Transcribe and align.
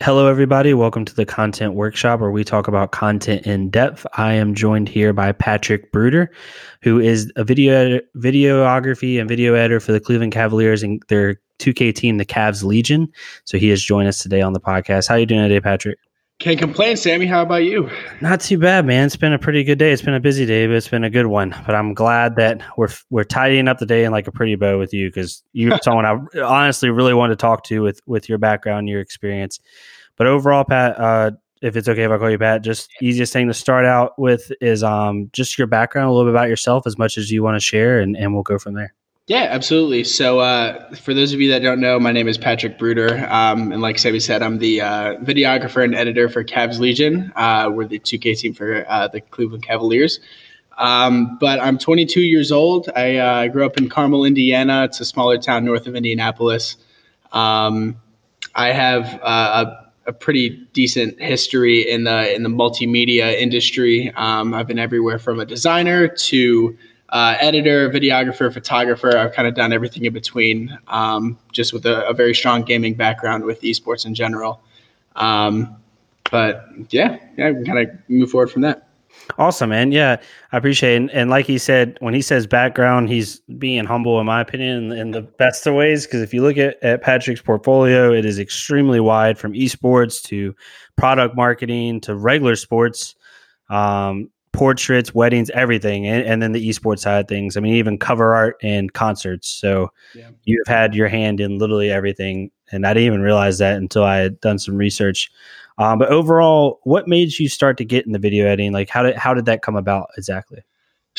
Hello, 0.00 0.28
everybody. 0.28 0.74
Welcome 0.74 1.04
to 1.06 1.14
the 1.14 1.26
Content 1.26 1.74
Workshop 1.74 2.20
where 2.20 2.30
we 2.30 2.44
talk 2.44 2.68
about 2.68 2.92
content 2.92 3.44
in 3.46 3.68
depth. 3.68 4.06
I 4.16 4.32
am 4.34 4.54
joined 4.54 4.88
here 4.88 5.12
by 5.12 5.32
Patrick 5.32 5.90
Brouder, 5.90 6.30
who 6.82 7.00
is 7.00 7.32
a 7.34 7.42
video 7.42 7.98
videography 8.16 9.18
and 9.18 9.28
video 9.28 9.54
editor 9.54 9.80
for 9.80 9.90
the 9.90 9.98
Cleveland 9.98 10.32
Cavaliers 10.32 10.84
and 10.84 11.02
their 11.08 11.40
2K 11.58 11.92
team, 11.92 12.18
the 12.18 12.24
Cavs 12.24 12.62
Legion. 12.62 13.12
So 13.44 13.58
he 13.58 13.70
has 13.70 13.82
joined 13.82 14.06
us 14.06 14.22
today 14.22 14.40
on 14.40 14.52
the 14.52 14.60
podcast. 14.60 15.08
How 15.08 15.16
are 15.16 15.18
you 15.18 15.26
doing 15.26 15.42
today, 15.42 15.60
Patrick? 15.60 15.98
Can't 16.40 16.58
complain, 16.58 16.96
Sammy. 16.96 17.26
How 17.26 17.42
about 17.42 17.64
you? 17.64 17.90
Not 18.20 18.40
too 18.40 18.58
bad, 18.58 18.86
man. 18.86 19.06
It's 19.06 19.16
been 19.16 19.32
a 19.32 19.40
pretty 19.40 19.64
good 19.64 19.78
day. 19.78 19.90
It's 19.90 20.02
been 20.02 20.14
a 20.14 20.20
busy 20.20 20.46
day, 20.46 20.68
but 20.68 20.76
it's 20.76 20.86
been 20.86 21.02
a 21.02 21.10
good 21.10 21.26
one. 21.26 21.52
But 21.66 21.74
I'm 21.74 21.94
glad 21.94 22.36
that 22.36 22.62
we're 22.76 22.90
we're 23.10 23.24
tidying 23.24 23.66
up 23.66 23.78
the 23.78 23.86
day 23.86 24.04
in 24.04 24.12
like 24.12 24.28
a 24.28 24.32
pretty 24.32 24.54
bow 24.54 24.78
with 24.78 24.94
you 24.94 25.08
because 25.08 25.42
you're 25.52 25.76
someone 25.82 26.06
I 26.06 26.40
honestly 26.40 26.90
really 26.90 27.12
want 27.12 27.32
to 27.32 27.36
talk 27.36 27.64
to 27.64 27.82
with 27.82 28.00
with 28.06 28.28
your 28.28 28.38
background, 28.38 28.88
your 28.88 29.00
experience. 29.00 29.58
But 30.14 30.28
overall, 30.28 30.62
Pat, 30.62 30.96
uh, 31.00 31.32
if 31.60 31.76
it's 31.76 31.88
okay 31.88 32.04
if 32.04 32.10
I 32.12 32.18
call 32.18 32.30
you 32.30 32.38
Pat, 32.38 32.62
just 32.62 32.88
easiest 33.02 33.32
thing 33.32 33.48
to 33.48 33.54
start 33.54 33.84
out 33.84 34.16
with 34.16 34.52
is 34.60 34.84
um 34.84 35.30
just 35.32 35.58
your 35.58 35.66
background, 35.66 36.08
a 36.08 36.12
little 36.12 36.30
bit 36.30 36.38
about 36.38 36.48
yourself, 36.48 36.86
as 36.86 36.96
much 36.96 37.18
as 37.18 37.32
you 37.32 37.42
want 37.42 37.56
to 37.56 37.60
share, 37.60 37.98
and 37.98 38.16
and 38.16 38.32
we'll 38.32 38.44
go 38.44 38.60
from 38.60 38.74
there. 38.74 38.94
Yeah, 39.28 39.46
absolutely. 39.50 40.04
So, 40.04 40.38
uh, 40.38 40.94
for 40.94 41.12
those 41.12 41.34
of 41.34 41.40
you 41.42 41.50
that 41.50 41.58
don't 41.58 41.80
know, 41.80 42.00
my 42.00 42.12
name 42.12 42.28
is 42.28 42.38
Patrick 42.38 42.78
Brouder. 42.78 43.26
Um, 43.28 43.72
and 43.72 43.82
like 43.82 43.98
Sammy 43.98 44.20
said, 44.20 44.42
I'm 44.42 44.56
the 44.56 44.80
uh, 44.80 45.16
videographer 45.16 45.84
and 45.84 45.94
editor 45.94 46.30
for 46.30 46.42
Cavs 46.42 46.78
Legion. 46.78 47.30
Uh, 47.36 47.70
we're 47.70 47.86
the 47.86 47.98
2K 47.98 48.38
team 48.38 48.54
for 48.54 48.86
uh, 48.88 49.06
the 49.08 49.20
Cleveland 49.20 49.64
Cavaliers. 49.64 50.18
Um, 50.78 51.36
but 51.38 51.60
I'm 51.60 51.76
22 51.76 52.22
years 52.22 52.50
old. 52.50 52.88
I 52.96 53.16
uh, 53.16 53.48
grew 53.48 53.66
up 53.66 53.76
in 53.76 53.90
Carmel, 53.90 54.24
Indiana. 54.24 54.84
It's 54.84 54.98
a 55.00 55.04
smaller 55.04 55.36
town 55.36 55.62
north 55.66 55.86
of 55.86 55.94
Indianapolis. 55.94 56.76
Um, 57.30 58.00
I 58.54 58.72
have 58.72 59.20
uh, 59.22 59.66
a, 60.06 60.08
a, 60.08 60.12
pretty 60.14 60.66
decent 60.72 61.20
history 61.20 61.82
in 61.82 62.04
the 62.04 62.34
in 62.34 62.44
the 62.44 62.48
multimedia 62.48 63.38
industry. 63.38 64.10
Um, 64.16 64.54
I've 64.54 64.66
been 64.66 64.78
everywhere 64.78 65.18
from 65.18 65.38
a 65.38 65.44
designer 65.44 66.08
to 66.08 66.78
uh, 67.10 67.36
editor, 67.40 67.90
videographer, 67.90 68.52
photographer. 68.52 69.16
I've 69.16 69.32
kind 69.32 69.48
of 69.48 69.54
done 69.54 69.72
everything 69.72 70.04
in 70.04 70.12
between, 70.12 70.76
um, 70.88 71.38
just 71.52 71.72
with 71.72 71.86
a, 71.86 72.06
a, 72.06 72.12
very 72.12 72.34
strong 72.34 72.62
gaming 72.62 72.94
background 72.94 73.44
with 73.44 73.62
esports 73.62 74.04
in 74.04 74.14
general. 74.14 74.60
Um, 75.16 75.76
but 76.30 76.66
yeah, 76.90 77.18
yeah, 77.36 77.52
we 77.52 77.64
kind 77.64 77.78
of 77.78 77.96
move 78.08 78.30
forward 78.30 78.50
from 78.50 78.62
that. 78.62 78.88
Awesome, 79.38 79.70
man. 79.70 79.92
Yeah, 79.92 80.16
I 80.52 80.56
appreciate 80.56 80.94
it. 80.94 80.96
And, 80.96 81.10
and, 81.10 81.30
like 81.30 81.46
he 81.46 81.58
said, 81.58 81.96
when 82.00 82.14
he 82.14 82.22
says 82.22 82.46
background, 82.46 83.08
he's 83.08 83.40
being 83.58 83.84
humble, 83.84 84.20
in 84.20 84.26
my 84.26 84.40
opinion, 84.40 84.92
in, 84.92 84.98
in 84.98 85.10
the 85.10 85.22
best 85.22 85.66
of 85.66 85.74
ways. 85.74 86.06
Because 86.06 86.22
if 86.22 86.32
you 86.32 86.42
look 86.42 86.56
at, 86.56 86.82
at 86.82 87.02
Patrick's 87.02 87.42
portfolio, 87.42 88.12
it 88.12 88.24
is 88.24 88.38
extremely 88.38 89.00
wide 89.00 89.38
from 89.38 89.52
esports 89.52 90.22
to 90.24 90.54
product 90.96 91.36
marketing 91.36 92.00
to 92.02 92.14
regular 92.14 92.56
sports. 92.56 93.16
Um, 93.68 94.30
portraits, 94.52 95.14
weddings, 95.14 95.50
everything, 95.50 96.06
and, 96.06 96.24
and, 96.24 96.42
then 96.42 96.52
the 96.52 96.68
esports 96.68 97.00
side 97.00 97.20
of 97.20 97.28
things. 97.28 97.56
I 97.56 97.60
mean, 97.60 97.74
even 97.74 97.98
cover 97.98 98.34
art 98.34 98.56
and 98.62 98.92
concerts. 98.92 99.48
So 99.48 99.90
yeah. 100.14 100.30
you've 100.44 100.66
had 100.66 100.94
your 100.94 101.08
hand 101.08 101.40
in 101.40 101.58
literally 101.58 101.90
everything, 101.90 102.50
and 102.72 102.86
I 102.86 102.94
didn't 102.94 103.06
even 103.06 103.22
realize 103.22 103.58
that 103.58 103.76
until 103.76 104.04
I 104.04 104.16
had 104.16 104.40
done 104.40 104.58
some 104.58 104.76
research. 104.76 105.30
Um, 105.78 105.98
but 105.98 106.08
overall, 106.08 106.80
what 106.82 107.06
made 107.06 107.38
you 107.38 107.48
start 107.48 107.76
to 107.78 107.84
get 107.84 108.06
in 108.06 108.12
the 108.12 108.18
video 108.18 108.46
editing? 108.46 108.72
Like, 108.72 108.88
how 108.88 109.02
did 109.02 109.16
how 109.16 109.34
did 109.34 109.46
that 109.46 109.62
come 109.62 109.76
about 109.76 110.08
exactly? 110.16 110.62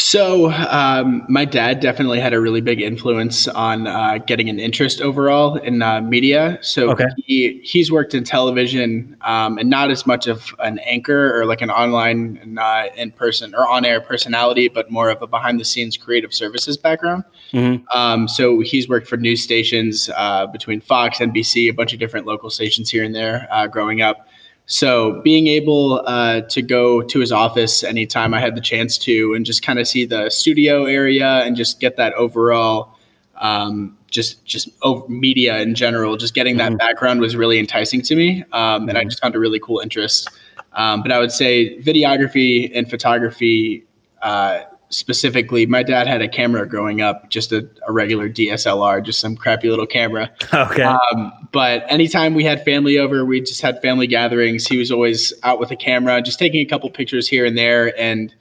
So, 0.02 0.50
um, 0.50 1.26
my 1.28 1.44
dad 1.44 1.82
definitely 1.82 2.22
had 2.22 2.34
a 2.34 2.40
really 2.40 2.62
big 2.62 2.80
influence 2.80 3.50
on 3.50 3.86
uh, 3.86 4.20
getting 4.20 4.48
an 4.48 4.58
interest 4.58 5.02
overall 5.02 5.58
in 5.58 5.82
uh, 5.82 6.00
media. 6.00 6.58
So, 6.62 6.92
okay. 6.92 7.08
he, 7.18 7.60
he's 7.66 7.92
worked 7.92 8.14
in 8.14 8.24
television 8.24 9.18
um, 9.22 9.58
and 9.58 9.70
not 9.70 9.92
as 9.92 10.08
much 10.08 10.26
of 10.26 10.56
an 10.60 10.80
anchor 10.80 11.38
or 11.38 11.46
like 11.46 11.62
an 11.62 11.70
online 11.70 12.40
and 12.42 12.60
uh, 12.60 12.86
in 12.96 13.12
person 13.12 13.54
or 13.54 13.68
on 13.68 13.84
air 13.84 14.00
personality, 14.00 14.70
but 14.70 14.90
more 14.90 15.10
of 15.10 15.22
a 15.22 15.28
behind 15.28 15.60
the 15.60 15.66
scenes 15.66 15.98
creative 15.98 16.34
services 16.34 16.78
background. 16.78 17.26
Mm-hmm. 17.52 17.86
Um, 17.94 18.30
so, 18.30 18.62
he's 18.62 18.88
worked 18.88 19.08
for 19.08 19.18
news 19.18 19.44
stations 19.44 20.10
uh, 20.16 20.48
between 20.48 20.80
Fox, 20.80 21.18
NBC, 21.18 21.70
a 21.70 21.74
bunch 21.74 21.92
of 21.92 22.00
different 22.00 22.26
local 22.26 22.50
stations 22.50 22.90
here 22.90 23.04
and 23.04 23.14
there 23.14 23.50
uh, 23.52 23.68
growing 23.68 24.02
up. 24.02 24.29
So 24.70 25.20
being 25.24 25.48
able 25.48 26.04
uh, 26.06 26.42
to 26.42 26.62
go 26.62 27.02
to 27.02 27.20
his 27.20 27.32
office 27.32 27.84
anytime 27.84 28.36
I 28.36 28.40
had 28.40 28.56
the 28.56 28.62
chance 28.62 29.00
to, 29.00 29.34
and 29.34 29.44
just 29.44 29.64
kind 29.64 29.80
of 29.80 29.88
see 29.88 30.06
the 30.06 30.30
studio 30.30 30.86
area 30.86 31.42
and 31.44 31.56
just 31.56 31.80
get 31.80 31.98
that 31.98 32.14
overall, 32.14 32.96
um, 33.38 33.98
just 34.12 34.46
just 34.46 34.70
over 34.84 35.08
media 35.10 35.58
in 35.58 35.74
general, 35.74 36.18
just 36.18 36.36
getting 36.36 36.58
that 36.58 36.70
mm-hmm. 36.70 36.78
background 36.78 37.20
was 37.20 37.36
really 37.36 37.58
enticing 37.58 38.04
to 38.04 38.16
me, 38.16 38.44
um, 38.52 38.88
and 38.88 38.92
I 38.92 39.02
mm-hmm. 39.02 39.10
just 39.10 39.22
found 39.24 39.36
a 39.36 39.40
really 39.40 39.60
cool 39.60 39.80
interest. 39.80 40.30
Um, 40.74 41.02
but 41.02 41.12
I 41.12 41.18
would 41.18 41.32
say 41.32 41.76
videography 41.80 42.72
and 42.76 42.88
photography 42.88 43.86
uh, 44.22 44.62
specifically, 44.90 45.66
my 45.66 45.84
dad 45.84 46.08
had 46.08 46.22
a 46.22 46.28
camera 46.28 46.68
growing 46.68 47.02
up, 47.02 47.30
just 47.30 47.52
a, 47.52 47.70
a 47.88 47.92
regular 47.92 48.30
DSLR, 48.30 49.04
just 49.04 49.20
some 49.20 49.36
crappy 49.36 49.70
little 49.70 49.86
camera. 49.86 50.32
Okay. 50.54 50.84
Um, 50.84 51.32
but 51.52 51.84
anytime 51.88 52.34
we 52.34 52.44
had 52.44 52.64
family 52.66 52.98
over, 52.98 53.24
we 53.26 53.40
just 53.42 53.62
had 53.62 53.82
family 53.82 54.08
gatherings. 54.08 54.68
He 54.68 54.78
was 54.78 54.92
always 54.92 55.34
out 55.44 55.60
with 55.60 55.72
a 55.72 55.76
camera, 55.76 56.22
just 56.22 56.40
taking 56.40 56.62
a 56.62 56.66
couple 56.66 56.90
pictures 56.90 57.28
here 57.28 57.46
and 57.46 57.58
there. 57.58 57.98
And 58.00 58.34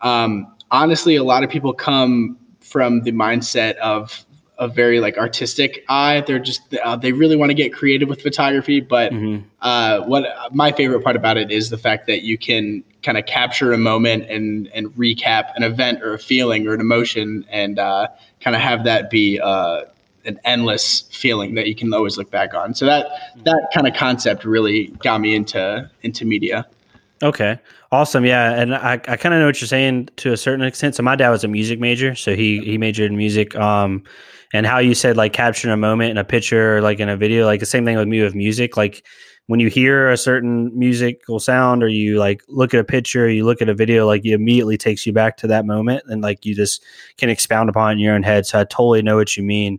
um, 0.00 0.52
honestly, 0.70 1.16
a 1.16 1.24
lot 1.24 1.44
of 1.44 1.50
people 1.50 1.72
come 1.72 2.36
from 2.60 3.02
the 3.02 3.12
mindset 3.12 3.76
of 3.76 4.24
a 4.58 4.68
very 4.68 5.00
like 5.00 5.16
artistic 5.18 5.84
eye. 5.88 6.22
They're 6.26 6.38
just 6.38 6.62
uh, 6.74 6.96
they 6.96 7.12
really 7.12 7.36
want 7.36 7.50
to 7.50 7.54
get 7.54 7.72
creative 7.72 8.08
with 8.08 8.22
photography. 8.22 8.80
But 8.80 9.12
mm-hmm. 9.12 9.46
uh, 9.60 10.02
what 10.06 10.24
my 10.52 10.72
favorite 10.72 11.02
part 11.02 11.16
about 11.16 11.36
it 11.36 11.50
is 11.50 11.70
the 11.70 11.78
fact 11.78 12.06
that 12.06 12.22
you 12.22 12.38
can 12.38 12.84
kind 13.02 13.18
of 13.18 13.26
capture 13.26 13.72
a 13.72 13.78
moment 13.78 14.30
and 14.30 14.68
and 14.68 14.88
recap 14.90 15.52
an 15.56 15.62
event 15.62 16.02
or 16.02 16.14
a 16.14 16.18
feeling 16.18 16.66
or 16.66 16.74
an 16.74 16.80
emotion 16.80 17.44
and 17.50 17.78
uh, 17.78 18.08
kind 18.40 18.56
of 18.56 18.62
have 18.62 18.84
that 18.84 19.10
be 19.10 19.40
uh, 19.40 19.82
an 20.24 20.38
endless 20.44 21.02
feeling 21.12 21.54
that 21.54 21.66
you 21.66 21.74
can 21.74 21.92
always 21.92 22.16
look 22.16 22.30
back 22.30 22.54
on. 22.54 22.74
So 22.74 22.86
that 22.86 23.06
that 23.44 23.70
kind 23.74 23.86
of 23.86 23.94
concept 23.94 24.44
really 24.44 24.88
got 25.02 25.20
me 25.20 25.34
into 25.34 25.90
into 26.02 26.24
media. 26.24 26.66
Okay. 27.22 27.58
Awesome. 27.92 28.24
Yeah. 28.24 28.52
And 28.54 28.74
I, 28.74 28.94
I 28.94 29.16
kind 29.16 29.34
of 29.34 29.40
know 29.40 29.46
what 29.46 29.60
you're 29.60 29.68
saying 29.68 30.08
to 30.16 30.32
a 30.32 30.36
certain 30.36 30.64
extent. 30.64 30.96
So 30.96 31.02
my 31.02 31.14
dad 31.14 31.30
was 31.30 31.44
a 31.44 31.48
music 31.48 31.78
major. 31.78 32.14
So 32.14 32.34
he, 32.34 32.58
he 32.60 32.78
majored 32.78 33.10
in 33.10 33.16
music. 33.16 33.54
Um, 33.54 34.02
and 34.52 34.66
how 34.66 34.78
you 34.78 34.94
said 34.94 35.16
like 35.16 35.32
capturing 35.32 35.72
a 35.72 35.76
moment 35.76 36.10
in 36.10 36.18
a 36.18 36.24
picture, 36.24 36.80
like 36.82 37.00
in 37.00 37.08
a 37.08 37.16
video, 37.16 37.46
like 37.46 37.60
the 37.60 37.66
same 37.66 37.84
thing 37.84 37.96
with 37.96 38.08
me 38.08 38.22
with 38.22 38.34
music. 38.34 38.76
Like 38.76 39.04
when 39.52 39.60
you 39.60 39.68
hear 39.68 40.08
a 40.08 40.16
certain 40.16 40.70
musical 40.78 41.38
sound 41.38 41.82
or 41.82 41.88
you 41.88 42.18
like 42.18 42.42
look 42.48 42.72
at 42.72 42.80
a 42.80 42.84
picture, 42.84 43.28
you 43.28 43.44
look 43.44 43.60
at 43.60 43.68
a 43.68 43.74
video, 43.74 44.06
like 44.06 44.24
it 44.24 44.32
immediately 44.32 44.78
takes 44.78 45.06
you 45.06 45.12
back 45.12 45.36
to 45.36 45.46
that 45.46 45.66
moment 45.66 46.02
and 46.06 46.22
like 46.22 46.46
you 46.46 46.54
just 46.54 46.82
can 47.18 47.28
expound 47.28 47.68
upon 47.68 47.92
in 47.92 47.98
your 47.98 48.14
own 48.14 48.22
head. 48.22 48.46
So 48.46 48.58
I 48.58 48.64
totally 48.64 49.02
know 49.02 49.16
what 49.16 49.36
you 49.36 49.42
mean. 49.42 49.78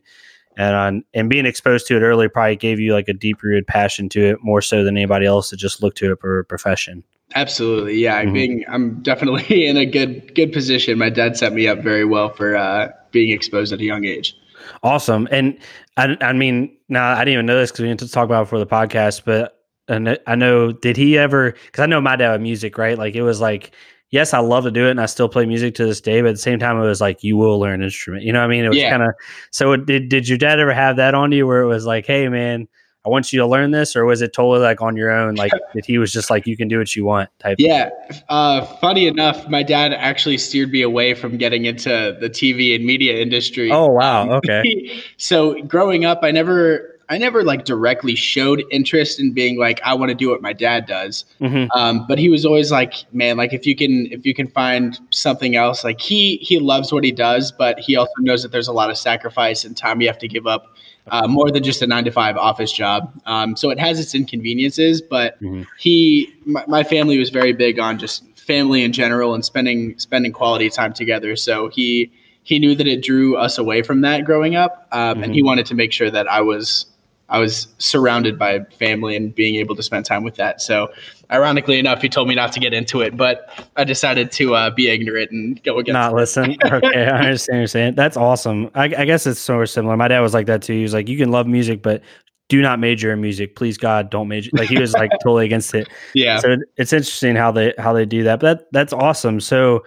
And 0.57 0.75
on, 0.75 1.03
and 1.16 1.28
being 1.28 1.47
exposed 1.47 1.88
to 1.88 1.97
it 1.97 2.01
early 2.01 2.29
probably 2.29 2.56
gave 2.56 2.79
you 2.79 2.94
like 2.94 3.07
a 3.07 3.13
deep 3.13 3.41
rooted 3.41 3.66
passion 3.66 4.09
to 4.09 4.23
it 4.23 4.44
more 4.44 4.61
so 4.61 4.84
than 4.84 4.95
anybody 4.95 5.25
else 5.25 5.50
that 5.50 5.57
just 5.57 5.81
looked 5.81 5.97
to 5.97 6.11
it 6.11 6.19
for 6.22 6.38
a 6.38 6.45
profession. 6.45 7.03
Absolutely, 7.34 7.95
yeah. 7.95 8.22
Mm-hmm. 8.22 8.34
Being, 8.34 8.66
I'm 8.67 9.01
definitely 9.01 9.66
in 9.66 9.75
a 9.75 9.88
good 9.88 10.35
good 10.35 10.53
position. 10.53 11.00
My 11.00 11.09
dad 11.09 11.35
set 11.35 11.51
me 11.51 11.67
up 11.67 11.79
very 11.79 12.05
well 12.05 12.29
for 12.29 12.55
uh, 12.55 12.90
being 13.09 13.31
exposed 13.31 13.73
at 13.73 13.79
a 13.79 13.84
young 13.84 14.05
age. 14.05 14.38
Awesome. 14.84 15.28
And 15.31 15.57
I, 15.97 16.16
I 16.22 16.31
mean, 16.34 16.78
now 16.90 17.13
I 17.13 17.25
didn't 17.25 17.34
even 17.34 17.47
know 17.47 17.57
this 17.57 17.72
because 17.72 17.81
we 17.81 17.88
didn't 17.88 18.11
talk 18.11 18.25
about 18.25 18.44
it 18.44 18.50
for 18.50 18.59
the 18.59 18.67
podcast, 18.67 19.23
but 19.25 19.62
and 19.88 20.20
I 20.28 20.36
know, 20.36 20.72
did 20.72 20.98
he 20.98 21.18
ever, 21.18 21.52
because 21.52 21.84
I 21.84 21.86
know 21.86 22.02
my 22.02 22.16
dad 22.16 22.32
with 22.32 22.42
music, 22.42 22.78
right? 22.78 22.98
Like 22.98 23.16
it 23.16 23.22
was 23.22 23.42
like, 23.42 23.74
yes, 24.10 24.34
I 24.34 24.40
love 24.40 24.64
to 24.64 24.72
do 24.72 24.88
it 24.88 24.92
and 24.92 25.02
I 25.02 25.08
still 25.08 25.28
play 25.28 25.46
music 25.46 25.76
to 25.76 25.86
this 25.86 26.00
day, 26.00 26.22
but 26.22 26.30
at 26.30 26.36
the 26.36 26.42
same 26.42 26.60
time, 26.60 26.78
it 26.78 26.86
was 26.86 27.02
like, 27.02 27.24
you 27.24 27.36
will 27.36 27.60
learn 27.60 27.82
an 27.82 27.84
instrument. 27.84 28.24
You 28.24 28.32
know 28.32 28.40
what 28.40 28.46
I 28.46 28.50
mean? 28.50 28.66
It 28.66 28.70
was 28.70 28.78
yeah. 28.78 28.92
kind 28.92 29.04
of, 29.04 29.14
so 29.52 29.76
did, 29.76 30.10
did 30.10 30.28
your 30.28 30.38
dad 30.38 30.60
ever 30.60 30.74
have 30.74 30.98
that 30.98 31.16
on 31.16 31.32
you 31.32 31.48
where 31.48 31.62
it 31.62 31.68
was 31.68 31.86
like, 31.86 32.06
hey, 32.06 32.30
man, 32.30 32.68
I 33.06 33.10
want 33.10 33.34
you 33.34 33.40
to 33.40 33.48
learn 33.48 33.72
this, 33.72 33.98
or 33.98 34.06
was 34.06 34.22
it 34.22 34.32
totally 34.32 34.59
like 34.59 34.82
on 34.82 34.96
your 34.96 35.12
own? 35.12 35.35
Like 35.35 35.52
that 35.74 35.86
he 35.86 35.97
was 35.97 36.14
just 36.14 36.29
like, 36.29 36.47
you 36.47 36.56
can 36.56 36.70
do 36.70 36.78
what 36.78 36.96
you 36.96 37.03
want 37.03 37.29
type. 37.40 37.58
Yeah. 37.59 37.90
Uh, 38.29 38.66
funny 38.78 39.08
enough, 39.08 39.47
my 39.50 39.62
dad 39.62 39.91
actually 39.91 40.38
steered 40.38 40.72
me 40.72 40.82
away 40.82 41.14
from 41.14 41.38
getting 41.38 41.66
into 41.66 42.18
the 42.22 42.29
TV 42.29 42.76
and 42.76 42.86
media 42.86 43.18
industry. 43.18 43.72
Oh 43.72 43.88
wow. 43.88 44.32
Okay. 44.38 45.03
so 45.18 45.62
growing 45.64 46.06
up, 46.06 46.20
I 46.24 46.32
never 46.32 46.92
I 47.14 47.20
never 47.20 47.44
like 47.44 47.64
directly 47.64 48.16
showed 48.16 48.64
interest 48.72 49.20
in 49.20 49.34
being 49.34 49.60
like 49.60 49.80
I 49.84 49.94
want 49.94 50.10
to 50.10 50.16
do 50.16 50.30
what 50.32 50.42
my 50.42 50.52
dad 50.52 50.88
does. 50.88 51.26
Mm-hmm. 51.40 51.70
Um, 51.78 52.08
but 52.08 52.18
he 52.18 52.28
was 52.28 52.44
always 52.44 52.72
like, 52.72 53.06
man, 53.14 53.38
like 53.38 53.54
if 53.54 53.68
you 53.68 53.76
can 53.76 54.08
if 54.12 54.26
you 54.26 54.34
can 54.34 54.48
find 54.48 55.00
something 55.12 55.56
else, 55.56 55.84
like 55.84 56.02
he 56.02 56.38
he 56.38 56.58
loves 56.58 56.92
what 56.92 57.04
he 57.04 57.12
does, 57.12 57.52
but 57.52 57.78
he 57.78 57.96
also 57.96 58.14
knows 58.20 58.42
that 58.42 58.52
there's 58.52 58.68
a 58.68 58.74
lot 58.74 58.90
of 58.90 58.98
sacrifice 58.98 59.64
and 59.64 59.78
time 59.78 60.02
you 60.02 60.08
have 60.08 60.18
to 60.18 60.28
give 60.28 60.48
up 60.48 60.76
uh, 61.08 61.28
more 61.28 61.52
than 61.52 61.62
just 61.62 61.84
a 61.84 61.88
nine 61.88 62.04
to 62.06 62.12
five 62.12 62.36
office 62.36 62.72
job. 62.72 63.14
Um, 63.28 63.56
so 63.56 63.70
it 63.70 63.80
has 63.80 64.00
its 64.00 64.16
inconveniences, 64.16 65.00
but 65.00 65.40
mm-hmm. 65.40 65.64
he, 65.78 66.34
my, 66.46 66.64
my, 66.68 66.84
family 66.84 67.20
was 67.20 67.30
very 67.30 67.54
big 67.54 67.78
on 67.78 68.00
just 68.00 68.24
family 68.40 68.84
in 68.84 68.92
general 68.92 69.36
and 69.36 69.46
spending 69.46 70.00
spending 70.00 70.32
quality 70.32 70.70
time 70.70 70.94
together. 70.94 71.36
So 71.36 71.70
he 71.70 72.12
he 72.42 72.58
knew 72.58 72.74
that 72.74 72.88
it 72.88 73.04
drew 73.04 73.38
us 73.38 73.60
away 73.60 73.84
from 73.84 74.02
that 74.02 74.26
growing 74.26 74.56
up, 74.56 74.88
um, 74.92 75.00
mm-hmm. 75.00 75.24
and 75.24 75.34
he 75.34 75.42
mm-hmm. 75.42 75.48
wanted 75.48 75.66
to 75.68 75.76
make 75.76 75.92
sure 75.92 76.10
that 76.10 76.28
I 76.28 76.42
was 76.42 76.88
I 77.34 77.40
was 77.40 77.68
surrounded 77.80 78.38
by 78.38 78.59
family 78.78 79.16
and 79.16 79.34
being 79.34 79.56
able 79.56 79.76
to 79.76 79.82
spend 79.82 80.06
time 80.06 80.24
with 80.24 80.35
that. 80.35 80.62
So, 80.62 80.94
ironically 81.32 81.80
enough, 81.80 82.00
he 82.00 82.08
told 82.08 82.28
me 82.28 82.35
not 82.35 82.53
to 82.53 82.59
get 82.59 82.76
into 82.76 83.02
it, 83.02 83.18
but 83.18 83.50
I 83.76 83.84
decided 83.84 84.32
to 84.34 84.53
uh, 84.53 84.70
be 84.70 84.88
ignorant 84.88 85.32
and 85.32 85.62
go 85.64 85.80
against. 85.80 85.94
Not 85.94 86.14
listen. 86.14 86.56
okay, 86.66 87.06
I 87.08 87.24
understand 87.24 87.58
you're 87.58 87.68
saying. 87.68 87.96
That's 87.96 88.16
awesome. 88.16 88.70
I, 88.76 88.84
I 88.84 89.06
guess 89.06 89.26
it's 89.26 89.40
sort 89.40 89.64
of 89.64 89.70
similar. 89.72 89.97
My 89.97 90.08
dad 90.08 90.20
was 90.20 90.35
like 90.35 90.46
that 90.46 90.62
too. 90.62 90.74
He 90.74 90.84
was 90.84 90.94
like, 90.94 91.09
"You 91.09 91.18
can 91.18 91.32
love 91.32 91.47
music, 91.47 91.82
but 91.82 92.03
do 92.50 92.62
not 92.62 92.80
major 92.80 93.12
in 93.12 93.20
music, 93.20 93.56
please 93.56 93.79
God, 93.79 94.12
don't 94.12 94.28
major." 94.28 94.52
Like 94.53 94.70
he 94.70 94.78
was 94.78 94.94
like 94.94 95.09
totally 95.24 95.46
against 95.46 95.74
it. 95.74 95.90
Yeah. 96.14 96.38
So 96.38 96.58
it's 96.78 96.94
interesting 96.94 97.36
how 97.36 97.52
they 97.52 97.74
how 97.79 97.94
they 97.94 98.06
do 98.06 98.24
that. 98.26 98.41
But 98.41 98.59
that, 98.59 98.68
that's 98.72 98.94
awesome. 98.94 99.40
So, 99.40 99.86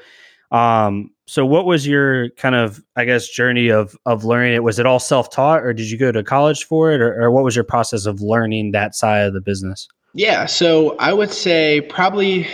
um, 0.50 1.12
so 1.26 1.44
what 1.44 1.66
was 1.66 1.86
your 1.86 2.30
kind 2.30 2.54
of 2.54 2.82
i 2.96 3.04
guess 3.04 3.28
journey 3.28 3.68
of 3.68 3.96
of 4.06 4.24
learning 4.24 4.54
it 4.54 4.62
was 4.62 4.78
it 4.78 4.86
all 4.86 4.98
self-taught 4.98 5.62
or 5.62 5.72
did 5.72 5.90
you 5.90 5.98
go 5.98 6.10
to 6.10 6.22
college 6.22 6.64
for 6.64 6.92
it 6.92 7.00
or, 7.00 7.20
or, 7.20 7.30
what 7.30 7.44
was 7.44 7.54
your 7.54 7.64
process 7.64 8.06
of 8.06 8.20
learning 8.20 8.72
that 8.72 8.94
side 8.94 9.26
of 9.26 9.34
the 9.34 9.40
business 9.40 9.88
yeah 10.14 10.46
so 10.46 10.96
i 10.98 11.12
would 11.12 11.30
say 11.30 11.80
probably 11.82 12.46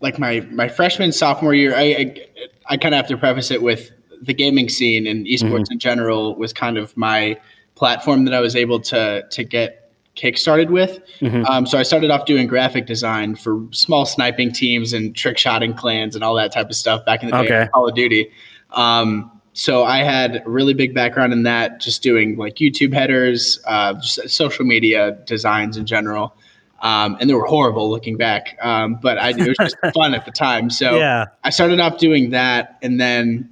like 0.00 0.18
my 0.18 0.40
my 0.50 0.68
freshman 0.68 1.12
sophomore 1.12 1.54
year 1.54 1.74
i 1.74 1.82
i, 1.82 2.26
I 2.70 2.76
kind 2.76 2.94
of 2.94 2.96
have 2.96 3.08
to 3.08 3.16
preface 3.16 3.50
it 3.50 3.62
with 3.62 3.90
the 4.22 4.34
gaming 4.34 4.68
scene 4.68 5.06
and 5.06 5.26
esports 5.26 5.42
mm-hmm. 5.42 5.72
in 5.72 5.78
general 5.78 6.34
was 6.36 6.52
kind 6.52 6.78
of 6.78 6.96
my 6.96 7.38
platform 7.74 8.24
that 8.24 8.34
i 8.34 8.40
was 8.40 8.56
able 8.56 8.80
to 8.80 9.22
to 9.30 9.44
get 9.44 9.83
kickstarted 10.16 10.70
with. 10.70 11.00
Mm-hmm. 11.20 11.44
Um, 11.46 11.66
so 11.66 11.78
I 11.78 11.82
started 11.82 12.10
off 12.10 12.24
doing 12.26 12.46
graphic 12.46 12.86
design 12.86 13.34
for 13.34 13.62
small 13.72 14.06
sniping 14.06 14.52
teams 14.52 14.92
and 14.92 15.14
trick 15.14 15.38
shotting 15.38 15.74
clans 15.74 16.14
and 16.14 16.22
all 16.24 16.34
that 16.34 16.52
type 16.52 16.68
of 16.70 16.76
stuff 16.76 17.04
back 17.04 17.22
in 17.22 17.30
the 17.30 17.42
day 17.42 17.44
okay. 17.44 17.68
Call 17.72 17.88
of 17.88 17.94
Duty. 17.94 18.30
Um, 18.70 19.30
so 19.52 19.84
I 19.84 19.98
had 19.98 20.42
a 20.44 20.50
really 20.50 20.74
big 20.74 20.94
background 20.94 21.32
in 21.32 21.44
that, 21.44 21.80
just 21.80 22.02
doing 22.02 22.36
like 22.36 22.56
YouTube 22.56 22.92
headers, 22.92 23.60
uh, 23.66 24.00
social 24.00 24.64
media 24.64 25.12
designs 25.26 25.76
in 25.76 25.86
general. 25.86 26.34
Um, 26.80 27.16
and 27.18 27.30
they 27.30 27.34
were 27.34 27.46
horrible 27.46 27.88
looking 27.88 28.16
back, 28.16 28.58
um, 28.60 28.98
but 29.00 29.16
I, 29.16 29.30
it 29.30 29.38
was 29.38 29.56
just 29.56 29.76
fun 29.94 30.12
at 30.12 30.26
the 30.26 30.30
time. 30.30 30.68
So 30.68 30.98
yeah. 30.98 31.26
I 31.42 31.50
started 31.50 31.80
off 31.80 31.98
doing 31.98 32.30
that, 32.30 32.78
and 32.82 33.00
then 33.00 33.48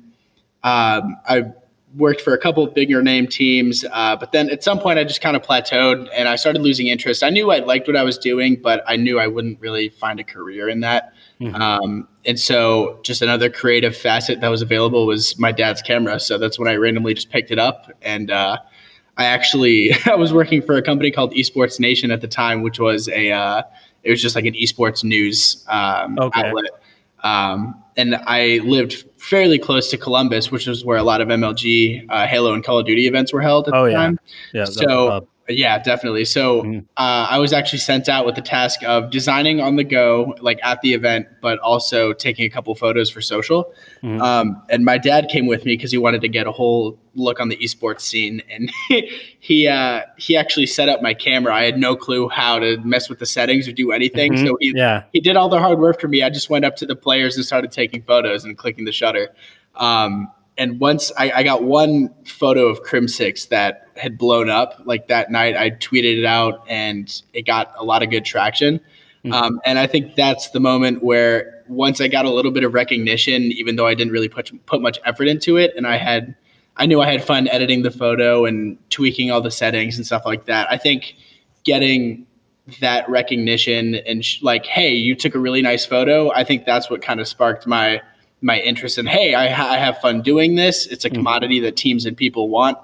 um, 0.65 1.17
I 1.27 1.47
worked 1.97 2.21
for 2.21 2.33
a 2.33 2.39
couple 2.39 2.65
of 2.65 2.75
bigger 2.75 3.03
name 3.03 3.27
teams, 3.27 3.85
uh, 3.93 4.17
but 4.17 4.33
then 4.33 4.49
at 4.51 4.63
some 4.63 4.79
point 4.79 4.99
I 4.99 5.05
just 5.05 5.21
kind 5.21 5.37
of 5.37 5.43
plateaued 5.43 6.09
and 6.15 6.29
I 6.29 6.37
started 6.37 6.63
losing 6.63 6.87
interest. 6.87 7.23
I 7.23 7.31
knew 7.31 7.51
I 7.51 7.59
liked 7.59 7.87
what 7.87 7.97
I 7.97 8.03
was 8.03 8.19
doing, 8.19 8.57
but 8.57 8.83
I 8.87 8.97
knew 8.97 9.19
I 9.19 9.27
wouldn't 9.27 9.61
really 9.61 9.91
find 9.91 10.19
a 10.19 10.25
career 10.25 10.69
in 10.69 10.81
that. 10.81 11.13
Mm-hmm. 11.41 11.61
Um, 11.61 12.09
and 12.25 12.39
so 12.39 13.01
just 13.03 13.21
another 13.21 13.51
creative 13.51 13.97
facet 13.97 14.41
that 14.41 14.49
was 14.49 14.63
available 14.63 15.07
was 15.07 15.39
my 15.39 15.53
dad's 15.53 15.83
camera. 15.83 16.21
So 16.21 16.39
that's 16.39 16.59
when 16.59 16.69
I 16.69 16.77
randomly 16.77 17.15
just 17.15 17.31
picked 17.31 17.51
it 17.51 17.59
up 17.59 17.91
and 18.01 18.31
uh, 18.31 18.59
I 19.17 19.25
actually 19.25 19.95
I 20.07 20.15
was 20.15 20.33
working 20.33 20.63
for 20.63 20.77
a 20.77 20.83
company 20.83 21.11
called 21.11 21.33
Esports 21.35 21.79
Nation 21.79 22.11
at 22.11 22.21
the 22.21 22.29
time, 22.29 22.63
which 22.63 22.79
was 22.79 23.09
a 23.09 23.31
uh, 23.31 23.63
it 24.03 24.11
was 24.11 24.21
just 24.21 24.35
like 24.35 24.45
an 24.45 24.55
esports 24.55 25.05
news 25.05 25.65
um, 25.69 26.19
okay. 26.19 26.43
outlet. 26.43 26.82
Um, 27.23 27.83
and 27.97 28.17
I 28.17 28.61
lived 28.65 29.05
fairly 29.19 29.59
close 29.59 29.91
to 29.91 29.99
Columbus, 29.99 30.51
which 30.51 30.67
is 30.67 30.85
where 30.85 30.97
a 30.97 31.03
lot 31.03 31.21
of 31.21 31.29
MLG, 31.29 32.07
uh, 32.09 32.27
Halo, 32.27 32.55
and 32.55 32.65
Call 32.65 32.79
of 32.79 32.87
Duty 32.87 33.07
events 33.07 33.33
were 33.33 33.43
held 33.43 33.69
at 33.69 33.75
oh, 33.75 33.87
the 33.87 33.93
time. 33.93 34.19
Yeah, 34.53 34.61
yeah 34.61 34.65
so 34.65 35.29
yeah, 35.49 35.79
definitely. 35.79 36.25
So 36.25 36.63
mm. 36.63 36.81
uh, 36.97 37.27
I 37.31 37.39
was 37.39 37.53
actually 37.53 37.81
sent 37.81 38.09
out 38.09 38.25
with 38.25 38.37
the 38.37 38.43
task 38.43 38.83
of 38.85 39.11
designing 39.11 39.61
on 39.61 39.77
the 39.77 39.85
go, 39.85 40.35
like 40.41 40.61
at 40.63 40.81
the 40.83 40.95
event, 40.95 41.27
but 41.41 41.59
also 41.59 42.13
taking 42.13 42.47
a 42.47 42.51
couple 42.51 42.75
photos 42.75 43.11
for 43.11 43.21
social. 43.21 43.73
Mm. 44.03 44.21
Um, 44.21 44.63
and 44.71 44.85
my 44.85 44.99
dad 44.99 45.29
came 45.29 45.47
with 45.47 45.65
me 45.65 45.77
because 45.77 45.91
he 45.91 45.99
wanted 45.99 46.21
to 46.21 46.29
get 46.29 46.47
a 46.47 46.53
whole 46.53 46.99
look 47.15 47.41
on 47.41 47.49
the 47.49 47.57
esports 47.57 48.03
scene. 48.03 48.41
And 48.51 48.71
he 49.41 49.67
uh, 49.67 50.03
he 50.17 50.37
actually 50.37 50.67
set 50.67 50.89
up 50.89 51.03
my 51.03 51.15
camera. 51.15 51.55
I 51.55 51.65
had 51.65 51.79
no 51.79 51.97
clue 51.97 52.29
how 52.29 52.59
to 52.59 52.79
mess 52.79 53.09
with 53.09 53.19
the 53.19 53.27
settings 53.27 53.67
or 53.67 53.73
do 53.73 53.91
anything. 53.91 54.35
Mm-hmm. 54.35 54.47
So 54.47 54.57
he 54.61 54.73
yeah. 54.77 55.05
he 55.13 55.21
did 55.21 55.37
all 55.37 55.49
the 55.49 55.59
hard 55.59 55.79
work 55.79 56.01
for 56.01 56.09
me. 56.09 56.23
I 56.23 56.31
just 56.31 56.51
went 56.51 56.65
up 56.65 56.77
to 56.77 56.87
the 56.87 56.97
players 56.97 57.37
and 57.37 57.45
started 57.45 57.73
taking 57.73 58.03
photos 58.03 58.45
and 58.45 58.57
clicking 58.57 58.85
the 58.85 58.93
shutter. 58.93 59.35
Um, 59.75 60.31
and 60.59 60.79
once 60.81 61.11
I, 61.17 61.31
I, 61.31 61.43
got 61.43 61.63
one 61.63 62.15
photo 62.25 62.67
of 62.67 62.83
Crimsix 62.83 63.49
that 63.49 63.89
had 63.97 64.19
blown 64.19 64.51
up 64.51 64.83
like 64.85 65.09
that 65.09 65.31
night, 65.31 65.57
I 65.57 65.71
tweeted 65.71 66.19
it 66.19 66.25
out 66.25 66.65
and 66.69 67.23
it 67.33 67.47
got 67.47 67.73
a 67.77 67.85
lot 67.85 68.03
of 68.03 68.11
good 68.11 68.25
traction. 68.25 68.79
Mm-hmm. 69.25 69.33
Um, 69.33 69.61
and 69.65 69.79
I 69.79 69.87
think 69.87 70.15
that's 70.15 70.51
the 70.51 70.61
moment 70.61 71.03
where 71.03 71.65
once 71.69 72.01
I 72.01 72.09
got 72.09 72.25
a 72.25 72.31
little 72.31 72.51
bit 72.51 72.65
of 72.65 72.75
recognition, 72.75 73.45
even 73.45 73.77
though 73.77 73.87
I 73.87 73.95
didn't 73.95 74.13
really 74.13 74.29
put 74.29 74.51
put 74.67 74.83
much 74.83 74.99
effort 75.05 75.29
into 75.29 75.57
it, 75.57 75.73
and 75.77 75.87
I 75.87 75.97
had 75.97 76.35
I 76.77 76.87
knew 76.87 77.01
I 77.01 77.11
had 77.11 77.25
fun 77.25 77.49
editing 77.49 77.83
the 77.83 77.91
photo 77.91 78.45
and 78.45 78.79
tweaking 78.91 79.31
all 79.31 79.41
the 79.41 79.51
settings 79.51 79.97
and 79.97 80.05
stuff 80.05 80.23
like 80.27 80.47
that. 80.47 80.71
I 80.71 80.77
think 80.77 81.15
getting 81.65 82.27
that 82.81 83.09
recognition 83.09 83.95
and 83.95 84.25
sh- 84.25 84.43
like, 84.43 84.67
hey, 84.67 84.93
you 84.93 85.15
took 85.15 85.35
a 85.35 85.39
really 85.39 85.63
nice 85.63 85.85
photo. 85.85 86.33
I 86.33 86.45
think 86.45 86.65
that's 86.65 86.91
what 86.91 87.03
kind 87.03 87.21
of 87.21 87.29
sparked 87.29 87.67
my 87.67 88.03
my 88.43 88.59
interest 88.59 88.99
in 88.99 89.07
hey 89.07 89.35
I, 89.35 89.49
ha- 89.49 89.71
I 89.71 89.79
have 89.79 89.99
fun 90.01 90.21
doing 90.21 90.57
this. 90.57 90.87
It's 90.87 91.05
a 91.05 91.09
mm-hmm. 91.09 91.17
commodity 91.17 91.61
that 91.61 91.77
teams 91.77 92.05
and 92.05 92.17
people 92.17 92.49
want 92.49 92.77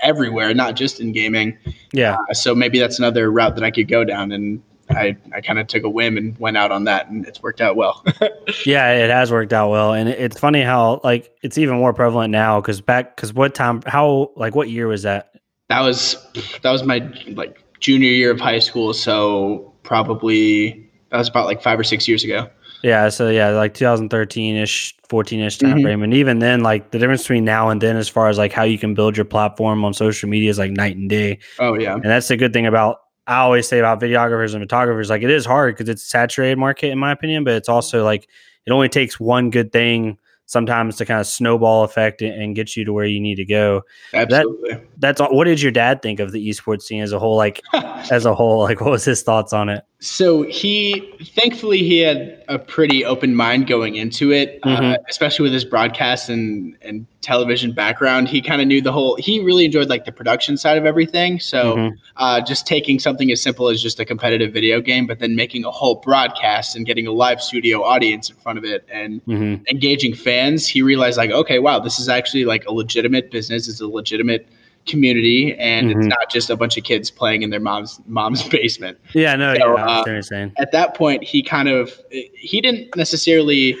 everywhere 0.00 0.54
not 0.54 0.74
just 0.76 1.00
in 1.00 1.12
gaming. 1.12 1.58
Yeah. 1.92 2.16
Uh, 2.30 2.34
so 2.34 2.54
maybe 2.54 2.78
that's 2.78 2.98
another 2.98 3.30
route 3.30 3.54
that 3.56 3.64
i 3.64 3.70
could 3.70 3.88
go 3.88 4.04
down 4.04 4.32
and 4.32 4.62
i 4.90 5.16
i 5.34 5.40
kind 5.40 5.58
of 5.58 5.66
took 5.66 5.84
a 5.84 5.90
whim 5.90 6.16
and 6.16 6.38
went 6.38 6.56
out 6.56 6.72
on 6.72 6.84
that 6.84 7.08
and 7.08 7.26
it's 7.26 7.42
worked 7.42 7.60
out 7.60 7.76
well. 7.76 8.04
Yeah 8.66 8.90
it 8.92 9.10
has 9.10 9.30
worked 9.30 9.52
out 9.52 9.70
well 9.70 9.92
and 9.92 10.08
it's 10.08 10.38
funny 10.38 10.62
how 10.62 11.00
like 11.04 11.34
it's 11.42 11.58
even 11.58 11.76
more 11.76 11.92
prevalent 11.92 12.30
now 12.30 12.60
because 12.60 12.80
back 12.80 13.16
because 13.16 13.32
what 13.32 13.54
time 13.54 13.82
how 13.86 14.30
like 14.36 14.54
what 14.54 14.70
year 14.70 14.86
was 14.86 15.02
that? 15.02 15.34
That 15.68 15.80
was 15.80 16.16
that 16.62 16.70
was 16.70 16.84
my 16.84 17.08
like 17.28 17.58
junior 17.80 18.10
year 18.10 18.30
of 18.30 18.40
high 18.40 18.60
school 18.60 18.94
so 18.94 19.74
probably 19.82 20.88
that 21.10 21.18
was 21.18 21.28
about 21.28 21.46
like 21.46 21.62
five 21.62 21.78
or 21.78 21.84
six 21.84 22.06
years 22.06 22.24
ago 22.24 22.48
yeah, 22.82 23.08
so 23.08 23.28
yeah, 23.28 23.50
like 23.50 23.74
2013 23.74 24.56
ish, 24.56 24.96
14 25.08 25.40
ish 25.40 25.58
time 25.58 25.70
mm-hmm. 25.70 25.82
frame, 25.82 26.02
and 26.02 26.14
even 26.14 26.38
then, 26.38 26.60
like 26.60 26.90
the 26.90 26.98
difference 26.98 27.22
between 27.22 27.44
now 27.44 27.68
and 27.68 27.80
then, 27.80 27.96
as 27.96 28.08
far 28.08 28.28
as 28.28 28.38
like 28.38 28.52
how 28.52 28.64
you 28.64 28.78
can 28.78 28.94
build 28.94 29.16
your 29.16 29.24
platform 29.24 29.84
on 29.84 29.94
social 29.94 30.28
media, 30.28 30.50
is 30.50 30.58
like 30.58 30.72
night 30.72 30.96
and 30.96 31.08
day. 31.08 31.38
Oh 31.58 31.74
yeah, 31.74 31.94
and 31.94 32.04
that's 32.04 32.28
the 32.28 32.36
good 32.36 32.52
thing 32.52 32.66
about 32.66 32.98
I 33.26 33.38
always 33.38 33.68
say 33.68 33.78
about 33.78 34.00
videographers 34.00 34.54
and 34.54 34.62
photographers. 34.62 35.10
Like 35.10 35.22
it 35.22 35.30
is 35.30 35.46
hard 35.46 35.74
because 35.74 35.88
it's 35.88 36.02
a 36.02 36.06
saturated 36.06 36.58
market, 36.58 36.90
in 36.90 36.98
my 36.98 37.12
opinion, 37.12 37.44
but 37.44 37.54
it's 37.54 37.68
also 37.68 38.04
like 38.04 38.28
it 38.66 38.72
only 38.72 38.88
takes 38.88 39.20
one 39.20 39.50
good 39.50 39.72
thing 39.72 40.18
sometimes 40.46 40.96
to 40.96 41.06
kind 41.06 41.20
of 41.20 41.26
snowball 41.26 41.84
effect 41.84 42.20
and 42.20 42.54
get 42.54 42.76
you 42.76 42.84
to 42.84 42.92
where 42.92 43.04
you 43.04 43.20
need 43.20 43.36
to 43.36 43.44
go. 43.44 43.82
Absolutely. 44.12 44.70
That, 44.70 44.86
that's 44.98 45.20
all. 45.20 45.34
What 45.34 45.44
did 45.44 45.62
your 45.62 45.72
dad 45.72 46.02
think 46.02 46.20
of 46.20 46.32
the 46.32 46.48
esports 46.48 46.82
scene 46.82 47.02
as 47.02 47.12
a 47.12 47.18
whole? 47.18 47.36
Like 47.36 47.60
as 47.72 48.26
a 48.26 48.34
whole, 48.34 48.60
like 48.60 48.80
what 48.80 48.90
was 48.90 49.04
his 49.04 49.22
thoughts 49.22 49.52
on 49.52 49.68
it? 49.68 49.84
So 50.02 50.42
he, 50.42 51.14
thankfully, 51.36 51.78
he 51.78 52.00
had 52.00 52.42
a 52.48 52.58
pretty 52.58 53.04
open 53.04 53.36
mind 53.36 53.68
going 53.68 53.94
into 53.94 54.32
it, 54.32 54.58
uh, 54.64 54.68
mm-hmm. 54.68 54.84
uh, 54.84 54.96
especially 55.08 55.44
with 55.44 55.52
his 55.52 55.64
broadcast 55.64 56.28
and 56.28 56.76
and 56.82 57.06
television 57.20 57.70
background. 57.70 58.26
He 58.26 58.42
kind 58.42 58.60
of 58.60 58.66
knew 58.66 58.82
the 58.82 58.90
whole. 58.90 59.14
He 59.14 59.38
really 59.38 59.64
enjoyed 59.64 59.88
like 59.88 60.04
the 60.04 60.10
production 60.10 60.56
side 60.56 60.76
of 60.76 60.86
everything. 60.86 61.38
So 61.38 61.76
mm-hmm. 61.76 61.96
uh, 62.16 62.40
just 62.40 62.66
taking 62.66 62.98
something 62.98 63.30
as 63.30 63.40
simple 63.40 63.68
as 63.68 63.80
just 63.80 64.00
a 64.00 64.04
competitive 64.04 64.52
video 64.52 64.80
game, 64.80 65.06
but 65.06 65.20
then 65.20 65.36
making 65.36 65.64
a 65.64 65.70
whole 65.70 65.94
broadcast 65.94 66.74
and 66.74 66.84
getting 66.84 67.06
a 67.06 67.12
live 67.12 67.40
studio 67.40 67.84
audience 67.84 68.28
in 68.28 68.34
front 68.34 68.58
of 68.58 68.64
it 68.64 68.84
and 68.92 69.24
mm-hmm. 69.24 69.62
engaging 69.70 70.16
fans, 70.16 70.66
he 70.66 70.82
realized 70.82 71.16
like, 71.16 71.30
okay, 71.30 71.60
wow, 71.60 71.78
this 71.78 72.00
is 72.00 72.08
actually 72.08 72.44
like 72.44 72.66
a 72.66 72.72
legitimate 72.72 73.30
business. 73.30 73.68
It's 73.68 73.80
a 73.80 73.86
legitimate 73.86 74.48
community 74.86 75.54
and 75.58 75.90
mm-hmm. 75.90 76.00
it's 76.00 76.08
not 76.08 76.30
just 76.30 76.50
a 76.50 76.56
bunch 76.56 76.76
of 76.76 76.84
kids 76.84 77.10
playing 77.10 77.42
in 77.42 77.50
their 77.50 77.60
mom's 77.60 78.00
mom's 78.06 78.46
basement. 78.48 78.98
Yeah, 79.14 79.36
no, 79.36 79.54
so, 79.54 79.78
yeah, 79.78 79.84
uh, 79.84 80.48
at 80.58 80.72
that 80.72 80.94
point 80.94 81.22
he 81.22 81.42
kind 81.42 81.68
of 81.68 82.00
he 82.10 82.60
didn't 82.60 82.94
necessarily 82.96 83.76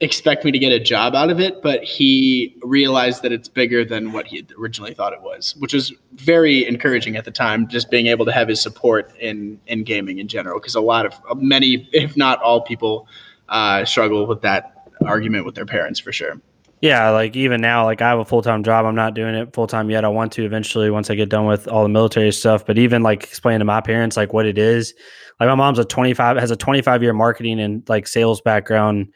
expect 0.00 0.44
me 0.44 0.50
to 0.52 0.58
get 0.58 0.72
a 0.72 0.80
job 0.80 1.14
out 1.14 1.30
of 1.30 1.40
it, 1.40 1.62
but 1.62 1.82
he 1.82 2.54
realized 2.62 3.22
that 3.22 3.32
it's 3.32 3.48
bigger 3.48 3.84
than 3.84 4.12
what 4.12 4.26
he 4.26 4.44
originally 4.58 4.92
thought 4.92 5.12
it 5.12 5.22
was, 5.22 5.54
which 5.58 5.72
was 5.72 5.92
very 6.14 6.66
encouraging 6.66 7.16
at 7.16 7.24
the 7.24 7.30
time, 7.30 7.68
just 7.68 7.90
being 7.90 8.08
able 8.08 8.24
to 8.24 8.32
have 8.32 8.48
his 8.48 8.60
support 8.60 9.12
in 9.18 9.58
in 9.66 9.84
gaming 9.84 10.18
in 10.18 10.28
general 10.28 10.58
because 10.58 10.74
a 10.74 10.80
lot 10.80 11.06
of 11.06 11.14
many 11.36 11.88
if 11.92 12.16
not 12.16 12.40
all 12.42 12.60
people 12.60 13.08
uh, 13.48 13.84
struggle 13.84 14.26
with 14.26 14.42
that 14.42 14.88
argument 15.06 15.44
with 15.44 15.54
their 15.54 15.66
parents 15.66 16.00
for 16.00 16.12
sure. 16.12 16.40
Yeah, 16.84 17.08
like 17.08 17.34
even 17.34 17.62
now, 17.62 17.86
like 17.86 18.02
I 18.02 18.10
have 18.10 18.18
a 18.18 18.26
full 18.26 18.42
time 18.42 18.62
job. 18.62 18.84
I'm 18.84 18.94
not 18.94 19.14
doing 19.14 19.34
it 19.34 19.54
full 19.54 19.66
time 19.66 19.88
yet. 19.88 20.04
I 20.04 20.08
want 20.08 20.32
to 20.32 20.44
eventually 20.44 20.90
once 20.90 21.08
I 21.08 21.14
get 21.14 21.30
done 21.30 21.46
with 21.46 21.66
all 21.66 21.82
the 21.82 21.88
military 21.88 22.30
stuff. 22.30 22.66
But 22.66 22.76
even 22.76 23.02
like 23.02 23.22
explaining 23.24 23.60
to 23.60 23.64
my 23.64 23.80
parents 23.80 24.18
like 24.18 24.34
what 24.34 24.44
it 24.44 24.58
is. 24.58 24.92
Like 25.40 25.48
my 25.48 25.54
mom's 25.54 25.78
a 25.78 25.86
25 25.86 26.36
has 26.36 26.50
a 26.50 26.56
25 26.56 27.02
year 27.02 27.14
marketing 27.14 27.58
and 27.58 27.88
like 27.88 28.06
sales 28.06 28.42
background, 28.42 29.14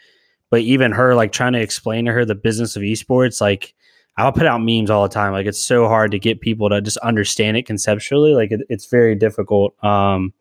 but 0.51 0.63
even 0.63 0.93
her 0.93 1.15
like 1.15 1.31
trying 1.31 1.53
to 1.53 1.61
explain 1.61 2.07
to 2.07 2.13
her 2.13 2.25
the 2.25 2.35
business 2.35 2.75
of 2.75 2.81
esports, 2.81 3.39
like 3.39 3.75
I'll 4.17 4.33
put 4.33 4.47
out 4.47 4.63
memes 4.63 4.89
all 4.89 5.03
the 5.03 5.13
time. 5.13 5.33
Like 5.33 5.45
it's 5.45 5.63
so 5.63 5.89
hard 5.89 6.13
to 6.13 6.19
get 6.19 6.41
people 6.41 6.71
to 6.71 6.81
just 6.81 6.97
understand 6.97 7.59
it 7.59 7.67
conceptually. 7.67 8.33
Like 8.33 8.51
it, 8.51 8.63
it's 8.71 8.87
very 8.87 9.15
difficult. 9.15 9.75
Um, 9.85 10.33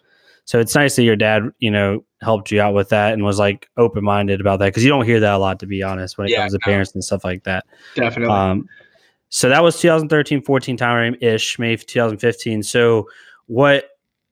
so 0.47 0.61
it's 0.61 0.73
nice 0.73 0.95
that 0.95 1.03
your 1.03 1.17
dad, 1.17 1.43
you 1.59 1.69
know, 1.69 2.05
helped 2.21 2.51
you 2.51 2.61
out 2.61 2.73
with 2.73 2.87
that 2.87 3.11
and 3.11 3.21
was 3.21 3.37
like 3.37 3.69
open 3.75 4.01
minded 4.01 4.39
about 4.39 4.59
that 4.59 4.67
because 4.67 4.81
you 4.81 4.89
don't 4.89 5.03
hear 5.03 5.19
that 5.19 5.33
a 5.33 5.37
lot, 5.37 5.59
to 5.59 5.65
be 5.65 5.83
honest, 5.83 6.17
when 6.17 6.27
it 6.27 6.31
yeah, 6.31 6.39
comes 6.39 6.53
to 6.53 6.59
no. 6.65 6.71
parents 6.71 6.93
and 6.93 7.03
stuff 7.03 7.25
like 7.25 7.43
that. 7.43 7.65
Definitely. 7.95 8.33
Um, 8.33 8.65
So 9.27 9.49
that 9.49 9.61
was 9.61 9.79
2013, 9.81 10.41
14 10.41 10.77
time 10.77 11.17
ish, 11.19 11.59
May 11.59 11.75
2015. 11.75 12.63
So 12.63 13.09
what? 13.47 13.89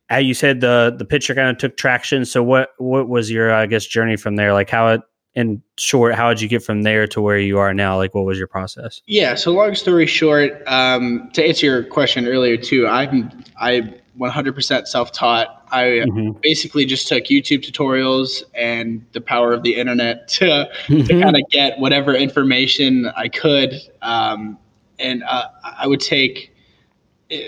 How 0.07 0.17
you 0.19 0.33
said 0.33 0.61
the 0.61 0.95
the 0.97 1.03
picture 1.03 1.35
kind 1.35 1.49
of 1.49 1.57
took 1.57 1.75
traction. 1.75 2.23
So 2.23 2.41
what 2.41 2.69
what 2.77 3.09
was 3.09 3.29
your 3.29 3.53
I 3.53 3.65
guess 3.65 3.85
journey 3.85 4.15
from 4.15 4.37
there? 4.37 4.53
Like 4.53 4.69
how 4.69 4.87
it 4.87 5.01
in 5.33 5.61
short, 5.77 6.15
how 6.15 6.29
did 6.29 6.39
you 6.39 6.47
get 6.47 6.63
from 6.63 6.83
there 6.83 7.07
to 7.07 7.19
where 7.19 7.37
you 7.37 7.57
are 7.57 7.73
now? 7.73 7.97
Like, 7.97 8.15
what 8.15 8.23
was 8.23 8.37
your 8.37 8.47
process? 8.47 9.01
Yeah. 9.05 9.35
So, 9.35 9.51
long 9.51 9.75
story 9.75 10.05
short, 10.05 10.63
um, 10.65 11.29
to 11.33 11.45
answer 11.45 11.65
your 11.65 11.83
question 11.83 12.25
earlier 12.25 12.55
too, 12.55 12.87
I'm 12.87 13.29
I 13.59 13.95
100% 14.19 14.87
self-taught. 14.87 15.67
I 15.71 15.83
mm-hmm. 15.83 16.39
basically 16.41 16.85
just 16.85 17.07
took 17.07 17.25
YouTube 17.25 17.65
tutorials 17.65 18.43
and 18.53 19.05
the 19.13 19.21
power 19.21 19.53
of 19.53 19.63
the 19.63 19.75
internet 19.75 20.27
to, 20.29 20.69
mm-hmm. 20.87 21.05
to 21.05 21.21
kind 21.21 21.35
of 21.35 21.41
get 21.49 21.79
whatever 21.79 22.13
information 22.13 23.11
I 23.15 23.27
could. 23.27 23.73
Um, 24.01 24.57
and 24.99 25.23
uh, 25.23 25.47
I 25.77 25.87
would 25.87 25.99
take, 25.99 26.55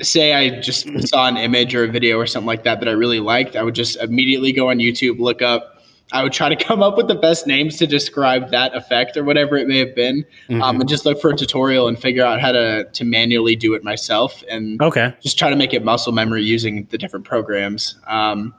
say, 0.01 0.33
I 0.33 0.59
just 0.59 0.87
saw 1.07 1.27
an 1.27 1.37
image 1.37 1.73
or 1.73 1.85
a 1.85 1.87
video 1.87 2.17
or 2.17 2.27
something 2.27 2.47
like 2.47 2.63
that 2.63 2.79
that 2.79 2.89
I 2.89 2.93
really 2.93 3.19
liked. 3.19 3.55
I 3.55 3.63
would 3.63 3.75
just 3.75 3.95
immediately 3.97 4.51
go 4.51 4.69
on 4.69 4.79
YouTube, 4.79 5.19
look 5.19 5.41
up 5.41 5.76
I 6.11 6.23
would 6.23 6.31
try 6.31 6.47
to 6.47 6.55
come 6.55 6.81
up 6.81 6.95
with 6.95 7.07
the 7.07 7.15
best 7.15 7.47
names 7.47 7.77
to 7.77 7.87
describe 7.87 8.51
that 8.51 8.73
effect 8.75 9.17
or 9.17 9.23
whatever 9.23 9.57
it 9.57 9.67
may 9.67 9.77
have 9.79 9.93
been, 9.93 10.25
mm-hmm. 10.49 10.61
um, 10.61 10.79
and 10.79 10.87
just 10.89 11.05
look 11.05 11.19
for 11.19 11.31
a 11.31 11.35
tutorial 11.35 11.87
and 11.87 11.99
figure 11.99 12.23
out 12.23 12.39
how 12.39 12.51
to 12.51 12.85
to 12.85 13.03
manually 13.03 13.55
do 13.55 13.73
it 13.73 13.83
myself, 13.83 14.43
and 14.49 14.81
okay, 14.81 15.13
just 15.21 15.37
try 15.37 15.49
to 15.49 15.55
make 15.55 15.73
it 15.73 15.83
muscle 15.83 16.13
memory 16.13 16.43
using 16.43 16.85
the 16.91 16.97
different 16.97 17.25
programs. 17.25 17.99
Um, 18.07 18.53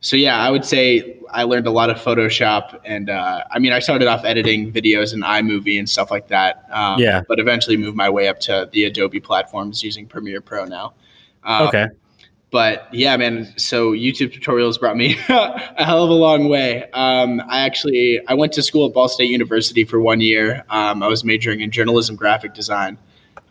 so 0.00 0.16
yeah, 0.16 0.38
I 0.38 0.50
would 0.50 0.64
say 0.64 1.18
I 1.32 1.42
learned 1.42 1.66
a 1.66 1.70
lot 1.70 1.90
of 1.90 1.98
Photoshop, 1.98 2.80
and 2.84 3.10
uh, 3.10 3.44
I 3.50 3.58
mean, 3.58 3.72
I 3.72 3.78
started 3.78 4.08
off 4.08 4.24
editing 4.24 4.72
videos 4.72 5.12
in 5.12 5.20
iMovie 5.20 5.78
and 5.78 5.88
stuff 5.88 6.10
like 6.10 6.28
that. 6.28 6.64
Um, 6.70 6.98
yeah, 6.98 7.22
but 7.28 7.38
eventually 7.38 7.76
moved 7.76 7.96
my 7.96 8.08
way 8.08 8.28
up 8.28 8.40
to 8.40 8.70
the 8.72 8.84
Adobe 8.84 9.20
platforms 9.20 9.82
using 9.82 10.06
Premiere 10.06 10.40
Pro 10.40 10.64
now. 10.64 10.94
Um, 11.44 11.68
okay 11.68 11.86
but 12.56 12.88
yeah, 12.90 13.14
man. 13.18 13.52
So 13.58 13.92
YouTube 13.92 14.32
tutorials 14.32 14.80
brought 14.80 14.96
me 14.96 15.18
a 15.28 15.84
hell 15.84 16.02
of 16.02 16.08
a 16.08 16.14
long 16.14 16.48
way. 16.48 16.90
Um, 16.92 17.42
I 17.50 17.66
actually 17.66 18.18
I 18.28 18.32
went 18.32 18.54
to 18.54 18.62
school 18.62 18.86
at 18.86 18.94
Ball 18.94 19.10
State 19.10 19.28
University 19.28 19.84
for 19.84 20.00
one 20.00 20.22
year. 20.22 20.64
Um, 20.70 21.02
I 21.02 21.06
was 21.06 21.22
majoring 21.22 21.60
in 21.60 21.70
journalism, 21.70 22.16
graphic 22.16 22.54
design. 22.54 22.96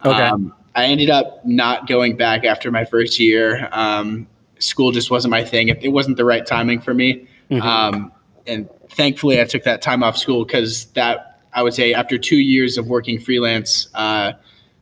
Okay. 0.03 0.23
Um, 0.23 0.55
I 0.73 0.85
ended 0.85 1.11
up 1.11 1.45
not 1.45 1.85
going 1.85 2.17
back 2.17 2.45
after 2.45 2.71
my 2.71 2.83
first 2.83 3.19
year. 3.19 3.69
Um, 3.73 4.25
school 4.57 4.91
just 4.91 5.11
wasn't 5.11 5.29
my 5.29 5.43
thing. 5.43 5.67
It, 5.67 5.83
it, 5.83 5.89
wasn't 5.89 6.17
the 6.17 6.25
right 6.25 6.43
timing 6.43 6.81
for 6.81 6.95
me. 6.95 7.27
Mm-hmm. 7.51 7.61
Um, 7.61 8.11
and 8.47 8.67
thankfully, 8.89 9.39
I 9.39 9.43
took 9.43 9.65
that 9.65 9.83
time 9.83 10.01
off 10.01 10.17
school 10.17 10.45
because 10.45 10.85
that 10.93 11.41
I 11.53 11.61
would 11.61 11.75
say 11.75 11.93
after 11.93 12.17
two 12.17 12.37
years 12.37 12.79
of 12.79 12.87
working 12.87 13.19
freelance. 13.19 13.87
Uh, 13.93 14.31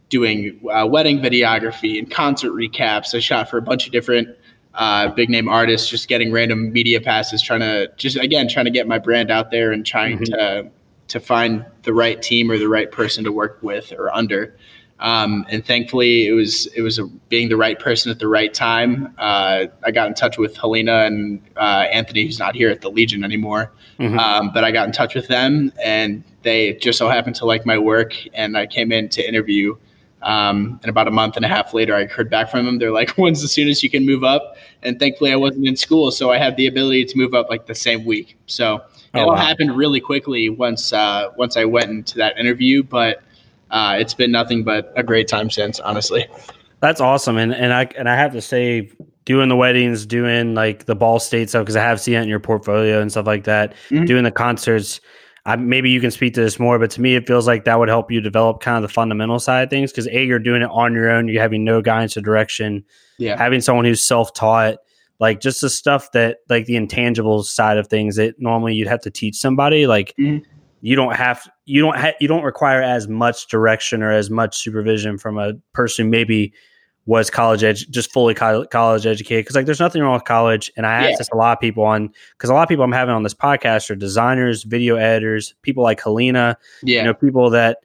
doing 0.10 0.60
uh, 0.72 0.86
wedding 0.86 1.20
videography 1.20 1.98
and 1.98 2.10
concert 2.10 2.52
recaps. 2.52 3.16
I 3.16 3.20
shot 3.20 3.50
for 3.50 3.58
a 3.58 3.62
bunch 3.62 3.86
of 3.86 3.92
different 3.92 4.30
uh, 4.76 5.10
big 5.10 5.30
name 5.30 5.48
artists, 5.48 5.90
just 5.90 6.08
getting 6.08 6.32
random 6.32 6.72
media 6.72 7.00
passes, 7.00 7.42
trying 7.42 7.62
to 7.62 7.92
just 7.98 8.18
again 8.18 8.48
trying 8.48 8.66
to 8.66 8.72
get 8.72 8.88
my 8.88 9.00
brand 9.00 9.32
out 9.32 9.52
there 9.52 9.72
and 9.72 9.86
trying 9.86 10.20
mm-hmm. 10.20 10.34
to 10.34 10.72
to 11.10 11.20
find 11.20 11.66
the 11.84 11.94
right 11.94 12.22
team 12.22 12.50
or 12.50 12.58
the 12.58 12.68
right 12.68 12.92
person 12.92 13.24
to 13.24 13.32
work 13.32 13.60
with 13.62 13.92
or 13.92 14.14
under. 14.14 14.56
Um, 15.00 15.46
and 15.50 15.66
thankfully, 15.66 16.28
it 16.28 16.32
was 16.32 16.68
it 16.68 16.82
was 16.82 16.98
a, 16.98 17.06
being 17.06 17.50
the 17.50 17.58
right 17.58 17.78
person 17.78 18.10
at 18.10 18.20
the 18.20 18.28
right 18.28 18.54
time. 18.54 19.14
Uh, 19.18 19.66
I 19.84 19.92
got 19.92 20.08
in 20.08 20.14
touch 20.14 20.38
with 20.38 20.56
Helena 20.56 21.04
and 21.06 21.42
uh, 21.58 21.86
Anthony, 21.92 22.24
who's 22.24 22.40
not 22.40 22.56
here 22.56 22.70
at 22.70 22.82
the 22.82 22.90
Legion 22.90 23.24
anymore. 23.24 23.72
Mm-hmm. 24.00 24.18
Um, 24.18 24.52
but 24.54 24.64
I 24.64 24.72
got 24.72 24.88
in 24.88 24.94
touch 24.94 25.14
with 25.14 25.28
them, 25.28 25.74
and 25.84 26.24
they 26.44 26.74
just 26.74 26.98
so 26.98 27.10
happened 27.10 27.36
to 27.38 27.46
like 27.46 27.66
my 27.66 27.78
work, 27.78 28.14
and 28.34 28.58
I 28.58 28.66
came 28.66 28.92
in 28.92 29.10
to 29.10 29.28
interview 29.28 29.76
um, 30.24 30.80
and 30.82 30.90
about 30.90 31.08
a 31.08 31.12
month 31.12 31.36
and 31.36 31.46
a 31.46 31.48
half 31.48 31.74
later, 31.74 31.96
I 31.96 32.06
heard 32.06 32.30
back 32.30 32.50
from 32.50 32.66
them. 32.66 32.80
They're 32.80 32.92
like, 32.92 33.12
"When's 33.18 33.42
the 33.42 33.48
soonest 33.48 33.84
you 33.84 33.90
can 33.90 34.06
move 34.06 34.24
up?" 34.24 34.56
And 34.82 35.00
thankfully, 35.00 35.32
I 35.32 35.36
wasn't 35.36 35.68
in 35.68 35.76
school, 35.76 36.12
so 36.12 36.32
I 36.32 36.38
had 36.38 36.56
the 36.58 36.68
ability 36.68 37.06
to 37.06 37.18
move 37.18 37.34
up 37.34 37.50
like 37.50 37.66
the 37.66 37.76
same 37.76 38.06
week. 38.06 38.38
So 38.48 38.82
oh, 39.14 39.20
it 39.20 39.22
all 39.22 39.30
wow. 39.30 39.36
happened 39.36 39.76
really 39.78 40.00
quickly 40.00 40.50
once 40.50 40.94
uh, 40.94 41.30
once 41.38 41.58
I 41.58 41.66
went 41.66 41.90
into 41.90 42.18
that 42.18 42.38
interview. 42.38 42.84
But 42.84 43.22
uh, 43.72 43.98
it's 44.00 44.14
been 44.14 44.32
nothing 44.32 44.64
but 44.64 44.92
a 44.96 45.04
great 45.04 45.28
time 45.28 45.50
since, 45.50 45.80
honestly. 45.80 46.26
That's 46.80 47.02
awesome, 47.02 47.38
and 47.38 47.54
and 47.54 47.74
I 47.74 47.90
and 47.98 48.10
I 48.10 48.16
have 48.16 48.34
to 48.34 48.42
say, 48.42 48.92
doing 49.26 49.50
the 49.50 49.56
weddings, 49.56 50.06
doing 50.06 50.56
like 50.56 50.86
the 50.86 50.96
Ball 50.96 51.20
State 51.20 51.50
stuff 51.50 51.64
because 51.64 51.76
I 51.76 51.84
have 51.84 52.00
seen 52.00 52.16
it 52.16 52.24
in 52.24 52.30
your 52.30 52.40
portfolio 52.40 53.02
and 53.02 53.12
stuff 53.12 53.28
like 53.28 53.44
that. 53.46 53.74
Mm-hmm. 53.90 54.06
Doing 54.06 54.24
the 54.24 54.32
concerts 54.32 55.00
I, 55.46 55.58
maybe 55.58 55.90
you 55.90 56.00
can 56.00 56.12
speak 56.12 56.34
to 56.36 56.42
this 56.42 56.58
more, 56.58 56.80
but 56.80 56.90
to 56.92 57.02
me, 57.02 57.16
it 57.16 57.28
feels 57.28 57.48
like 57.48 57.66
that 57.66 57.78
would 57.78 57.90
help 57.90 58.10
you 58.10 58.22
develop 58.22 58.62
kind 58.62 58.78
of 58.78 58.82
the 58.82 58.94
fundamental 58.94 59.40
side 59.40 59.64
of 59.64 59.70
things 59.70 59.92
because 59.92 60.08
a 60.08 60.24
you're 60.24 60.40
doing 60.40 60.62
it 60.62 60.70
on 60.72 60.94
your 60.94 61.10
own, 61.10 61.28
you're 61.28 61.42
having 61.42 61.66
no 61.66 61.82
guidance 61.82 62.16
or 62.16 62.22
direction. 62.22 62.84
Yeah, 63.18 63.38
having 63.38 63.60
someone 63.60 63.86
who's 63.86 64.02
self 64.02 64.34
taught, 64.34 64.78
like 65.20 65.42
just 65.42 65.60
the 65.62 65.70
stuff 65.70 66.12
that 66.14 66.38
like 66.50 66.66
the 66.66 66.78
intangible 66.78 67.44
side 67.44 67.78
of 67.78 67.88
things 67.88 68.16
that 68.16 68.36
normally 68.40 68.74
you'd 68.74 68.88
have 68.88 69.02
to 69.02 69.12
teach 69.12 69.36
somebody, 69.36 69.88
like. 69.88 70.14
Mm-hmm. 70.20 70.50
You 70.86 70.98
don't 70.98 71.16
have 71.16 71.50
you 71.64 71.80
don't 71.80 71.98
ha- 71.98 72.12
you 72.20 72.28
don't 72.28 72.44
require 72.44 72.82
as 72.82 73.08
much 73.08 73.48
direction 73.48 74.04
or 74.04 74.12
as 74.12 74.30
much 74.30 74.58
supervision 74.58 75.18
from 75.18 75.38
a 75.40 75.54
person 75.72 76.10
maybe 76.10 76.52
was 77.06 77.30
college 77.30 77.64
ed 77.64 77.78
just 77.90 78.12
fully 78.12 78.34
co- 78.34 78.66
college 78.66 79.06
educated 79.06 79.44
because 79.44 79.56
like 79.56 79.66
there's 79.66 79.80
nothing 79.80 80.02
wrong 80.02 80.14
with 80.14 80.24
college 80.24 80.72
and 80.78 80.86
i 80.86 80.94
asked 80.94 81.12
yeah. 81.12 81.16
this 81.18 81.30
a 81.34 81.36
lot 81.36 81.54
of 81.54 81.60
people 81.60 81.84
on 81.84 82.10
because 82.38 82.50
a 82.50 82.54
lot 82.54 82.64
of 82.64 82.70
people 82.70 82.84
i'm 82.84 82.92
having 82.92 83.14
on 83.14 83.24
this 83.24 83.34
podcast 83.34 83.90
are 83.90 83.96
designers 83.96 84.64
video 84.64 84.96
editors 84.96 85.54
people 85.62 85.84
like 85.84 86.02
helena 86.02 86.58
yeah. 86.84 87.00
you 87.00 87.04
know 87.04 87.14
people 87.14 87.50
that 87.50 87.80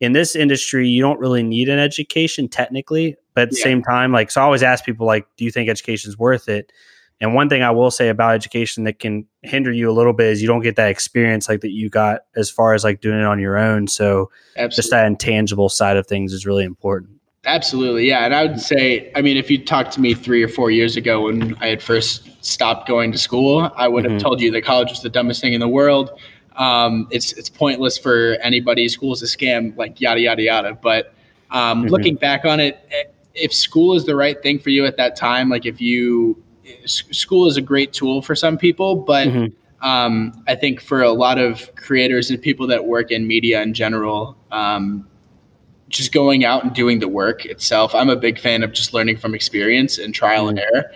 in 0.00 0.12
this 0.12 0.34
industry 0.34 0.88
you 0.88 1.02
don't 1.02 1.20
really 1.20 1.42
need 1.42 1.68
an 1.68 1.78
education 1.78 2.48
technically 2.48 3.16
but 3.34 3.42
at 3.42 3.50
the 3.50 3.56
yeah. 3.56 3.64
same 3.64 3.82
time 3.82 4.12
like 4.12 4.30
so 4.30 4.40
i 4.40 4.44
always 4.44 4.62
ask 4.62 4.84
people 4.84 5.06
like 5.06 5.26
do 5.36 5.44
you 5.44 5.50
think 5.50 5.68
education 5.68 6.08
is 6.08 6.18
worth 6.18 6.48
it 6.48 6.72
and 7.20 7.34
one 7.34 7.50
thing 7.50 7.62
i 7.62 7.70
will 7.70 7.90
say 7.90 8.08
about 8.08 8.34
education 8.34 8.84
that 8.84 8.98
can 8.98 9.26
hinder 9.42 9.70
you 9.70 9.90
a 9.90 9.92
little 9.92 10.14
bit 10.14 10.28
is 10.28 10.40
you 10.40 10.48
don't 10.48 10.62
get 10.62 10.76
that 10.76 10.88
experience 10.88 11.46
like 11.46 11.60
that 11.60 11.72
you 11.72 11.90
got 11.90 12.22
as 12.36 12.50
far 12.50 12.72
as 12.72 12.84
like 12.84 13.02
doing 13.02 13.18
it 13.18 13.26
on 13.26 13.38
your 13.38 13.58
own 13.58 13.86
so 13.86 14.30
Absolutely. 14.56 14.76
just 14.76 14.90
that 14.90 15.06
intangible 15.06 15.68
side 15.68 15.98
of 15.98 16.06
things 16.06 16.32
is 16.32 16.46
really 16.46 16.64
important 16.64 17.18
Absolutely, 17.44 18.06
yeah. 18.06 18.24
And 18.24 18.34
I 18.34 18.46
would 18.46 18.60
say, 18.60 19.10
I 19.16 19.22
mean, 19.22 19.36
if 19.36 19.50
you 19.50 19.62
talked 19.64 19.92
to 19.94 20.00
me 20.00 20.14
three 20.14 20.44
or 20.44 20.48
four 20.48 20.70
years 20.70 20.96
ago 20.96 21.22
when 21.22 21.56
I 21.56 21.66
had 21.66 21.82
first 21.82 22.28
stopped 22.44 22.86
going 22.86 23.10
to 23.10 23.18
school, 23.18 23.72
I 23.76 23.88
would 23.88 24.04
have 24.04 24.12
mm-hmm. 24.12 24.20
told 24.20 24.40
you 24.40 24.52
that 24.52 24.62
college 24.62 24.90
was 24.90 25.02
the 25.02 25.08
dumbest 25.10 25.40
thing 25.40 25.52
in 25.52 25.58
the 25.60 25.68
world. 25.68 26.10
Um, 26.54 27.08
it's 27.10 27.32
it's 27.32 27.48
pointless 27.48 27.98
for 27.98 28.36
anybody. 28.42 28.88
School 28.88 29.12
is 29.12 29.22
a 29.22 29.26
scam, 29.26 29.76
like 29.76 30.00
yada 30.00 30.20
yada 30.20 30.42
yada. 30.42 30.78
But 30.80 31.14
um, 31.50 31.82
mm-hmm. 31.82 31.90
looking 31.90 32.14
back 32.14 32.44
on 32.44 32.60
it, 32.60 32.78
if 33.34 33.52
school 33.52 33.96
is 33.96 34.06
the 34.06 34.14
right 34.14 34.40
thing 34.40 34.60
for 34.60 34.70
you 34.70 34.86
at 34.86 34.96
that 34.98 35.16
time, 35.16 35.48
like 35.48 35.66
if 35.66 35.80
you 35.80 36.40
school 36.86 37.48
is 37.48 37.56
a 37.56 37.62
great 37.62 37.92
tool 37.92 38.22
for 38.22 38.36
some 38.36 38.56
people, 38.56 38.94
but 38.94 39.26
mm-hmm. 39.26 39.86
um, 39.88 40.44
I 40.46 40.54
think 40.54 40.80
for 40.80 41.02
a 41.02 41.10
lot 41.10 41.38
of 41.38 41.74
creators 41.74 42.30
and 42.30 42.40
people 42.40 42.68
that 42.68 42.84
work 42.84 43.10
in 43.10 43.26
media 43.26 43.62
in 43.62 43.74
general, 43.74 44.36
um, 44.52 45.08
just 45.92 46.10
going 46.10 46.44
out 46.44 46.64
and 46.64 46.74
doing 46.74 46.98
the 46.98 47.08
work 47.08 47.44
itself. 47.44 47.94
I'm 47.94 48.08
a 48.08 48.16
big 48.16 48.40
fan 48.40 48.62
of 48.62 48.72
just 48.72 48.92
learning 48.92 49.18
from 49.18 49.34
experience 49.34 49.98
and 49.98 50.12
trial 50.12 50.46
mm-hmm. 50.46 50.58
and 50.58 50.58
error. 50.58 50.92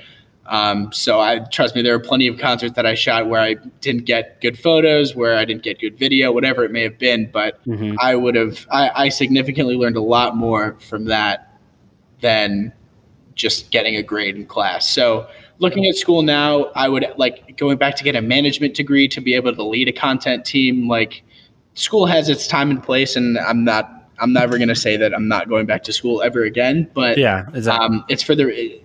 Um, 0.46 0.92
so 0.92 1.20
I 1.20 1.40
trust 1.52 1.74
me, 1.74 1.82
there 1.82 1.94
are 1.94 2.00
plenty 2.00 2.28
of 2.28 2.38
concerts 2.38 2.74
that 2.76 2.86
I 2.86 2.94
shot 2.94 3.28
where 3.28 3.40
I 3.40 3.54
didn't 3.80 4.04
get 4.04 4.40
good 4.40 4.58
photos, 4.58 5.14
where 5.14 5.36
I 5.36 5.44
didn't 5.44 5.62
get 5.62 5.80
good 5.80 5.98
video, 5.98 6.32
whatever 6.32 6.64
it 6.64 6.70
may 6.70 6.82
have 6.82 6.98
been. 6.98 7.30
But 7.30 7.62
mm-hmm. 7.66 7.96
I 8.00 8.14
would 8.14 8.34
have, 8.36 8.66
I, 8.70 8.90
I 8.94 9.08
significantly 9.08 9.76
learned 9.76 9.96
a 9.96 10.02
lot 10.02 10.36
more 10.36 10.76
from 10.80 11.04
that 11.06 11.58
than 12.20 12.72
just 13.34 13.70
getting 13.70 13.96
a 13.96 14.02
grade 14.02 14.36
in 14.36 14.46
class. 14.46 14.88
So 14.88 15.28
looking 15.58 15.86
at 15.86 15.96
school 15.96 16.22
now, 16.22 16.66
I 16.74 16.88
would 16.88 17.04
like 17.16 17.58
going 17.58 17.76
back 17.76 17.96
to 17.96 18.04
get 18.04 18.16
a 18.16 18.22
management 18.22 18.74
degree 18.74 19.08
to 19.08 19.20
be 19.20 19.34
able 19.34 19.54
to 19.54 19.62
lead 19.62 19.88
a 19.88 19.92
content 19.92 20.46
team. 20.46 20.88
Like 20.88 21.22
school 21.74 22.06
has 22.06 22.28
its 22.28 22.46
time 22.46 22.70
and 22.70 22.82
place, 22.82 23.16
and 23.16 23.36
I'm 23.38 23.64
not 23.64 23.95
I'm 24.18 24.32
never 24.32 24.56
going 24.56 24.68
to 24.68 24.74
say 24.76 24.96
that 24.96 25.14
I'm 25.14 25.28
not 25.28 25.48
going 25.48 25.66
back 25.66 25.82
to 25.84 25.92
school 25.92 26.22
ever 26.22 26.44
again, 26.44 26.90
but 26.94 27.18
yeah, 27.18 27.46
exactly. 27.54 27.86
um, 27.86 28.04
it's 28.08 28.22
for 28.22 28.34
the. 28.34 28.80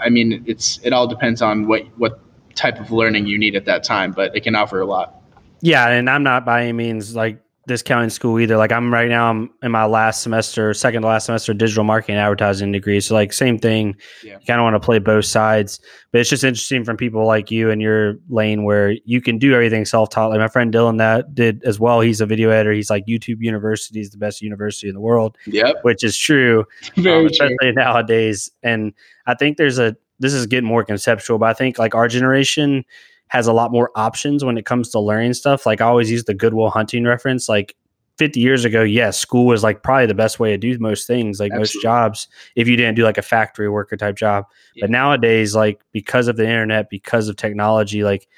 I 0.00 0.10
mean, 0.10 0.44
it's 0.46 0.78
it 0.82 0.92
all 0.92 1.06
depends 1.06 1.42
on 1.42 1.66
what 1.66 1.82
what 1.98 2.20
type 2.54 2.80
of 2.80 2.90
learning 2.90 3.26
you 3.26 3.38
need 3.38 3.56
at 3.56 3.64
that 3.64 3.84
time, 3.84 4.12
but 4.12 4.36
it 4.36 4.42
can 4.42 4.54
offer 4.54 4.80
a 4.80 4.86
lot. 4.86 5.22
Yeah, 5.60 5.88
and 5.88 6.08
I'm 6.08 6.22
not 6.22 6.44
by 6.44 6.62
any 6.62 6.72
means 6.72 7.16
like 7.16 7.40
discounting 7.68 8.10
school 8.10 8.40
either. 8.40 8.56
Like 8.56 8.72
I'm 8.72 8.92
right 8.92 9.08
now, 9.08 9.30
I'm 9.30 9.50
in 9.62 9.70
my 9.70 9.84
last 9.84 10.22
semester, 10.22 10.74
second 10.74 11.02
to 11.02 11.08
last 11.08 11.26
semester, 11.26 11.54
digital 11.54 11.84
marketing 11.84 12.16
advertising 12.16 12.72
degree. 12.72 12.98
So 13.00 13.14
like 13.14 13.32
same 13.32 13.58
thing. 13.58 13.94
Yeah. 14.24 14.38
You 14.40 14.46
kind 14.46 14.58
of 14.58 14.64
want 14.64 14.74
to 14.74 14.80
play 14.80 14.98
both 14.98 15.26
sides, 15.26 15.78
but 16.10 16.20
it's 16.20 16.30
just 16.30 16.42
interesting 16.42 16.84
from 16.84 16.96
people 16.96 17.24
like 17.24 17.52
you 17.52 17.70
and 17.70 17.80
your 17.80 18.14
lane 18.28 18.64
where 18.64 18.96
you 19.04 19.20
can 19.20 19.38
do 19.38 19.54
everything 19.54 19.84
self 19.84 20.10
taught. 20.10 20.30
Like 20.30 20.40
my 20.40 20.48
friend 20.48 20.74
Dylan 20.74 20.98
that 20.98 21.34
did 21.34 21.62
as 21.62 21.78
well. 21.78 22.00
He's 22.00 22.20
a 22.20 22.26
video 22.26 22.50
editor. 22.50 22.72
He's 22.72 22.90
like 22.90 23.06
YouTube 23.06 23.36
University 23.40 24.00
is 24.00 24.10
the 24.10 24.18
best 24.18 24.42
university 24.42 24.88
in 24.88 24.94
the 24.94 25.00
world. 25.00 25.36
Yep, 25.46 25.76
which 25.82 26.02
is 26.02 26.16
true, 26.16 26.64
very 26.96 27.20
um, 27.20 27.26
especially 27.26 27.56
true. 27.60 27.72
nowadays. 27.74 28.50
And 28.64 28.92
I 29.26 29.34
think 29.34 29.58
there's 29.58 29.78
a 29.78 29.96
this 30.18 30.34
is 30.34 30.46
getting 30.46 30.68
more 30.68 30.84
conceptual, 30.84 31.38
but 31.38 31.50
I 31.50 31.52
think 31.52 31.78
like 31.78 31.94
our 31.94 32.08
generation 32.08 32.84
has 33.28 33.46
a 33.46 33.52
lot 33.52 33.72
more 33.72 33.90
options 33.94 34.44
when 34.44 34.58
it 34.58 34.66
comes 34.66 34.90
to 34.90 35.00
learning 35.00 35.34
stuff. 35.34 35.66
Like 35.66 35.80
I 35.80 35.86
always 35.86 36.10
use 36.10 36.24
the 36.24 36.34
Good 36.34 36.54
Will 36.54 36.70
Hunting 36.70 37.04
reference. 37.04 37.48
Like 37.48 37.76
50 38.18 38.40
years 38.40 38.64
ago, 38.64 38.82
yes, 38.82 39.18
school 39.18 39.46
was 39.46 39.62
like 39.62 39.82
probably 39.82 40.06
the 40.06 40.14
best 40.14 40.40
way 40.40 40.50
to 40.50 40.58
do 40.58 40.76
most 40.78 41.06
things, 41.06 41.38
like 41.38 41.52
Absolutely. 41.52 41.60
most 41.60 41.82
jobs, 41.82 42.28
if 42.56 42.66
you 42.66 42.76
didn't 42.76 42.96
do 42.96 43.04
like 43.04 43.18
a 43.18 43.22
factory 43.22 43.68
worker 43.68 43.96
type 43.96 44.16
job. 44.16 44.44
Yeah. 44.74 44.84
But 44.84 44.90
nowadays, 44.90 45.54
like 45.54 45.80
because 45.92 46.26
of 46.28 46.36
the 46.36 46.44
internet, 46.44 46.90
because 46.90 47.28
of 47.28 47.36
technology, 47.36 48.02
like 48.02 48.28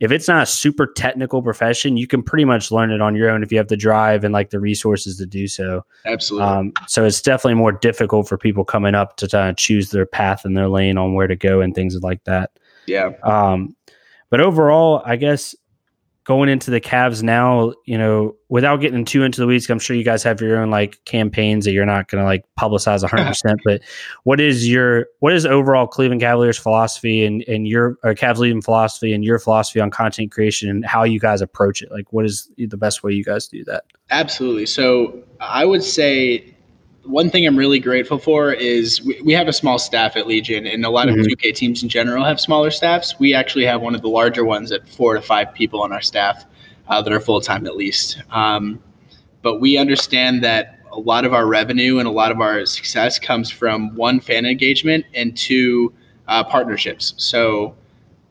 if 0.00 0.10
it's 0.10 0.26
not 0.26 0.42
a 0.42 0.46
super 0.46 0.86
technical 0.86 1.42
profession, 1.42 1.98
you 1.98 2.06
can 2.06 2.22
pretty 2.22 2.46
much 2.46 2.70
learn 2.70 2.90
it 2.90 3.02
on 3.02 3.14
your 3.14 3.28
own 3.28 3.42
if 3.42 3.52
you 3.52 3.58
have 3.58 3.68
the 3.68 3.76
drive 3.76 4.24
and 4.24 4.32
like 4.32 4.48
the 4.48 4.58
resources 4.58 5.18
to 5.18 5.26
do 5.26 5.46
so. 5.46 5.84
Absolutely. 6.06 6.48
Um, 6.48 6.72
so 6.88 7.04
it's 7.04 7.20
definitely 7.20 7.54
more 7.54 7.72
difficult 7.72 8.26
for 8.26 8.38
people 8.38 8.64
coming 8.64 8.94
up 8.94 9.16
to 9.18 9.28
kind 9.28 9.50
of 9.50 9.56
choose 9.56 9.90
their 9.90 10.06
path 10.06 10.46
and 10.46 10.56
their 10.56 10.68
lane 10.68 10.96
on 10.96 11.12
where 11.12 11.26
to 11.26 11.36
go 11.36 11.60
and 11.60 11.74
things 11.74 11.94
like 12.02 12.24
that. 12.24 12.50
Yeah. 12.86 13.10
Um, 13.22 13.76
but 14.30 14.40
overall, 14.40 15.02
I 15.04 15.16
guess 15.16 15.54
going 16.24 16.48
into 16.48 16.70
the 16.70 16.80
Cavs 16.80 17.22
now, 17.24 17.72
you 17.86 17.98
know, 17.98 18.36
without 18.48 18.76
getting 18.76 19.04
too 19.04 19.24
into 19.24 19.40
the 19.40 19.48
weeds, 19.48 19.68
I'm 19.68 19.80
sure 19.80 19.96
you 19.96 20.04
guys 20.04 20.22
have 20.22 20.40
your 20.40 20.58
own 20.58 20.70
like 20.70 21.04
campaigns 21.04 21.64
that 21.64 21.72
you're 21.72 21.86
not 21.86 22.08
going 22.08 22.22
to 22.22 22.24
like 22.24 22.44
publicize 22.58 23.02
100. 23.02 23.26
percent 23.26 23.60
But 23.64 23.80
what 24.22 24.40
is 24.40 24.68
your 24.68 25.06
what 25.18 25.32
is 25.32 25.44
overall 25.44 25.88
Cleveland 25.88 26.20
Cavaliers 26.20 26.56
philosophy 26.56 27.24
and 27.24 27.42
and 27.48 27.66
your 27.66 27.96
or 28.04 28.14
Cavs 28.14 28.38
Legion 28.38 28.62
philosophy 28.62 29.12
and 29.12 29.24
your 29.24 29.40
philosophy 29.40 29.80
on 29.80 29.90
content 29.90 30.30
creation 30.30 30.70
and 30.70 30.84
how 30.84 31.02
you 31.02 31.18
guys 31.18 31.40
approach 31.40 31.82
it? 31.82 31.90
Like, 31.90 32.12
what 32.12 32.24
is 32.24 32.48
the 32.56 32.76
best 32.76 33.02
way 33.02 33.12
you 33.12 33.24
guys 33.24 33.48
do 33.48 33.64
that? 33.64 33.84
Absolutely. 34.10 34.66
So 34.66 35.24
I 35.40 35.64
would 35.64 35.82
say 35.82 36.54
one 37.04 37.30
thing 37.30 37.46
I'm 37.46 37.56
really 37.56 37.78
grateful 37.78 38.18
for 38.18 38.52
is 38.52 39.02
we, 39.02 39.20
we 39.22 39.32
have 39.32 39.48
a 39.48 39.52
small 39.52 39.78
staff 39.78 40.16
at 40.16 40.26
Legion, 40.26 40.66
and 40.66 40.84
a 40.84 40.90
lot 40.90 41.08
mm-hmm. 41.08 41.20
of 41.20 41.26
2K 41.26 41.54
teams 41.54 41.82
in 41.82 41.88
general 41.88 42.24
have 42.24 42.40
smaller 42.40 42.70
staffs. 42.70 43.18
We 43.18 43.34
actually 43.34 43.64
have 43.66 43.80
one 43.80 43.94
of 43.94 44.02
the 44.02 44.08
larger 44.08 44.44
ones 44.44 44.72
at 44.72 44.88
four 44.88 45.14
to 45.14 45.22
five 45.22 45.52
people 45.54 45.82
on 45.82 45.92
our 45.92 46.02
staff 46.02 46.44
uh, 46.88 47.00
that 47.02 47.12
are 47.12 47.20
full 47.20 47.40
time 47.40 47.66
at 47.66 47.76
least. 47.76 48.22
Um, 48.30 48.82
but 49.42 49.60
we 49.60 49.78
understand 49.78 50.44
that 50.44 50.80
a 50.92 50.98
lot 50.98 51.24
of 51.24 51.32
our 51.32 51.46
revenue 51.46 51.98
and 51.98 52.06
a 52.06 52.10
lot 52.10 52.32
of 52.32 52.40
our 52.40 52.66
success 52.66 53.18
comes 53.18 53.50
from 53.50 53.94
one 53.94 54.20
fan 54.20 54.44
engagement 54.44 55.06
and 55.14 55.36
two 55.36 55.92
uh, 56.28 56.44
partnerships. 56.44 57.14
So, 57.16 57.74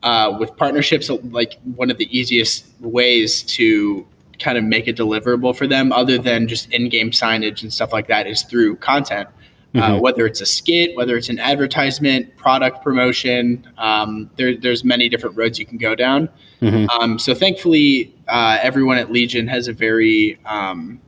uh, 0.02 0.36
with 0.38 0.56
partnerships, 0.56 1.10
like 1.10 1.58
one 1.74 1.90
of 1.90 1.98
the 1.98 2.16
easiest 2.16 2.66
ways 2.80 3.42
to 3.42 4.06
kind 4.40 4.58
of 4.58 4.64
make 4.64 4.88
it 4.88 4.96
deliverable 4.96 5.54
for 5.54 5.66
them 5.66 5.92
other 5.92 6.18
than 6.18 6.48
just 6.48 6.72
in-game 6.72 7.10
signage 7.10 7.62
and 7.62 7.72
stuff 7.72 7.92
like 7.92 8.08
that 8.08 8.26
is 8.26 8.42
through 8.42 8.76
content 8.76 9.28
uh, 9.28 9.78
mm-hmm. 9.78 9.92
uh, 9.92 10.00
whether 10.00 10.26
it's 10.26 10.40
a 10.40 10.46
skit 10.46 10.96
whether 10.96 11.16
it's 11.16 11.28
an 11.28 11.38
advertisement 11.38 12.36
product 12.36 12.82
promotion 12.82 13.64
um, 13.78 14.28
there, 14.36 14.56
there's 14.56 14.82
many 14.82 15.08
different 15.08 15.36
roads 15.36 15.58
you 15.58 15.66
can 15.66 15.78
go 15.78 15.94
down 15.94 16.28
mm-hmm. 16.60 16.88
um, 16.90 17.18
so 17.18 17.34
thankfully 17.34 18.12
uh, 18.28 18.58
everyone 18.60 18.96
at 18.96 19.12
legion 19.12 19.46
has 19.46 19.68
a 19.68 19.72
very 19.72 20.38
um, 20.44 21.00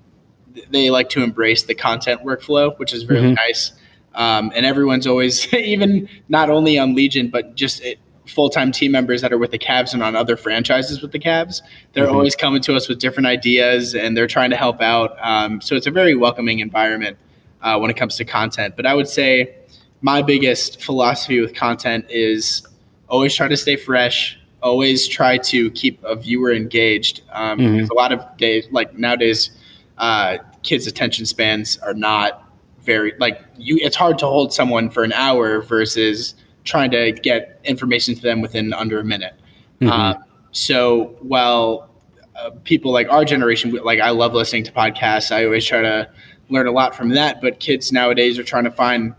they 0.71 0.91
like 0.91 1.09
to 1.09 1.23
embrace 1.23 1.65
the 1.65 1.75
content 1.75 2.21
workflow 2.23 2.79
which 2.79 2.93
is 2.93 3.07
really 3.07 3.23
mm-hmm. 3.23 3.35
nice 3.35 3.73
um, 4.15 4.53
and 4.55 4.67
everyone's 4.67 5.07
always 5.07 5.53
even 5.55 6.09
not 6.29 6.51
only 6.51 6.79
on 6.79 6.95
legion 6.95 7.31
but 7.31 7.57
just 7.57 7.81
it, 7.83 7.99
full-time 8.27 8.71
team 8.73 8.93
members 8.93 9.21
that 9.21 9.33
are 9.33 9.39
with 9.39 9.51
the 9.51 9.59
Cavs 9.59 9.93
and 9.93 10.03
on 10.03 10.15
other 10.15 10.37
franchises 10.37 11.03
with 11.03 11.13
the 11.13 11.19
Cavs. 11.19 11.61
They're 11.93 12.07
mm-hmm. 12.07 12.15
always 12.15 12.37
coming 12.37 12.63
to 12.63 12.75
us 12.77 12.89
with 12.89 12.99
different 12.99 13.27
ideas 13.27 13.95
and 13.95 14.17
they're 14.17 14.27
trying 14.27 14.51
to 14.51 14.57
help 14.57 14.81
out. 14.81 15.17
Um, 15.21 15.61
so 15.61 15.75
it's 15.75 15.87
a 15.87 15.91
very 15.91 16.15
welcoming 16.15 16.61
environment 16.61 17.17
uh, 17.63 17.79
when 17.79 17.91
it 17.91 17.97
comes 17.97 18.17
to 18.17 18.25
content. 18.25 18.77
But 18.77 18.87
I 18.87 18.95
would 18.95 19.09
say 19.09 19.57
my 20.03 20.23
biggest 20.23 20.83
philosophy 20.83 21.41
with 21.41 21.55
content 21.55 22.07
is 22.09 22.67
always 23.09 23.35
try 23.35 23.49
to 23.49 23.57
stay 23.57 23.77
fresh. 23.77 24.39
Always 24.63 25.09
try 25.09 25.39
to 25.39 25.71
keep 25.73 26.03
a 26.05 26.15
viewer 26.15 26.53
engaged. 26.53 27.23
Um, 27.33 27.59
mm-hmm. 27.59 27.91
A 27.91 27.95
lot 27.95 28.13
of 28.13 28.37
days, 28.37 28.67
like 28.71 28.97
nowadays, 28.97 29.51
uh, 29.99 30.39
kids' 30.63 30.87
attention 30.87 31.27
spans 31.27 31.79
are 31.79 31.95
not 31.95 32.49
very 32.83 33.13
like 33.19 33.45
you. 33.57 33.79
It's 33.81 33.97
hard 33.97 34.19
to 34.19 34.27
hold 34.27 34.53
someone 34.53 34.89
for 34.89 35.03
an 35.03 35.13
hour 35.13 35.63
versus 35.63 36.35
trying 36.65 36.91
to 36.91 37.13
get 37.13 37.61
information 37.65 38.15
to 38.15 38.21
them 38.21 38.41
within 38.41 38.73
under 38.73 39.01
a 39.01 39.05
minute. 39.05 39.35
Mm-hmm. 39.81 39.89
Uh, 39.89 40.15
so 40.53 41.17
while 41.21 41.91
uh, 42.37 42.51
people 42.65 42.93
like 42.93 43.09
our 43.09 43.25
generation, 43.25 43.73
like 43.85 44.01
I 44.01 44.11
love 44.11 44.35
listening 44.35 44.65
to 44.65 44.73
podcasts, 44.73 45.33
I 45.33 45.45
always 45.45 45.65
try 45.65 45.83
to 45.83 46.11
learn 46.49 46.67
a 46.67 46.73
lot 46.73 46.95
from 46.95 47.11
that. 47.11 47.41
But 47.41 47.61
kids 47.61 47.93
nowadays 47.93 48.39
are 48.39 48.45
trying 48.45 48.65
to 48.65 48.71
find 48.71 49.15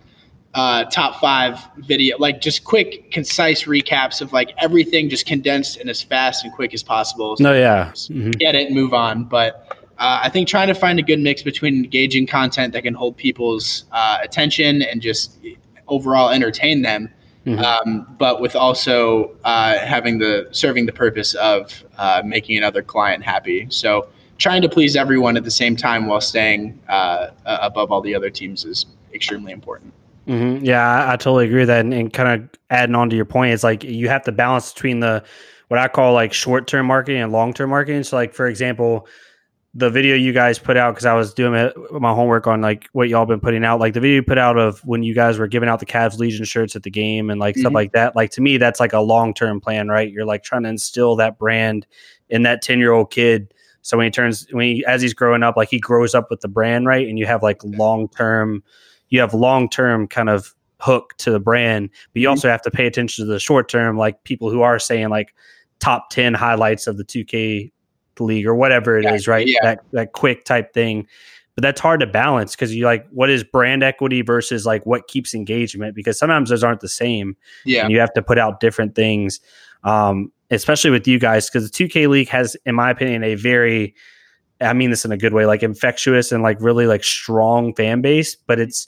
uh, 0.54 0.86
top 0.86 1.20
five 1.20 1.60
video, 1.80 2.18
like 2.18 2.40
just 2.42 2.64
quick, 2.64 3.12
concise 3.12 3.64
recaps 3.64 4.22
of 4.22 4.32
like 4.34 4.54
everything, 4.60 5.10
just 5.10 5.26
condensed 5.26 5.78
and 5.78 5.90
as 5.90 6.02
fast 6.02 6.44
and 6.44 6.54
quick 6.54 6.74
as 6.74 6.84
possible. 6.84 7.36
So 7.38 7.44
no, 7.44 7.54
yeah, 7.54 7.92
mm-hmm. 7.94 8.32
get 8.32 8.56
it, 8.56 8.68
and 8.68 8.76
move 8.76 8.94
on. 8.94 9.24
But 9.26 9.68
uh, 9.98 10.22
I 10.24 10.30
think 10.30 10.48
trying 10.48 10.68
to 10.68 10.76
find 10.76 11.00
a 11.00 11.04
good 11.04 11.20
mix 11.20 11.42
between 11.42 11.84
engaging 11.84 12.28
content 12.28 12.74
that 12.74 12.84
can 12.84 12.94
hold 12.94 13.18
people's 13.18 13.86
uh, 13.92 14.20
attention 14.22 14.82
and 14.82 15.02
just 15.02 15.40
overall 15.88 16.30
entertain 16.30 16.82
them 16.84 17.10
Mm-hmm. 17.46 17.60
Um, 17.62 18.16
but 18.18 18.40
with 18.40 18.56
also 18.56 19.36
uh, 19.44 19.78
having 19.80 20.18
the 20.18 20.48
serving 20.52 20.86
the 20.86 20.94
purpose 20.94 21.34
of 21.36 21.84
uh, 21.98 22.22
making 22.24 22.58
another 22.58 22.82
client 22.82 23.24
happy. 23.24 23.68
So 23.70 24.08
trying 24.38 24.62
to 24.62 24.70
please 24.70 24.96
everyone 24.96 25.36
at 25.36 25.44
the 25.44 25.52
same 25.52 25.76
time 25.76 26.08
while 26.08 26.22
staying 26.22 26.80
uh, 26.88 27.28
above 27.46 27.92
all 27.92 28.02
the 28.02 28.16
other 28.16 28.30
teams 28.30 28.64
is 28.64 28.86
extremely 29.14 29.52
important. 29.52 29.94
Mm-hmm. 30.28 30.64
Yeah, 30.64 30.88
I, 30.88 31.14
I, 31.14 31.16
totally 31.18 31.46
agree 31.46 31.60
with 31.60 31.68
that. 31.68 31.82
And, 31.82 31.94
and 31.94 32.14
kind 32.14 32.42
of 32.42 32.50
adding 32.70 32.96
on 32.96 33.10
to 33.10 33.16
your 33.16 33.26
point, 33.26 33.54
it's 33.54 33.64
like 33.64 33.84
you 33.84 34.08
have 34.08 34.24
to 34.24 34.32
balance 34.32 34.72
between 34.72 35.02
the 35.02 35.22
what 35.68 35.80
I 35.80 35.88
call 35.90 36.14
like 36.14 36.32
short 36.32 36.68
term 36.68 36.86
marketing 36.86 37.22
and 37.22 37.32
long 37.32 37.54
term 37.54 37.72
marketing. 37.72 38.04
So, 38.04 38.16
like 38.16 38.34
for 38.34 38.48
example, 38.48 39.08
the 39.76 39.90
video 39.90 40.16
you 40.16 40.34
guys 40.34 40.60
put 40.60 40.78
out 40.78 40.94
because 40.94 41.06
I 41.06 41.14
was 41.14 41.34
doing 41.34 41.72
my 41.92 42.14
homework 42.14 42.46
on 42.46 42.62
like 42.62 42.90
what 42.94 43.10
y'all 43.10 43.26
been 43.26 43.40
putting 43.40 43.66
out. 43.66 43.80
Like 43.80 43.94
the 43.94 44.00
video 44.00 44.18
you 44.18 44.24
put 44.24 44.38
out 44.38 44.58
of 44.58 44.80
when 44.86 45.02
you 45.02 45.16
guys 45.16 45.40
were 45.40 45.48
giving 45.48 45.68
out 45.68 45.80
the 45.80 45.86
Cavs 45.86 46.20
Legion 46.20 46.46
shirts 46.46 46.76
at 46.76 46.84
the 46.84 46.92
game 46.92 47.32
and 47.32 47.40
like 47.40 47.56
mm-hmm. 47.56 47.62
stuff 47.62 47.74
like 47.74 47.92
that. 47.94 48.16
Like 48.16 48.30
to 48.32 48.42
me, 48.42 48.58
that's 48.58 48.80
like 48.80 48.94
a 48.94 49.00
long 49.00 49.34
term 49.34 49.60
plan, 49.60 49.88
right? 49.88 50.12
You're 50.12 50.26
like 50.26 50.44
trying 50.44 50.64
to 50.64 50.70
instill 50.70 51.16
that 51.16 51.40
brand 51.40 51.88
in 52.30 52.44
that 52.44 52.62
ten 52.62 52.78
year 52.78 52.92
old 52.92 53.10
kid. 53.10 53.52
So 53.82 53.98
when 53.98 54.06
he 54.06 54.12
turns 54.12 54.48
when 54.52 54.76
he 54.76 54.86
as 54.86 55.02
he's 55.02 55.14
growing 55.14 55.42
up, 55.42 55.58
like 55.58 55.70
he 55.70 55.80
grows 55.80 56.14
up 56.14 56.30
with 56.30 56.42
the 56.42 56.48
brand, 56.48 56.86
right? 56.86 57.08
And 57.08 57.18
you 57.18 57.26
have 57.26 57.42
like 57.42 57.60
long 57.64 58.10
term, 58.10 58.64
you 59.10 59.20
have 59.22 59.34
long 59.34 59.70
term 59.70 60.08
kind 60.08 60.30
of 60.30 60.54
hook 60.80 61.16
to 61.18 61.32
the 61.32 61.40
brand, 61.40 61.90
but 62.14 62.22
you 62.22 62.28
mm-hmm. 62.28 62.32
also 62.32 62.48
have 62.48 62.62
to 62.62 62.72
pay 62.72 62.86
attention 62.86 63.26
to 63.26 63.32
the 63.32 63.40
short 63.40 63.70
term, 63.70 63.98
like 63.98 64.24
people 64.24 64.52
who 64.52 64.62
are 64.62 64.78
saying 64.78 65.10
like 65.10 65.34
top 65.80 66.12
ten 66.12 66.36
highlights 66.36 66.86
of 66.86 66.98
the 66.98 67.04
two 67.04 67.26
K 67.26 67.72
league 68.20 68.46
or 68.46 68.56
whatever 68.56 68.98
it 68.98 69.04
yeah, 69.04 69.14
is, 69.14 69.28
right? 69.28 69.48
Yeah. 69.48 69.60
That 69.62 69.84
that 69.92 70.12
quick 70.14 70.46
type 70.46 70.74
thing. 70.74 71.08
But 71.56 71.62
that's 71.62 71.80
hard 71.80 72.00
to 72.00 72.08
balance 72.08 72.56
because 72.56 72.74
you 72.74 72.86
like 72.86 73.08
what 73.10 73.30
is 73.30 73.44
brand 73.44 73.84
equity 73.84 74.24
versus 74.24 74.66
like 74.66 74.86
what 74.86 75.08
keeps 75.08 75.36
engagement 75.36 75.96
because 75.96 76.18
sometimes 76.18 76.50
those 76.50 76.64
aren't 76.64 76.82
the 76.82 76.90
same. 76.90 77.36
Yeah. 77.64 77.84
And 77.84 77.92
you 77.92 78.00
have 78.00 78.14
to 78.14 78.24
put 78.24 78.40
out 78.40 78.60
different 78.60 78.96
things. 78.96 79.40
Um, 79.84 80.32
especially 80.50 80.92
with 80.92 81.08
you 81.08 81.20
guys, 81.20 81.50
because 81.50 81.70
the 81.70 81.88
2K 81.88 82.08
League 82.08 82.30
has, 82.30 82.56
in 82.66 82.76
my 82.76 82.90
opinion, 82.90 83.24
a 83.24 83.36
very 83.36 83.94
I 84.62 84.74
mean 84.74 84.90
this 84.90 85.06
in 85.06 85.12
a 85.12 85.18
good 85.18 85.34
way, 85.34 85.46
like 85.46 85.64
infectious 85.64 86.32
and 86.32 86.42
like 86.42 86.58
really 86.62 86.88
like 86.88 87.04
strong 87.04 87.74
fan 87.76 88.02
base. 88.02 88.36
But 88.36 88.60
it's 88.60 88.88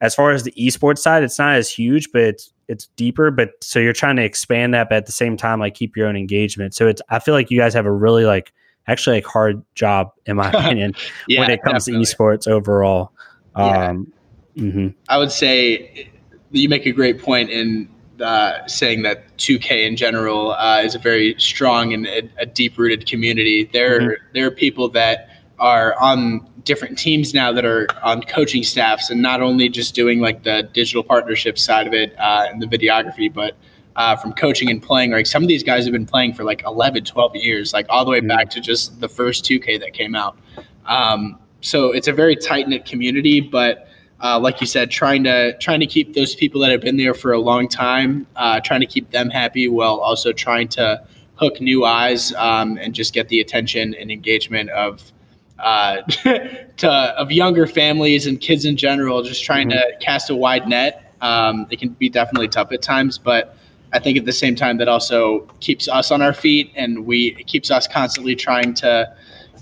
as 0.00 0.14
far 0.14 0.30
as 0.30 0.44
the 0.44 0.52
esports 0.52 0.98
side, 0.98 1.22
it's 1.22 1.38
not 1.38 1.56
as 1.56 1.70
huge, 1.70 2.10
but 2.12 2.22
it's 2.22 2.52
it's 2.68 2.86
deeper. 2.96 3.30
But 3.30 3.52
so 3.62 3.78
you're 3.78 3.92
trying 3.92 4.16
to 4.16 4.24
expand 4.24 4.74
that, 4.74 4.88
but 4.88 4.96
at 4.96 5.06
the 5.06 5.12
same 5.12 5.36
time, 5.36 5.60
like 5.60 5.74
keep 5.74 5.96
your 5.96 6.06
own 6.06 6.16
engagement. 6.16 6.74
So 6.74 6.86
it's 6.86 7.02
I 7.08 7.18
feel 7.18 7.34
like 7.34 7.50
you 7.50 7.58
guys 7.58 7.74
have 7.74 7.86
a 7.86 7.92
really 7.92 8.24
like 8.24 8.52
actually 8.86 9.16
like 9.16 9.26
hard 9.26 9.62
job 9.74 10.12
in 10.26 10.36
my 10.36 10.50
opinion 10.52 10.94
yeah, 11.26 11.40
when 11.40 11.50
it 11.50 11.62
comes 11.62 11.86
definitely. 11.86 12.06
to 12.06 12.16
esports 12.16 12.48
overall. 12.48 13.12
Um, 13.54 14.12
mm-hmm. 14.56 14.88
I 15.08 15.18
would 15.18 15.32
say 15.32 16.10
you 16.50 16.68
make 16.68 16.86
a 16.86 16.92
great 16.92 17.20
point 17.20 17.50
in 17.50 17.88
uh, 18.20 18.66
saying 18.66 19.02
that 19.02 19.36
2K 19.38 19.86
in 19.86 19.96
general 19.96 20.52
uh, 20.52 20.80
is 20.82 20.94
a 20.94 20.98
very 20.98 21.34
strong 21.38 21.92
and 21.92 22.06
a, 22.06 22.28
a 22.38 22.46
deep 22.46 22.76
rooted 22.76 23.06
community. 23.06 23.68
There, 23.72 24.00
mm-hmm. 24.00 24.32
there 24.34 24.46
are 24.46 24.50
people 24.50 24.88
that 24.90 25.28
are 25.58 25.94
on 26.00 26.46
different 26.64 26.98
teams 26.98 27.34
now 27.34 27.52
that 27.52 27.64
are 27.64 27.86
on 28.02 28.22
coaching 28.22 28.62
staffs 28.62 29.10
and 29.10 29.22
not 29.22 29.40
only 29.40 29.68
just 29.68 29.94
doing 29.94 30.20
like 30.20 30.42
the 30.42 30.68
digital 30.72 31.02
partnership 31.02 31.58
side 31.58 31.86
of 31.86 31.94
it 31.94 32.14
uh, 32.18 32.46
and 32.48 32.60
the 32.62 32.66
videography, 32.66 33.32
but 33.32 33.56
uh, 33.96 34.14
from 34.14 34.32
coaching 34.32 34.70
and 34.70 34.82
playing. 34.82 35.10
Like 35.10 35.26
some 35.26 35.42
of 35.42 35.48
these 35.48 35.64
guys 35.64 35.84
have 35.84 35.92
been 35.92 36.06
playing 36.06 36.34
for 36.34 36.44
like 36.44 36.62
11, 36.64 37.04
12 37.04 37.36
years, 37.36 37.72
like 37.72 37.86
all 37.88 38.04
the 38.04 38.12
way 38.12 38.20
back 38.20 38.48
to 38.50 38.60
just 38.60 39.00
the 39.00 39.08
first 39.08 39.44
2K 39.44 39.80
that 39.80 39.92
came 39.92 40.14
out. 40.14 40.38
Um, 40.86 41.38
so 41.60 41.90
it's 41.90 42.06
a 42.06 42.12
very 42.12 42.36
tight 42.36 42.68
knit 42.68 42.84
community, 42.84 43.40
but 43.40 43.88
uh, 44.22 44.38
like 44.38 44.60
you 44.60 44.66
said, 44.66 44.90
trying 44.90 45.24
to 45.24 45.56
trying 45.58 45.80
to 45.80 45.86
keep 45.86 46.14
those 46.14 46.34
people 46.34 46.60
that 46.60 46.70
have 46.70 46.80
been 46.80 46.96
there 46.96 47.14
for 47.14 47.32
a 47.32 47.38
long 47.38 47.68
time, 47.68 48.26
uh, 48.36 48.60
trying 48.60 48.80
to 48.80 48.86
keep 48.86 49.10
them 49.10 49.30
happy 49.30 49.68
while 49.68 49.98
also 50.00 50.32
trying 50.32 50.68
to 50.68 51.04
hook 51.34 51.60
new 51.60 51.84
eyes 51.84 52.32
um, 52.34 52.78
and 52.78 52.94
just 52.94 53.14
get 53.14 53.28
the 53.28 53.40
attention 53.40 53.94
and 53.94 54.10
engagement 54.10 54.70
of 54.70 55.12
uh, 55.58 56.02
to, 56.76 56.90
of 56.90 57.32
younger 57.32 57.66
families 57.66 58.26
and 58.26 58.40
kids 58.40 58.64
in 58.64 58.76
general. 58.76 59.22
Just 59.22 59.44
trying 59.44 59.70
mm-hmm. 59.70 59.98
to 59.98 60.04
cast 60.04 60.30
a 60.30 60.34
wide 60.34 60.68
net. 60.68 61.14
Um, 61.20 61.66
it 61.70 61.78
can 61.78 61.90
be 61.90 62.08
definitely 62.08 62.48
tough 62.48 62.72
at 62.72 62.82
times, 62.82 63.18
but 63.18 63.56
I 63.92 63.98
think 63.98 64.18
at 64.18 64.24
the 64.24 64.32
same 64.32 64.54
time 64.54 64.78
that 64.78 64.88
also 64.88 65.40
keeps 65.60 65.88
us 65.88 66.10
on 66.10 66.22
our 66.22 66.34
feet 66.34 66.72
and 66.76 67.06
we 67.06 67.36
it 67.38 67.46
keeps 67.46 67.70
us 67.70 67.86
constantly 67.86 68.36
trying 68.36 68.74
to 68.74 69.12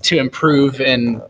to 0.03 0.19
improve 0.19 0.81
and 0.81 1.23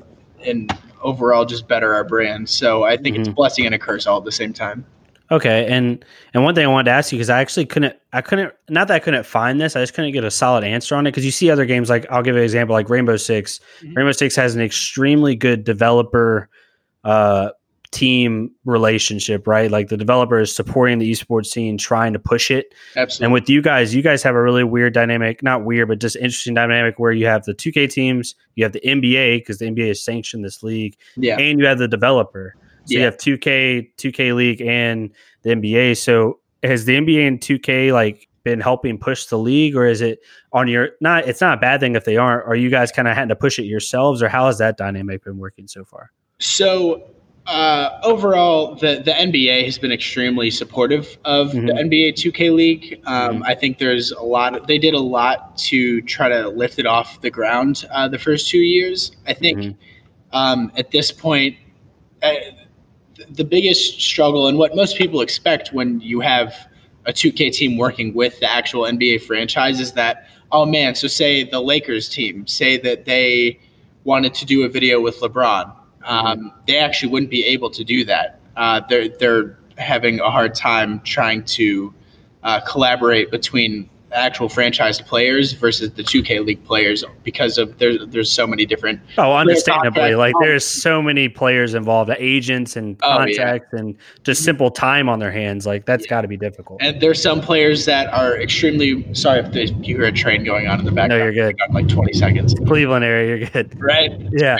and 0.44 0.76
overall 1.02 1.44
just 1.44 1.68
better 1.68 1.94
our 1.94 2.04
brand. 2.04 2.48
So 2.48 2.84
I 2.84 2.96
think 2.96 3.14
mm-hmm. 3.14 3.20
it's 3.20 3.28
a 3.28 3.32
blessing 3.32 3.66
and 3.66 3.74
a 3.74 3.78
curse 3.78 4.06
all 4.06 4.18
at 4.18 4.24
the 4.24 4.32
same 4.32 4.52
time. 4.52 4.84
Okay, 5.30 5.66
and 5.66 6.04
and 6.34 6.44
one 6.44 6.54
thing 6.54 6.64
I 6.64 6.68
wanted 6.68 6.84
to 6.84 6.90
ask 6.92 7.10
you 7.10 7.18
because 7.18 7.30
I 7.30 7.40
actually 7.40 7.66
couldn't, 7.66 7.96
I 8.12 8.20
couldn't, 8.20 8.52
not 8.68 8.88
that 8.88 8.94
I 8.94 8.98
couldn't 9.00 9.26
find 9.26 9.60
this, 9.60 9.74
I 9.74 9.82
just 9.82 9.94
couldn't 9.94 10.12
get 10.12 10.22
a 10.22 10.30
solid 10.30 10.62
answer 10.62 10.94
on 10.94 11.06
it 11.06 11.10
because 11.10 11.24
you 11.24 11.32
see 11.32 11.50
other 11.50 11.64
games 11.64 11.90
like 11.90 12.06
I'll 12.10 12.22
give 12.22 12.36
an 12.36 12.42
example 12.42 12.74
like 12.74 12.88
Rainbow 12.88 13.16
6 13.16 13.60
mm-hmm. 13.80 13.94
Rainbow 13.94 14.12
Six 14.12 14.36
has 14.36 14.54
an 14.54 14.60
extremely 14.60 15.34
good 15.34 15.64
developer 15.64 16.48
uh, 17.02 17.50
team 17.90 18.50
relationship, 18.64 19.46
right? 19.46 19.70
Like 19.70 19.88
the 19.88 19.96
developer 19.96 20.38
is 20.38 20.54
supporting 20.54 20.98
the 20.98 21.10
esports 21.10 21.46
scene, 21.46 21.78
trying 21.78 22.12
to 22.12 22.18
push 22.18 22.50
it. 22.50 22.74
Absolutely. 22.96 23.24
And 23.24 23.32
with 23.32 23.48
you 23.48 23.62
guys, 23.62 23.94
you 23.94 24.02
guys 24.02 24.22
have 24.22 24.34
a 24.34 24.42
really 24.42 24.64
weird 24.64 24.92
dynamic, 24.92 25.42
not 25.42 25.64
weird, 25.64 25.88
but 25.88 25.98
just 25.98 26.16
interesting 26.16 26.54
dynamic 26.54 26.98
where 26.98 27.12
you 27.12 27.26
have 27.26 27.44
the 27.44 27.54
2K 27.54 27.90
teams, 27.90 28.34
you 28.54 28.64
have 28.64 28.72
the 28.72 28.80
NBA 28.80 29.38
because 29.38 29.58
the 29.58 29.66
NBA 29.66 29.88
has 29.88 30.02
sanctioned 30.02 30.44
this 30.44 30.62
league, 30.62 30.96
yeah. 31.16 31.38
and 31.38 31.58
you 31.58 31.66
have 31.66 31.78
the 31.78 31.88
developer. 31.88 32.54
So 32.86 32.94
yeah. 32.94 32.98
you 32.98 33.04
have 33.04 33.16
2K, 33.16 33.90
2K 33.96 34.34
League, 34.34 34.62
and 34.62 35.10
the 35.42 35.50
NBA. 35.50 35.96
So 35.96 36.40
has 36.62 36.84
the 36.84 36.96
NBA 36.96 37.26
and 37.26 37.40
2K 37.40 37.92
like 37.92 38.28
been 38.44 38.60
helping 38.60 38.96
push 38.96 39.26
the 39.26 39.38
league, 39.38 39.74
or 39.76 39.86
is 39.86 40.00
it 40.00 40.20
on 40.52 40.68
your 40.68 40.90
not? 41.00 41.28
It's 41.28 41.40
not 41.40 41.58
a 41.58 41.60
bad 41.60 41.80
thing 41.80 41.96
if 41.96 42.04
they 42.04 42.16
aren't. 42.16 42.46
Are 42.46 42.54
you 42.54 42.70
guys 42.70 42.92
kind 42.92 43.08
of 43.08 43.14
having 43.14 43.28
to 43.30 43.36
push 43.36 43.58
it 43.58 43.64
yourselves, 43.64 44.22
or 44.22 44.28
how 44.28 44.46
has 44.46 44.58
that 44.58 44.76
dynamic 44.76 45.24
been 45.24 45.38
working 45.38 45.66
so 45.66 45.84
far? 45.84 46.12
So 46.38 47.10
uh, 47.46 48.00
overall, 48.02 48.74
the, 48.74 49.02
the 49.04 49.12
NBA 49.12 49.64
has 49.64 49.78
been 49.78 49.92
extremely 49.92 50.50
supportive 50.50 51.16
of 51.24 51.48
mm-hmm. 51.52 51.66
the 51.66 51.72
NBA 51.72 52.14
2K 52.14 52.54
League. 52.54 53.02
Um, 53.06 53.34
mm-hmm. 53.34 53.42
I 53.44 53.54
think 53.54 53.78
there's 53.78 54.10
a 54.12 54.22
lot. 54.22 54.56
Of, 54.56 54.66
they 54.66 54.78
did 54.78 54.94
a 54.94 55.00
lot 55.00 55.56
to 55.58 56.00
try 56.02 56.28
to 56.28 56.48
lift 56.48 56.78
it 56.78 56.86
off 56.86 57.20
the 57.20 57.30
ground 57.30 57.84
uh, 57.92 58.08
the 58.08 58.18
first 58.18 58.48
two 58.48 58.58
years. 58.58 59.12
I 59.26 59.34
think 59.34 59.58
mm-hmm. 59.58 60.36
um, 60.36 60.72
at 60.76 60.90
this 60.90 61.12
point, 61.12 61.56
uh, 62.22 62.32
the 63.30 63.44
biggest 63.44 64.00
struggle 64.00 64.48
and 64.48 64.58
what 64.58 64.74
most 64.74 64.96
people 64.96 65.20
expect 65.20 65.72
when 65.72 66.00
you 66.00 66.20
have 66.20 66.54
a 67.06 67.12
2K 67.12 67.52
team 67.52 67.76
working 67.78 68.14
with 68.14 68.38
the 68.40 68.50
actual 68.50 68.82
NBA 68.82 69.22
franchise 69.22 69.80
is 69.80 69.92
that, 69.92 70.28
oh 70.52 70.66
man, 70.66 70.94
so 70.94 71.06
say 71.06 71.44
the 71.44 71.60
Lakers 71.60 72.08
team, 72.08 72.46
say 72.46 72.76
that 72.78 73.04
they 73.04 73.58
wanted 74.04 74.34
to 74.34 74.44
do 74.44 74.64
a 74.64 74.68
video 74.68 75.00
with 75.00 75.18
LeBron. 75.20 75.72
Um, 76.04 76.52
they 76.66 76.78
actually 76.78 77.12
wouldn't 77.12 77.30
be 77.30 77.44
able 77.44 77.70
to 77.70 77.84
do 77.84 78.04
that. 78.04 78.40
Uh, 78.56 78.80
they're, 78.88 79.08
they're 79.08 79.58
having 79.78 80.20
a 80.20 80.30
hard 80.30 80.54
time 80.54 81.00
trying 81.00 81.44
to 81.44 81.92
uh, 82.42 82.60
collaborate 82.60 83.30
between 83.30 83.88
actual 84.12 84.48
franchise 84.48 85.00
players 85.00 85.52
versus 85.52 85.92
the 85.92 86.02
2K 86.02 86.44
League 86.44 86.64
players 86.64 87.04
because 87.24 87.58
of 87.58 87.78
there's 87.78 87.98
there's 88.08 88.30
so 88.30 88.46
many 88.46 88.64
different. 88.66 89.00
Oh, 89.18 89.32
understandably, 89.34 90.14
like 90.14 90.34
there's 90.40 90.64
so 90.64 91.02
many 91.02 91.28
players 91.28 91.74
involved, 91.74 92.10
agents 92.18 92.76
and 92.76 92.98
contacts, 92.98 93.68
oh, 93.72 93.76
yeah. 93.76 93.80
and 93.80 93.96
just 94.22 94.44
simple 94.44 94.70
time 94.70 95.08
on 95.08 95.18
their 95.18 95.32
hands. 95.32 95.66
Like 95.66 95.86
that's 95.86 96.04
yeah. 96.04 96.10
got 96.10 96.20
to 96.22 96.28
be 96.28 96.36
difficult. 96.36 96.80
And 96.82 97.00
there's 97.00 97.20
some 97.20 97.40
players 97.40 97.84
that 97.86 98.08
are 98.12 98.36
extremely 98.40 99.12
sorry 99.14 99.40
if 99.40 99.54
you 99.54 99.96
hear 99.96 100.04
a 100.04 100.12
train 100.12 100.44
going 100.44 100.66
on 100.66 100.78
in 100.78 100.84
the 100.84 100.92
background. 100.92 101.20
No, 101.20 101.24
you're 101.24 101.52
good. 101.52 101.56
Like 101.72 101.88
20 101.88 102.12
seconds. 102.12 102.54
Cleveland 102.66 103.04
area, 103.04 103.36
you're 103.36 103.48
good. 103.48 103.80
Right. 103.80 104.12
Yeah. 104.32 104.56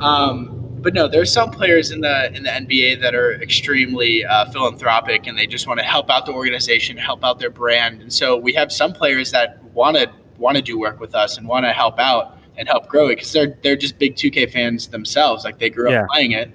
Um, 0.00 0.53
but 0.84 0.92
no, 0.92 1.08
there's 1.08 1.32
some 1.32 1.50
players 1.50 1.90
in 1.90 2.02
the 2.02 2.32
in 2.36 2.42
the 2.42 2.50
NBA 2.50 3.00
that 3.00 3.14
are 3.14 3.32
extremely 3.42 4.24
uh, 4.24 4.44
philanthropic 4.52 5.26
and 5.26 5.36
they 5.36 5.46
just 5.46 5.66
want 5.66 5.80
to 5.80 5.84
help 5.84 6.10
out 6.10 6.26
the 6.26 6.32
organization, 6.32 6.96
help 6.98 7.24
out 7.24 7.38
their 7.38 7.50
brand. 7.50 8.02
And 8.02 8.12
so 8.12 8.36
we 8.36 8.52
have 8.52 8.70
some 8.70 8.92
players 8.92 9.30
that 9.32 9.64
want 9.72 9.96
to 9.96 10.12
want 10.36 10.56
to 10.56 10.62
do 10.62 10.78
work 10.78 11.00
with 11.00 11.14
us 11.14 11.38
and 11.38 11.48
want 11.48 11.64
to 11.64 11.72
help 11.72 11.98
out 11.98 12.38
and 12.58 12.68
help 12.68 12.86
grow 12.86 13.08
it 13.08 13.16
because 13.16 13.32
they're 13.32 13.58
they're 13.62 13.76
just 13.76 13.98
big 13.98 14.14
2K 14.14 14.52
fans 14.52 14.88
themselves. 14.88 15.42
Like 15.42 15.58
they 15.58 15.70
grew 15.70 15.86
up 15.86 15.92
yeah. 15.92 16.06
playing 16.10 16.32
it. 16.32 16.50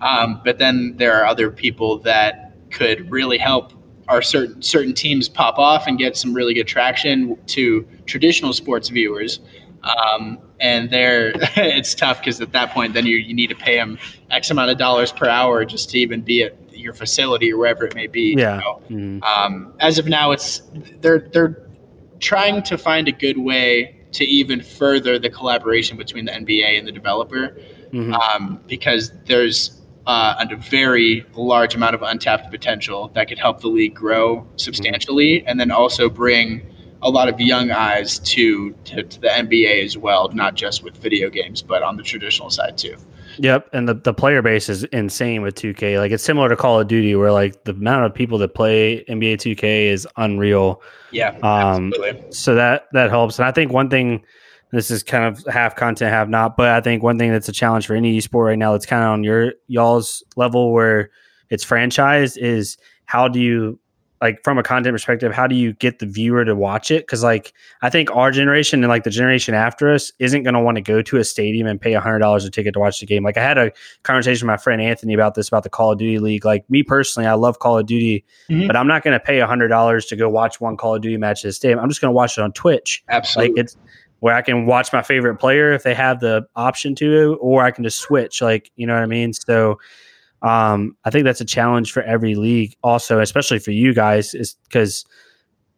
Um, 0.00 0.40
but 0.44 0.58
then 0.58 0.94
there 0.96 1.20
are 1.20 1.26
other 1.26 1.50
people 1.50 1.98
that 1.98 2.54
could 2.70 3.10
really 3.10 3.36
help 3.36 3.72
our 4.06 4.22
certain 4.22 4.62
certain 4.62 4.94
teams 4.94 5.28
pop 5.28 5.58
off 5.58 5.88
and 5.88 5.98
get 5.98 6.16
some 6.16 6.32
really 6.32 6.54
good 6.54 6.68
traction 6.68 7.36
to 7.46 7.86
traditional 8.06 8.52
sports 8.52 8.90
viewers. 8.90 9.40
Um, 9.82 10.38
and 10.62 10.88
there 10.90 11.32
it's 11.56 11.94
tough 11.94 12.20
because 12.20 12.40
at 12.40 12.52
that 12.52 12.70
point 12.70 12.94
then 12.94 13.04
you, 13.04 13.16
you 13.16 13.34
need 13.34 13.48
to 13.48 13.54
pay 13.54 13.76
them 13.76 13.98
x 14.30 14.50
amount 14.50 14.70
of 14.70 14.78
dollars 14.78 15.12
per 15.12 15.28
hour 15.28 15.66
just 15.66 15.90
to 15.90 15.98
even 15.98 16.22
be 16.22 16.44
at 16.44 16.56
your 16.72 16.94
facility 16.94 17.52
or 17.52 17.58
wherever 17.58 17.84
it 17.84 17.94
may 17.94 18.06
be 18.06 18.34
yeah 18.38 18.54
you 18.54 18.60
know? 18.60 18.82
mm-hmm. 18.88 19.22
um, 19.22 19.74
as 19.80 19.98
of 19.98 20.06
now 20.06 20.30
it's 20.30 20.62
they're 21.00 21.28
they're 21.32 21.68
trying 22.20 22.62
to 22.62 22.78
find 22.78 23.08
a 23.08 23.12
good 23.12 23.36
way 23.36 23.98
to 24.12 24.24
even 24.24 24.62
further 24.62 25.18
the 25.18 25.28
collaboration 25.28 25.98
between 25.98 26.24
the 26.24 26.32
nba 26.32 26.78
and 26.78 26.86
the 26.86 26.92
developer 26.92 27.56
mm-hmm. 27.92 28.14
um, 28.14 28.60
because 28.66 29.12
there's 29.26 29.78
uh, 30.06 30.44
a 30.50 30.56
very 30.56 31.24
large 31.34 31.76
amount 31.76 31.94
of 31.94 32.02
untapped 32.02 32.50
potential 32.50 33.08
that 33.14 33.28
could 33.28 33.38
help 33.38 33.60
the 33.60 33.68
league 33.68 33.94
grow 33.94 34.44
substantially 34.56 35.38
mm-hmm. 35.38 35.48
and 35.48 35.60
then 35.60 35.70
also 35.70 36.08
bring 36.08 36.71
a 37.02 37.10
lot 37.10 37.28
of 37.28 37.40
young 37.40 37.70
eyes 37.70 38.18
to, 38.20 38.72
to, 38.84 39.02
to 39.02 39.20
the 39.20 39.28
NBA 39.28 39.84
as 39.84 39.98
well, 39.98 40.28
not 40.32 40.54
just 40.54 40.82
with 40.82 40.96
video 40.96 41.28
games, 41.28 41.60
but 41.60 41.82
on 41.82 41.96
the 41.96 42.02
traditional 42.02 42.48
side 42.48 42.78
too. 42.78 42.96
Yep, 43.38 43.70
and 43.72 43.88
the, 43.88 43.94
the 43.94 44.14
player 44.14 44.42
base 44.42 44.68
is 44.68 44.84
insane 44.84 45.42
with 45.42 45.54
2K. 45.54 45.98
Like 45.98 46.12
it's 46.12 46.22
similar 46.22 46.48
to 46.48 46.56
Call 46.56 46.80
of 46.80 46.88
Duty, 46.88 47.14
where 47.16 47.32
like 47.32 47.64
the 47.64 47.72
amount 47.72 48.04
of 48.04 48.14
people 48.14 48.38
that 48.38 48.54
play 48.54 49.04
NBA 49.08 49.34
2K 49.34 49.86
is 49.86 50.06
unreal. 50.16 50.82
Yeah, 51.10 51.30
um, 51.42 51.92
absolutely. 51.92 52.32
So 52.32 52.54
that 52.54 52.88
that 52.92 53.10
helps, 53.10 53.38
and 53.38 53.46
I 53.46 53.52
think 53.52 53.72
one 53.72 53.88
thing 53.88 54.24
this 54.70 54.90
is 54.90 55.02
kind 55.02 55.24
of 55.24 55.44
half 55.52 55.76
content, 55.76 56.10
half 56.10 56.28
not, 56.28 56.56
but 56.56 56.68
I 56.68 56.80
think 56.80 57.02
one 57.02 57.18
thing 57.18 57.30
that's 57.30 57.48
a 57.48 57.52
challenge 57.52 57.86
for 57.86 57.94
any 57.94 58.18
esport 58.18 58.46
right 58.46 58.58
now 58.58 58.72
that's 58.72 58.86
kind 58.86 59.02
of 59.02 59.10
on 59.10 59.24
your 59.24 59.52
y'all's 59.66 60.22
level 60.36 60.72
where 60.72 61.10
it's 61.50 61.64
franchised 61.64 62.38
is 62.38 62.78
how 63.04 63.28
do 63.28 63.40
you 63.40 63.78
like 64.22 64.42
from 64.44 64.56
a 64.56 64.62
content 64.62 64.94
perspective, 64.94 65.34
how 65.34 65.48
do 65.48 65.56
you 65.56 65.72
get 65.74 65.98
the 65.98 66.06
viewer 66.06 66.44
to 66.44 66.54
watch 66.54 66.92
it? 66.92 67.02
Because 67.02 67.24
like 67.24 67.52
I 67.82 67.90
think 67.90 68.14
our 68.14 68.30
generation 68.30 68.84
and 68.84 68.88
like 68.88 69.02
the 69.02 69.10
generation 69.10 69.52
after 69.52 69.92
us 69.92 70.12
isn't 70.20 70.44
going 70.44 70.54
to 70.54 70.60
want 70.60 70.76
to 70.76 70.80
go 70.80 71.02
to 71.02 71.16
a 71.16 71.24
stadium 71.24 71.66
and 71.66 71.80
pay 71.80 71.94
a 71.94 72.00
hundred 72.00 72.20
dollars 72.20 72.44
a 72.44 72.50
ticket 72.50 72.72
to 72.74 72.80
watch 72.80 73.00
the 73.00 73.06
game. 73.06 73.24
Like 73.24 73.36
I 73.36 73.42
had 73.42 73.58
a 73.58 73.72
conversation 74.04 74.46
with 74.46 74.52
my 74.52 74.56
friend 74.56 74.80
Anthony 74.80 75.12
about 75.12 75.34
this 75.34 75.48
about 75.48 75.64
the 75.64 75.70
Call 75.70 75.90
of 75.90 75.98
Duty 75.98 76.20
League. 76.20 76.44
Like 76.44 76.68
me 76.70 76.84
personally, 76.84 77.26
I 77.26 77.34
love 77.34 77.58
Call 77.58 77.78
of 77.78 77.86
Duty, 77.86 78.24
mm-hmm. 78.48 78.68
but 78.68 78.76
I'm 78.76 78.86
not 78.86 79.02
going 79.02 79.12
to 79.12 79.20
pay 79.20 79.40
a 79.40 79.46
hundred 79.46 79.68
dollars 79.68 80.06
to 80.06 80.16
go 80.16 80.28
watch 80.28 80.60
one 80.60 80.76
Call 80.76 80.94
of 80.94 81.02
Duty 81.02 81.16
match 81.16 81.44
at 81.44 81.48
the 81.48 81.52
stadium. 81.52 81.80
I'm 81.80 81.88
just 81.88 82.00
going 82.00 82.10
to 82.10 82.16
watch 82.16 82.38
it 82.38 82.42
on 82.42 82.52
Twitch. 82.52 83.02
Absolutely, 83.08 83.54
like 83.54 83.60
it's 83.60 83.76
where 84.20 84.34
I 84.34 84.42
can 84.42 84.66
watch 84.66 84.92
my 84.92 85.02
favorite 85.02 85.38
player 85.38 85.72
if 85.72 85.82
they 85.82 85.94
have 85.94 86.20
the 86.20 86.46
option 86.54 86.94
to, 86.94 87.38
or 87.40 87.64
I 87.64 87.72
can 87.72 87.82
just 87.82 87.98
switch. 87.98 88.40
Like 88.40 88.70
you 88.76 88.86
know 88.86 88.94
what 88.94 89.02
I 89.02 89.06
mean? 89.06 89.32
So 89.32 89.80
um, 90.42 90.96
I 91.04 91.10
think 91.10 91.24
that's 91.24 91.40
a 91.40 91.44
challenge 91.44 91.92
for 91.92 92.02
every 92.02 92.34
league, 92.34 92.74
also, 92.82 93.20
especially 93.20 93.60
for 93.60 93.70
you 93.70 93.94
guys, 93.94 94.34
is 94.34 94.56
because 94.64 95.04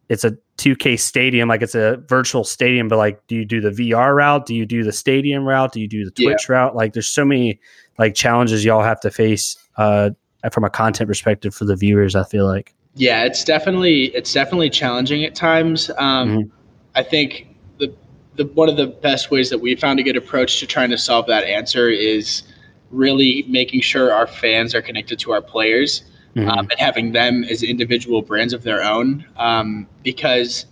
it's 0.09 0.23
a 0.23 0.31
2K 0.57 0.99
stadium, 0.99 1.49
like 1.49 1.61
it's 1.61 1.75
a 1.75 1.97
virtual 2.07 2.43
stadium. 2.43 2.87
But 2.87 2.97
like, 2.97 3.25
do 3.27 3.35
you 3.35 3.45
do 3.45 3.61
the 3.61 3.69
VR 3.69 4.15
route? 4.15 4.45
Do 4.45 4.55
you 4.55 4.65
do 4.65 4.83
the 4.83 4.91
stadium 4.91 5.47
route? 5.47 5.71
Do 5.71 5.81
you 5.81 5.87
do 5.87 6.05
the 6.05 6.11
Twitch 6.11 6.47
yeah. 6.49 6.55
route? 6.55 6.75
Like, 6.75 6.93
there's 6.93 7.07
so 7.07 7.23
many 7.23 7.59
like 7.99 8.15
challenges 8.15 8.65
y'all 8.65 8.83
have 8.83 8.99
to 9.01 9.11
face 9.11 9.57
uh, 9.77 10.11
from 10.51 10.63
a 10.63 10.69
content 10.69 11.07
perspective 11.07 11.53
for 11.53 11.65
the 11.65 11.75
viewers. 11.75 12.15
I 12.15 12.23
feel 12.23 12.45
like. 12.45 12.73
Yeah, 12.95 13.23
it's 13.25 13.43
definitely 13.43 14.05
it's 14.15 14.33
definitely 14.33 14.69
challenging 14.69 15.23
at 15.25 15.35
times. 15.35 15.91
Um, 15.97 16.29
mm-hmm. 16.29 16.49
I 16.95 17.03
think 17.03 17.47
the 17.77 17.93
the 18.35 18.45
one 18.47 18.69
of 18.69 18.77
the 18.77 18.87
best 18.87 19.31
ways 19.31 19.49
that 19.49 19.59
we 19.59 19.75
found 19.75 19.99
a 19.99 20.03
good 20.03 20.17
approach 20.17 20.59
to 20.61 20.67
trying 20.67 20.89
to 20.89 20.97
solve 20.97 21.27
that 21.27 21.43
answer 21.43 21.89
is 21.89 22.43
really 22.91 23.43
making 23.47 23.81
sure 23.81 24.11
our 24.11 24.27
fans 24.27 24.73
are 24.75 24.81
connected 24.81 25.19
to 25.19 25.31
our 25.31 25.41
players 25.41 26.03
mm-hmm. 26.35 26.49
um, 26.49 26.67
and 26.69 26.79
having 26.79 27.11
them 27.11 27.43
as 27.45 27.63
individual 27.63 28.21
brands 28.21 28.53
of 28.53 28.63
their 28.63 28.83
own. 28.83 29.25
Um, 29.37 29.87
because 30.03 30.65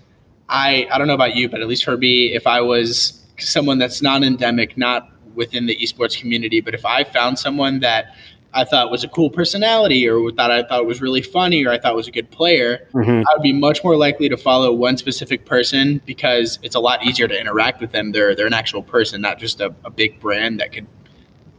I 0.49 0.88
I 0.91 0.97
don't 0.97 1.08
know 1.08 1.13
about 1.13 1.36
you, 1.36 1.49
but 1.49 1.62
at 1.62 1.67
least 1.67 1.86
for 1.86 1.97
me, 1.97 2.34
if 2.34 2.47
I 2.47 2.62
was 2.62 3.21
someone 3.39 3.78
that's 3.78 4.02
not 4.02 4.23
endemic, 4.23 4.78
not 4.78 5.10
within 5.36 5.65
the 5.65 5.76
esports 5.78 6.19
community, 6.19 6.62
but 6.62 6.73
if 6.73 6.86
I 6.86 7.04
found 7.04 7.39
someone 7.39 7.80
that 7.80 8.13
I 8.56 8.63
thought 8.63 8.91
was 8.91 9.04
a 9.04 9.08
cool 9.08 9.32
personality 9.32 10.08
or 10.08 10.32
that 10.34 10.52
I 10.52 10.62
thought 10.63 10.86
was 10.86 11.02
really 11.02 11.23
funny 11.23 11.65
or 11.65 11.71
I 11.71 11.80
thought 11.80 11.95
was 11.95 12.08
a 12.08 12.12
good 12.12 12.30
player, 12.30 12.88
mm-hmm. 12.93 13.10
I 13.28 13.34
would 13.34 13.41
be 13.41 13.54
much 13.54 13.84
more 13.84 13.97
likely 13.97 14.30
to 14.30 14.38
follow 14.38 14.71
one 14.71 14.95
specific 14.97 15.45
person 15.45 16.02
because 16.06 16.60
it's 16.62 16.76
a 16.76 16.80
lot 16.80 17.04
easier 17.04 17.28
to 17.28 17.39
interact 17.39 17.82
with 17.82 17.91
them. 17.91 18.12
They're 18.12 18.36
they're 18.36 18.47
an 18.47 18.54
actual 18.54 18.84
person, 18.84 19.21
not 19.21 19.39
just 19.39 19.60
a, 19.60 19.73
a 19.84 19.89
big 19.89 20.19
brand 20.19 20.60
that 20.60 20.71
could 20.71 20.86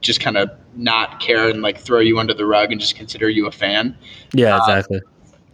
just 0.04 0.20
kind 0.20 0.36
of 0.36 0.50
not 0.76 1.18
care 1.18 1.48
and 1.48 1.62
like 1.62 1.78
throw 1.78 1.98
you 1.98 2.18
under 2.18 2.34
the 2.34 2.46
rug 2.46 2.70
and 2.70 2.80
just 2.80 2.94
consider 2.94 3.28
you 3.28 3.46
a 3.46 3.50
fan. 3.50 3.96
Yeah, 4.32 4.56
uh, 4.56 4.60
exactly. 4.60 5.00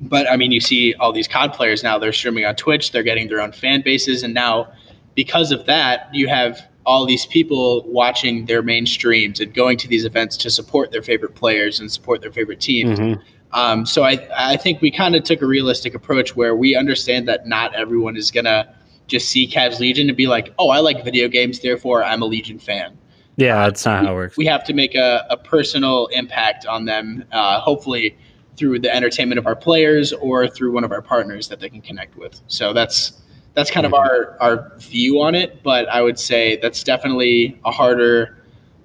but 0.01 0.31
I 0.31 0.37
mean, 0.37 0.51
you 0.51 0.61
see 0.61 0.95
all 0.95 1.13
these 1.13 1.29
COD 1.29 1.55
players 1.55 1.83
now, 1.83 1.99
they're 1.99 2.13
streaming 2.13 2.45
on 2.45 2.57
Twitch, 2.57 2.93
they're 2.93 3.03
getting 3.03 3.29
their 3.29 3.41
own 3.41 3.53
fan 3.53 3.83
bases. 3.83 4.23
And 4.23 4.35
now, 4.35 4.69
because 5.15 5.53
of 5.53 5.67
that, 5.67 6.13
you 6.13 6.29
have 6.29 6.61
all 6.85 7.07
these 7.07 7.27
people 7.27 7.85
watching 7.87 8.47
their 8.47 8.63
main 8.63 8.87
streams 8.87 9.39
and 9.39 9.55
going 9.55 9.79
to 9.79 9.87
these 9.87 10.05
events 10.05 10.37
to 10.39 10.51
support 10.51 10.91
their 10.91 11.03
favorite 11.03 11.35
players 11.35 11.79
and 11.79 11.93
support 11.93 12.21
their 12.21 12.33
favorite 12.33 12.61
teams. 12.61 12.99
Mm-hmm. 12.99 13.21
Um, 13.53 13.85
so 13.87 14.03
I, 14.05 14.27
I 14.37 14.57
think 14.57 14.81
we 14.81 14.91
kind 14.91 15.15
of 15.15 15.25
took 15.25 15.43
a 15.43 15.47
realistic 15.47 15.95
approach 15.95 16.37
where 16.37 16.57
we 16.57 16.75
understand 16.75 17.29
that 17.29 17.47
not 17.47 17.75
everyone 17.75 18.17
is 18.17 18.31
going 18.31 18.45
to 18.45 18.69
just 19.07 19.29
see 19.29 19.47
Cavs 19.47 19.81
Legion 19.81 20.09
and 20.09 20.17
be 20.17 20.27
like, 20.27 20.55
oh, 20.59 20.71
I 20.71 20.79
like 20.79 21.05
video 21.05 21.29
games, 21.29 21.61
therefore 21.61 22.03
I'm 22.03 22.23
a 22.23 22.27
Legion 22.27 22.59
fan. 22.59 22.97
Yeah, 23.37 23.65
that's 23.67 23.85
not 23.87 24.05
how 24.05 24.13
it 24.13 24.15
works. 24.15 24.37
We 24.37 24.47
have 24.47 24.65
to 24.65 24.75
make 24.75 24.95
a, 24.95 25.27
a 25.31 25.37
personal 25.37 26.07
impact 26.09 26.67
on 26.67 26.85
them, 26.85 27.25
uh, 27.33 27.61
hopefully 27.61 28.17
through 28.57 28.79
the 28.79 28.95
entertainment 28.95 29.39
of 29.39 29.47
our 29.47 29.57
players 29.57 30.13
or 30.13 30.47
through 30.47 30.73
one 30.73 30.85
of 30.85 30.93
our 30.93 31.01
partners 31.01 31.49
that 31.49 31.61
they 31.61 31.71
can 31.71 31.81
connect 31.81 32.17
with. 32.17 32.41
So 32.49 32.73
that's 32.73 33.13
that's 33.55 33.71
kind 33.71 33.87
of 33.87 33.95
our 33.95 34.37
our 34.41 34.73
view 34.79 35.21
on 35.21 35.35
it. 35.35 35.63
But 35.63 35.89
I 35.89 36.03
would 36.03 36.19
say 36.19 36.57
that's 36.57 36.83
definitely 36.83 37.59
a 37.65 37.71
harder 37.71 38.37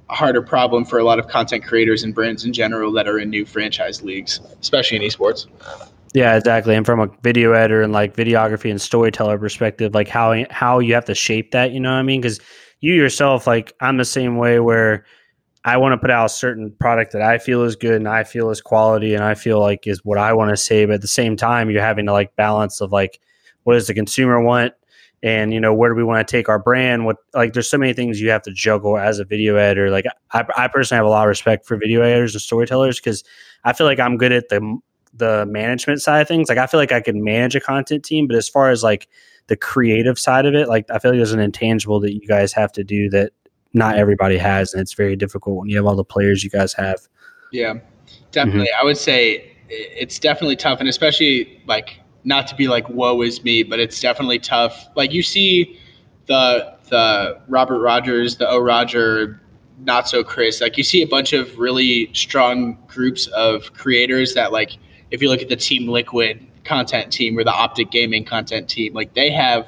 a 0.09 0.13
harder 0.13 0.41
problem 0.41 0.85
for 0.85 0.99
a 0.99 1.03
lot 1.03 1.19
of 1.19 1.27
content 1.27 1.65
creators 1.65 2.03
and 2.03 2.13
brands 2.13 2.45
in 2.45 2.53
general 2.53 2.91
that 2.93 3.07
are 3.07 3.19
in 3.19 3.29
new 3.29 3.45
franchise 3.45 4.03
leagues, 4.03 4.39
especially 4.61 4.97
in 4.97 5.03
esports. 5.03 5.47
Yeah, 6.13 6.37
exactly. 6.37 6.75
And 6.75 6.85
from 6.85 7.01
a 7.01 7.07
video 7.23 7.51
editor 7.51 7.81
and 7.81 7.91
like 7.91 8.15
videography 8.15 8.69
and 8.69 8.79
storyteller 8.79 9.37
perspective, 9.37 9.93
like 9.93 10.07
how 10.07 10.45
how 10.49 10.79
you 10.79 10.93
have 10.93 11.05
to 11.05 11.15
shape 11.15 11.51
that, 11.51 11.71
you 11.71 11.79
know 11.79 11.91
what 11.91 11.97
I 11.97 12.03
mean? 12.03 12.21
Because 12.21 12.39
you 12.85 12.93
yourself, 12.93 13.47
like 13.47 13.73
I'm 13.81 13.97
the 13.97 14.05
same 14.05 14.37
way 14.37 14.59
where 14.59 15.05
I 15.63 15.77
want 15.77 15.93
to 15.93 15.97
put 15.97 16.11
out 16.11 16.25
a 16.25 16.29
certain 16.29 16.71
product 16.79 17.11
that 17.13 17.23
I 17.23 17.39
feel 17.39 17.63
is 17.63 17.75
good 17.75 17.95
and 17.95 18.07
I 18.07 18.23
feel 18.23 18.51
is 18.51 18.61
quality 18.61 19.15
and 19.15 19.23
I 19.23 19.33
feel 19.33 19.59
like 19.59 19.87
is 19.87 20.05
what 20.05 20.19
I 20.19 20.33
want 20.33 20.51
to 20.51 20.57
say. 20.57 20.85
But 20.85 20.95
at 20.95 21.01
the 21.01 21.07
same 21.07 21.35
time, 21.35 21.71
you're 21.71 21.81
having 21.81 22.05
to 22.05 22.11
like 22.11 22.35
balance 22.35 22.81
of 22.81 22.91
like 22.91 23.19
what 23.63 23.73
does 23.73 23.87
the 23.87 23.95
consumer 23.95 24.39
want 24.39 24.73
and 25.23 25.51
you 25.51 25.59
know 25.59 25.73
where 25.73 25.89
do 25.89 25.95
we 25.95 26.03
want 26.03 26.25
to 26.25 26.31
take 26.31 26.47
our 26.47 26.59
brand? 26.59 27.05
What 27.05 27.17
like 27.33 27.53
there's 27.53 27.69
so 27.69 27.79
many 27.79 27.93
things 27.93 28.21
you 28.21 28.29
have 28.29 28.43
to 28.43 28.51
juggle 28.51 28.97
as 28.97 29.17
a 29.17 29.25
video 29.25 29.55
editor. 29.55 29.89
Like 29.89 30.05
i, 30.31 30.45
I 30.55 30.67
personally 30.67 30.99
have 30.99 31.07
a 31.07 31.09
lot 31.09 31.23
of 31.23 31.29
respect 31.29 31.65
for 31.65 31.77
video 31.77 32.01
editors 32.03 32.35
and 32.35 32.41
storytellers 32.41 32.99
because 32.99 33.23
i 33.63 33.73
feel 33.73 33.87
like 33.87 33.99
i'm 33.99 34.17
good 34.17 34.31
at 34.31 34.49
the 34.49 34.79
the 35.15 35.45
management 35.47 36.01
side 36.01 36.21
of 36.21 36.27
things. 36.27 36.47
Like 36.47 36.59
i 36.59 36.67
feel 36.67 36.79
like 36.79 36.91
i 36.91 37.01
can 37.01 37.23
manage 37.23 37.55
a 37.55 37.59
content 37.59 38.05
team 38.05 38.27
but 38.27 38.35
as 38.35 38.47
far 38.47 38.69
as 38.69 38.83
like 38.83 39.07
the 39.47 39.55
creative 39.55 40.17
side 40.17 40.45
of 40.45 40.53
it 40.53 40.67
like 40.67 40.89
i 40.89 40.99
feel 40.99 41.11
like 41.11 41.19
there's 41.19 41.31
an 41.31 41.39
intangible 41.39 41.99
that 41.99 42.13
you 42.13 42.27
guys 42.27 42.51
have 42.53 42.71
to 42.71 42.83
do 42.83 43.09
that 43.09 43.31
not 43.73 43.97
everybody 43.97 44.37
has 44.37 44.73
and 44.73 44.81
it's 44.81 44.93
very 44.93 45.15
difficult 45.15 45.57
when 45.57 45.69
you 45.69 45.75
have 45.75 45.85
all 45.85 45.95
the 45.95 46.03
players 46.03 46.43
you 46.43 46.49
guys 46.49 46.73
have 46.73 46.99
yeah 47.51 47.73
definitely 48.31 48.61
mm-hmm. 48.65 48.81
i 48.81 48.83
would 48.83 48.97
say 48.97 49.51
it's 49.69 50.19
definitely 50.19 50.55
tough 50.55 50.79
and 50.79 50.89
especially 50.89 51.61
like 51.65 51.99
not 52.25 52.47
to 52.47 52.55
be 52.55 52.67
like 52.67 52.89
woe 52.89 53.21
is 53.21 53.43
me, 53.43 53.63
but 53.63 53.79
it's 53.79 53.99
definitely 53.99 54.39
tough. 54.39 54.87
Like 54.95 55.13
you 55.13 55.23
see 55.23 55.79
the 56.25 56.75
the 56.89 57.39
Robert 57.47 57.79
Rogers, 57.79 58.37
the 58.37 58.49
O 58.49 58.59
Roger, 58.59 59.41
not 59.79 60.09
so 60.09 60.23
Chris. 60.23 60.59
Like 60.59 60.77
you 60.77 60.83
see 60.83 61.01
a 61.01 61.07
bunch 61.07 61.33
of 61.33 61.57
really 61.57 62.11
strong 62.13 62.77
groups 62.87 63.27
of 63.27 63.73
creators 63.73 64.33
that 64.33 64.51
like 64.51 64.77
if 65.11 65.21
you 65.21 65.29
look 65.29 65.41
at 65.41 65.49
the 65.49 65.55
Team 65.55 65.87
Liquid 65.87 66.45
content 66.65 67.11
team 67.13 67.37
or 67.37 67.43
the 67.43 67.53
Optic 67.53 67.91
Gaming 67.91 68.25
content 68.25 68.67
team, 68.69 68.93
like 68.93 69.13
they 69.13 69.31
have 69.31 69.67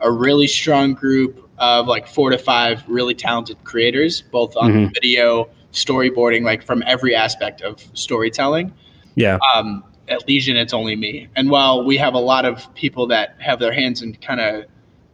a 0.00 0.10
really 0.10 0.46
strong 0.46 0.94
group 0.94 1.48
of 1.58 1.86
like 1.86 2.06
four 2.06 2.30
to 2.30 2.38
five 2.38 2.82
really 2.88 3.14
talented 3.14 3.62
creators, 3.64 4.22
both 4.22 4.56
on 4.56 4.72
mm-hmm. 4.72 4.92
video, 4.92 5.48
storyboarding, 5.72 6.42
like 6.42 6.62
from 6.62 6.82
every 6.86 7.14
aspect 7.14 7.62
of 7.62 7.82
storytelling. 7.94 8.72
Yeah. 9.14 9.38
Um, 9.54 9.84
at 10.08 10.26
Legion, 10.28 10.56
it's 10.56 10.74
only 10.74 10.96
me. 10.96 11.28
And 11.36 11.50
while 11.50 11.84
we 11.84 11.96
have 11.96 12.14
a 12.14 12.18
lot 12.18 12.44
of 12.44 12.72
people 12.74 13.06
that 13.08 13.36
have 13.38 13.58
their 13.58 13.72
hands 13.72 14.02
in 14.02 14.14
kind 14.16 14.40
of 14.40 14.64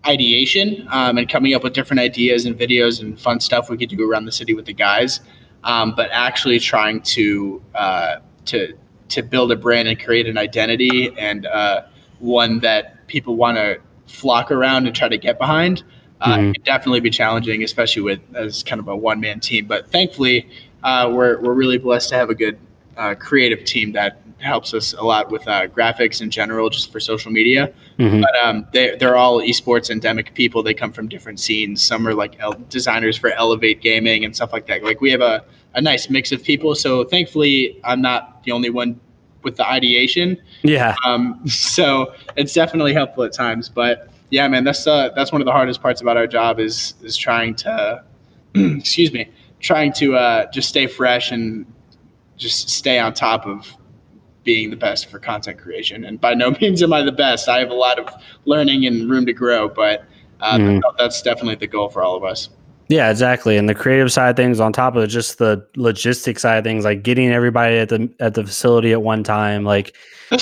ideation 0.06 0.86
um, 0.90 1.18
and 1.18 1.28
coming 1.28 1.54
up 1.54 1.62
with 1.62 1.74
different 1.74 2.00
ideas 2.00 2.46
and 2.46 2.58
videos 2.58 3.00
and 3.00 3.20
fun 3.20 3.38
stuff 3.38 3.70
we 3.70 3.76
could 3.76 3.90
do 3.90 4.10
around 4.10 4.24
the 4.24 4.32
city 4.32 4.54
with 4.54 4.64
the 4.64 4.72
guys, 4.72 5.20
um, 5.64 5.94
but 5.94 6.08
actually 6.10 6.58
trying 6.58 7.00
to 7.02 7.62
uh, 7.74 8.16
to 8.46 8.76
to 9.10 9.22
build 9.22 9.52
a 9.52 9.56
brand 9.56 9.88
and 9.88 10.02
create 10.02 10.26
an 10.26 10.38
identity 10.38 11.12
and 11.18 11.46
uh, 11.46 11.82
one 12.18 12.60
that 12.60 13.06
people 13.06 13.36
want 13.36 13.56
to 13.56 13.78
flock 14.06 14.50
around 14.50 14.86
and 14.86 14.94
try 14.94 15.08
to 15.08 15.18
get 15.18 15.38
behind. 15.38 15.82
Uh, 16.20 16.36
mm-hmm. 16.36 16.50
It 16.50 16.64
definitely 16.64 17.00
be 17.00 17.10
challenging, 17.10 17.62
especially 17.62 18.02
with 18.02 18.20
as 18.34 18.62
kind 18.62 18.80
of 18.80 18.88
a 18.88 18.96
one 18.96 19.20
man 19.20 19.40
team. 19.40 19.66
But 19.66 19.90
thankfully, 19.90 20.48
uh, 20.82 21.10
we're 21.12 21.40
we're 21.40 21.54
really 21.54 21.78
blessed 21.78 22.10
to 22.10 22.16
have 22.16 22.30
a 22.30 22.34
good 22.34 22.58
uh, 22.96 23.14
creative 23.14 23.64
team 23.64 23.92
that 23.92 24.20
helps 24.38 24.74
us 24.74 24.94
a 24.94 25.02
lot 25.02 25.30
with 25.30 25.46
uh, 25.46 25.66
graphics 25.68 26.20
in 26.20 26.30
general, 26.30 26.70
just 26.70 26.90
for 26.92 27.00
social 27.00 27.30
media. 27.30 27.72
Mm-hmm. 27.98 28.20
But 28.20 28.36
um, 28.42 28.66
they, 28.72 28.96
they're 28.96 29.16
all 29.16 29.40
esports 29.40 29.90
endemic 29.90 30.34
people. 30.34 30.62
They 30.62 30.74
come 30.74 30.92
from 30.92 31.08
different 31.08 31.40
scenes. 31.40 31.82
Some 31.82 32.06
are 32.06 32.14
like 32.14 32.38
el- 32.40 32.60
designers 32.68 33.16
for 33.16 33.30
Elevate 33.30 33.80
Gaming 33.80 34.24
and 34.24 34.34
stuff 34.34 34.52
like 34.52 34.66
that. 34.66 34.82
Like 34.82 35.00
we 35.00 35.10
have 35.10 35.20
a, 35.20 35.44
a 35.74 35.80
nice 35.80 36.10
mix 36.10 36.32
of 36.32 36.42
people. 36.42 36.74
So 36.74 37.04
thankfully, 37.04 37.80
I'm 37.84 38.00
not 38.00 38.42
the 38.44 38.52
only 38.52 38.70
one 38.70 39.00
with 39.42 39.56
the 39.56 39.66
ideation. 39.66 40.40
Yeah. 40.62 40.94
Um, 41.04 41.40
so 41.46 42.14
it's 42.36 42.52
definitely 42.52 42.92
helpful 42.92 43.24
at 43.24 43.32
times. 43.32 43.68
But 43.68 44.08
yeah, 44.30 44.46
man, 44.48 44.64
that's 44.64 44.86
uh, 44.86 45.10
that's 45.14 45.32
one 45.32 45.40
of 45.40 45.46
the 45.46 45.52
hardest 45.52 45.82
parts 45.82 46.00
about 46.00 46.16
our 46.16 46.26
job 46.26 46.60
is 46.60 46.94
is 47.02 47.16
trying 47.16 47.54
to, 47.56 48.02
excuse 48.54 49.12
me, 49.12 49.28
trying 49.60 49.92
to 49.94 50.14
uh, 50.16 50.50
just 50.50 50.68
stay 50.68 50.86
fresh 50.86 51.30
and 51.30 51.66
just 52.36 52.70
stay 52.70 52.98
on 52.98 53.12
top 53.12 53.46
of 53.46 53.66
being 54.44 54.70
the 54.70 54.76
best 54.76 55.10
for 55.10 55.18
content 55.18 55.58
creation. 55.58 56.04
And 56.04 56.20
by 56.20 56.34
no 56.34 56.50
means 56.60 56.82
am 56.82 56.92
I 56.92 57.02
the 57.02 57.12
best. 57.12 57.48
I 57.48 57.58
have 57.58 57.70
a 57.70 57.74
lot 57.74 57.98
of 57.98 58.08
learning 58.44 58.86
and 58.86 59.10
room 59.10 59.26
to 59.26 59.32
grow, 59.32 59.68
but 59.68 60.04
uh, 60.40 60.56
mm. 60.56 60.80
that's 60.96 61.22
definitely 61.22 61.56
the 61.56 61.66
goal 61.66 61.88
for 61.88 62.02
all 62.02 62.16
of 62.16 62.24
us. 62.24 62.48
Yeah, 62.90 63.08
exactly. 63.08 63.56
And 63.56 63.68
the 63.68 63.74
creative 63.74 64.10
side 64.10 64.30
of 64.30 64.36
things, 64.36 64.58
on 64.58 64.72
top 64.72 64.96
of 64.96 65.08
just 65.08 65.38
the 65.38 65.64
logistic 65.76 66.40
side 66.40 66.58
of 66.58 66.64
things, 66.64 66.84
like 66.84 67.04
getting 67.04 67.30
everybody 67.30 67.76
at 67.76 67.88
the 67.88 68.12
at 68.18 68.34
the 68.34 68.44
facility 68.44 68.90
at 68.90 69.00
one 69.00 69.22
time, 69.22 69.62
like 69.62 69.94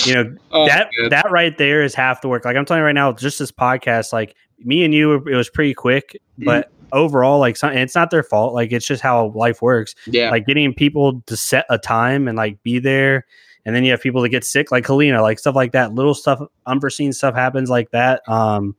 you 0.03 0.15
know 0.15 0.35
oh, 0.51 0.65
that 0.65 0.89
good. 0.97 1.11
that 1.11 1.29
right 1.29 1.55
there 1.59 1.83
is 1.83 1.93
half 1.93 2.21
the 2.21 2.27
work. 2.27 2.45
Like 2.45 2.55
I'm 2.55 2.65
telling 2.65 2.81
you 2.81 2.85
right 2.85 2.93
now, 2.93 3.11
just 3.11 3.37
this 3.37 3.51
podcast, 3.51 4.11
like 4.11 4.35
me 4.57 4.83
and 4.83 4.95
you, 4.95 5.13
it 5.13 5.35
was 5.35 5.47
pretty 5.47 5.75
quick, 5.75 6.19
mm. 6.39 6.45
but 6.45 6.71
overall, 6.91 7.37
like 7.37 7.55
it's 7.61 7.93
not 7.93 8.09
their 8.09 8.23
fault. 8.23 8.55
Like 8.55 8.71
it's 8.71 8.87
just 8.87 9.03
how 9.03 9.27
life 9.35 9.61
works. 9.61 9.93
Yeah, 10.07 10.31
like 10.31 10.47
getting 10.47 10.73
people 10.73 11.21
to 11.27 11.37
set 11.37 11.67
a 11.69 11.77
time 11.77 12.27
and 12.27 12.35
like 12.35 12.63
be 12.63 12.79
there 12.79 13.27
and 13.65 13.75
then 13.75 13.83
you 13.83 13.91
have 13.91 14.01
people 14.01 14.21
that 14.21 14.29
get 14.29 14.43
sick 14.43 14.71
like 14.71 14.87
Helena, 14.87 15.21
like 15.21 15.37
stuff 15.37 15.55
like 15.55 15.73
that. 15.73 15.93
Little 15.93 16.15
stuff, 16.15 16.41
unforeseen 16.65 17.13
stuff 17.13 17.35
happens 17.35 17.69
like 17.69 17.91
that. 17.91 18.27
Um, 18.27 18.75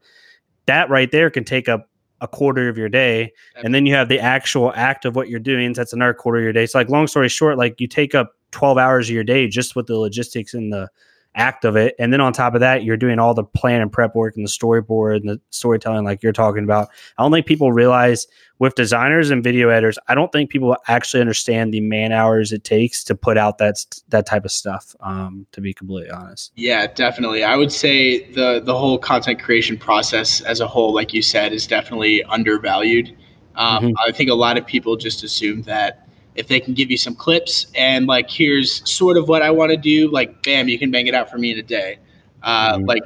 that 0.67 0.91
right 0.91 1.11
there 1.11 1.31
can 1.31 1.45
take 1.45 1.69
up 1.69 1.90
a 2.21 2.29
quarter 2.29 2.69
of 2.69 2.77
your 2.77 2.89
day, 2.89 3.33
and 3.57 3.75
then 3.75 3.87
you 3.87 3.95
have 3.95 4.09
the 4.09 4.19
actual 4.19 4.73
act 4.75 5.05
of 5.05 5.17
what 5.17 5.29
you're 5.29 5.41
doing. 5.41 5.73
That's 5.73 5.93
another 5.93 6.15
quarter 6.15 6.39
of 6.39 6.45
your 6.45 6.53
day. 6.53 6.67
So, 6.67 6.79
like, 6.79 6.89
long 6.89 7.07
story 7.07 7.29
short, 7.29 7.59
like 7.59 7.81
you 7.81 7.89
take 7.89 8.15
up 8.15 8.33
12 8.51 8.79
hours 8.79 9.09
of 9.09 9.15
your 9.15 9.25
day 9.25 9.47
just 9.49 9.77
with 9.77 9.87
the 9.87 9.97
logistics 9.97 10.55
and 10.55 10.73
the 10.73 10.89
act 11.35 11.65
of 11.65 11.77
it. 11.77 11.95
And 11.99 12.13
then 12.13 12.21
on 12.21 12.33
top 12.33 12.55
of 12.55 12.61
that, 12.61 12.85
you're 12.85 12.97
doing 12.97 13.19
all 13.19 13.35
the 13.35 13.45
plan 13.45 13.81
and 13.81 13.93
prep 13.93 14.15
work 14.15 14.37
and 14.37 14.45
the 14.45 14.51
storyboard 14.51 15.17
and 15.17 15.29
the 15.29 15.41
storytelling, 15.51 16.05
like 16.05 16.23
you're 16.23 16.33
talking 16.33 16.65
about. 16.65 16.89
I 17.19 17.23
don't 17.23 17.31
think 17.31 17.47
people 17.47 17.73
realize 17.73 18.27
with 18.59 18.75
designers 18.75 19.31
and 19.31 19.43
video 19.43 19.71
editors, 19.71 19.99
I 20.09 20.15
don't 20.15 20.31
think 20.33 20.51
people 20.51 20.77
actually 20.87 21.21
understand 21.21 21.73
the 21.73 21.81
man 21.81 22.13
hours 22.13 22.53
it 22.53 22.63
takes 22.65 23.03
to 23.05 23.15
put 23.15 23.39
out 23.39 23.59
that 23.59 23.85
that 24.09 24.27
type 24.27 24.45
of 24.45 24.53
stuff. 24.53 24.95
Um, 25.01 25.47
to 25.53 25.61
be 25.61 25.73
completely 25.73 26.11
honest. 26.11 26.53
Yeah, 26.57 26.87
definitely. 26.89 27.43
I 27.43 27.57
would 27.57 27.73
say 27.73 28.31
the 28.33 28.61
the 28.61 28.77
whole 28.77 28.99
content 28.99 29.41
creation 29.41 29.79
process 29.79 30.41
as 30.43 30.61
a 30.61 30.67
whole, 30.67 30.93
like 30.93 31.15
you 31.15 31.23
said, 31.23 31.53
is 31.53 31.67
definitely 31.67 32.23
undervalued. 32.25 33.17
Um, 33.57 33.85
mm-hmm. 33.85 33.93
I 34.07 34.13
think 34.13 34.31
a 34.31 34.35
lot 34.35 34.59
of 34.59 34.67
people 34.67 34.97
just 34.97 35.23
assume 35.23 35.63
that 35.63 36.09
if 36.35 36.49
they 36.49 36.61
can 36.61 36.75
give 36.75 36.91
you 36.91 36.97
some 36.97 37.15
clips 37.15 37.67
and 37.75 38.07
like 38.07 38.31
here's 38.31 38.89
sort 38.89 39.17
of 39.17 39.29
what 39.29 39.43
I 39.43 39.51
want 39.51 39.71
to 39.71 39.77
do, 39.77 40.11
like 40.11 40.43
bam, 40.43 40.69
you 40.69 40.79
can 40.79 40.91
bang 40.91 41.07
it 41.07 41.15
out 41.15 41.31
for 41.31 41.39
me 41.39 41.53
in 41.53 41.59
a 41.59 41.63
day. 41.63 41.99
Uh, 42.43 42.77
mm-hmm. 42.77 42.85
Like 42.87 43.05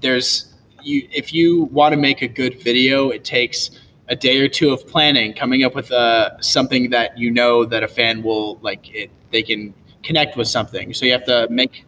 there's 0.00 0.54
you 0.82 1.08
if 1.12 1.32
you 1.32 1.64
want 1.64 1.92
to 1.92 1.96
make 1.96 2.22
a 2.22 2.28
good 2.28 2.62
video, 2.62 3.10
it 3.10 3.24
takes 3.24 3.70
a 4.08 4.16
day 4.16 4.38
or 4.40 4.48
two 4.48 4.70
of 4.70 4.86
planning, 4.86 5.34
coming 5.34 5.64
up 5.64 5.74
with 5.74 5.90
uh, 5.92 6.40
something 6.40 6.90
that 6.90 7.16
you 7.18 7.30
know 7.30 7.64
that 7.64 7.82
a 7.82 7.88
fan 7.88 8.22
will 8.22 8.56
like 8.62 8.94
it. 8.94 9.10
They 9.30 9.42
can 9.42 9.74
connect 10.02 10.36
with 10.36 10.48
something. 10.48 10.94
So 10.94 11.04
you 11.04 11.12
have 11.12 11.26
to 11.26 11.46
make 11.50 11.84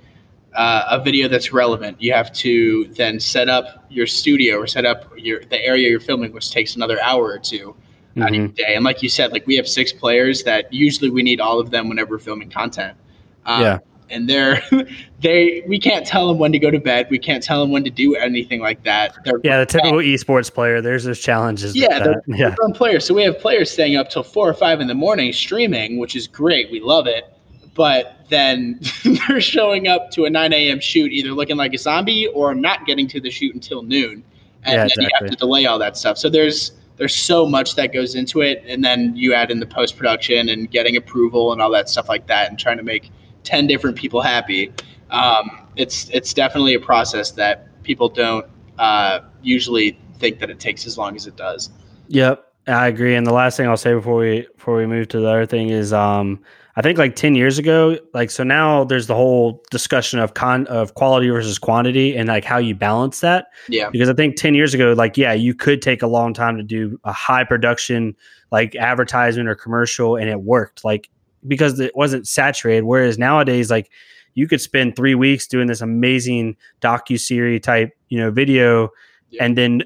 uh, 0.55 0.85
a 0.91 1.03
video 1.03 1.29
that's 1.29 1.53
relevant. 1.53 2.01
You 2.03 2.13
have 2.13 2.33
to 2.35 2.87
then 2.89 3.19
set 3.19 3.49
up 3.49 3.87
your 3.89 4.07
studio 4.07 4.59
or 4.59 4.67
set 4.67 4.85
up 4.85 5.11
your 5.17 5.43
the 5.45 5.65
area 5.65 5.89
you're 5.89 6.01
filming, 6.01 6.33
which 6.33 6.51
takes 6.51 6.77
another 6.77 7.01
hour 7.03 7.25
or 7.25 7.39
2 7.39 7.75
mm-hmm. 8.17 8.47
day. 8.55 8.75
And 8.75 8.85
like 8.85 9.03
you 9.03 9.09
said, 9.09 9.33
like 9.33 9.47
we 9.47 9.57
have 9.57 9.69
six 9.69 9.93
players 9.93 10.43
that 10.45 10.73
usually 10.73 11.11
we 11.11 11.23
need 11.23 11.41
all 11.41 11.61
of 11.61 11.71
them 11.71 11.89
whenever 11.89 12.11
we're 12.11 12.19
filming 12.19 12.51
content. 12.51 12.97
Um, 13.47 13.63
yeah. 13.63 13.79
And 14.11 14.29
they're 14.29 14.61
they 15.21 15.63
we 15.67 15.79
can't 15.79 16.05
tell 16.05 16.27
them 16.27 16.39
when 16.39 16.53
to 16.53 16.59
go 16.59 16.71
to 16.71 16.81
bed. 16.81 17.07
We 17.11 17.19
can't 17.19 17.43
tell 17.43 17.61
them 17.61 17.71
when 17.71 17.85
to 17.85 17.91
do 17.91 18.17
anything 18.17 18.61
like 18.61 18.83
that. 18.85 19.17
They're 19.25 19.41
yeah, 19.45 19.61
the 19.61 19.67
typical 19.67 19.99
esports 19.99 20.53
player. 20.53 20.81
There's 20.81 21.05
those 21.05 21.21
challenges. 21.21 21.77
Yeah, 21.77 22.01
they're, 22.01 22.23
yeah. 22.27 22.55
They're 22.59 22.75
players. 22.75 23.07
So 23.07 23.15
we 23.15 23.23
have 23.23 23.39
players 23.39 23.71
staying 23.71 23.97
up 23.97 24.11
till 24.11 24.25
four 24.25 24.49
or 24.49 24.55
five 24.55 24.81
in 24.81 24.89
the 24.89 24.95
morning 24.95 25.33
streaming, 25.33 25.99
which 25.99 26.17
is 26.17 26.27
great. 26.27 26.71
We 26.73 26.81
love 26.81 27.07
it. 27.07 27.33
But 27.75 28.27
then 28.29 28.81
they're 29.29 29.41
showing 29.41 29.87
up 29.87 30.11
to 30.13 30.25
a 30.25 30.31
9 30.31 30.53
a.m. 30.53 30.81
shoot, 30.81 31.13
either 31.13 31.31
looking 31.31 31.57
like 31.57 31.73
a 31.73 31.79
zombie 31.79 32.27
or 32.29 32.55
not 32.55 32.87
getting 32.87 33.07
to 33.09 33.21
the 33.21 33.31
shoot 33.31 33.55
until 33.55 33.83
noon, 33.83 34.25
and 34.65 34.73
yeah, 34.73 34.77
then 34.77 34.87
exactly. 34.87 35.05
you 35.05 35.11
have 35.21 35.31
to 35.31 35.37
delay 35.37 35.67
all 35.67 35.79
that 35.79 35.97
stuff. 35.97 36.19
So 36.19 36.29
there's 36.29 36.73
there's 37.01 37.17
so 37.17 37.47
much 37.47 37.77
that 37.77 37.95
goes 37.95 38.15
into 38.15 38.43
it 38.43 38.63
and 38.67 38.85
then 38.85 39.17
you 39.17 39.33
add 39.33 39.51
in 39.51 39.59
the 39.59 39.65
post 39.67 39.97
production 39.97 40.51
and 40.51 40.71
getting 40.71 40.97
approval 40.97 41.51
and 41.51 41.63
all 41.63 41.71
that 41.71 41.89
stuff 41.89 42.11
like 42.11 42.27
that 42.27 42.51
and 42.51 42.59
trying 42.59 42.77
to 42.77 42.83
make 42.83 43.11
10 43.43 43.67
different 43.67 43.97
people 43.97 44.21
happy 44.21 44.71
um, 45.11 45.67
it's 45.77 46.11
it's 46.11 46.35
definitely 46.35 46.75
a 46.75 46.79
process 46.79 47.31
that 47.31 47.83
people 47.83 48.11
don't 48.11 48.47
uh, 48.79 49.21
usually 49.43 49.99
think 50.19 50.39
that 50.39 50.51
it 50.51 50.61
takes 50.61 50.87
as 50.87 50.99
long 50.99 51.17
as 51.17 51.27
it 51.27 51.37
does 51.37 51.71
yep 52.09 52.47
I 52.67 52.89
agree. 52.89 53.17
And 53.17 53.27
the 53.27 53.33
last 53.33 53.57
thing 53.57 53.67
I'll 53.67 53.77
say 53.77 53.95
before 53.95 54.17
we 54.17 54.47
before 54.55 54.77
we 54.77 54.87
move 54.87 55.09
to 55.09 55.21
the 55.21 55.29
other 55.29 55.47
thing 55.47 55.71
is 55.71 55.93
um 55.95 56.41
I 56.77 56.83
think 56.83 56.99
like 56.99 57.17
10 57.17 57.35
years 57.35 57.59
ago, 57.59 57.99
like 58.15 58.31
so 58.31 58.45
now 58.45 58.85
there's 58.85 59.07
the 59.07 59.15
whole 59.15 59.63
discussion 59.71 60.19
of 60.19 60.35
con 60.35 60.67
of 60.69 60.95
quality 60.95 61.29
versus 61.29 61.59
quantity 61.59 62.17
and 62.17 62.29
like 62.29 62.45
how 62.45 62.59
you 62.59 62.75
balance 62.75 63.21
that. 63.21 63.47
Yeah. 63.69 63.91
Because 63.91 64.09
I 64.09 64.15
think 64.15 64.37
10 64.37 64.55
years 64.55 64.73
ago, 64.73 64.93
like, 64.93 65.17
yeah, 65.17 65.33
you 65.33 65.55
could 65.55 65.83
take 65.83 66.03
a 66.03 66.07
long 66.07 66.33
time 66.33 66.57
to 66.57 66.63
do 66.63 66.99
a 67.05 67.13
high 67.13 67.45
production 67.45 68.15
like 68.53 68.77
advertisement 68.77 69.49
or 69.49 69.55
commercial 69.55 70.17
and 70.17 70.29
it 70.29 70.43
worked. 70.43 70.85
Like 70.85 71.11
because 71.47 71.81
it 71.81 71.95
wasn't 71.97 72.27
saturated. 72.29 72.85
Whereas 72.85 73.19
nowadays, 73.19 73.71
like 73.71 73.91
you 74.35 74.47
could 74.47 74.61
spend 74.61 74.97
three 74.97 75.15
weeks 75.15 75.47
doing 75.47 75.67
this 75.67 75.81
amazing 75.81 76.57
docu 76.81 77.19
series 77.19 77.63
type, 77.63 77.97
you 78.09 78.19
know, 78.19 78.31
video, 78.31 78.91
yeah. 79.31 79.45
and 79.45 79.57
then 79.57 79.83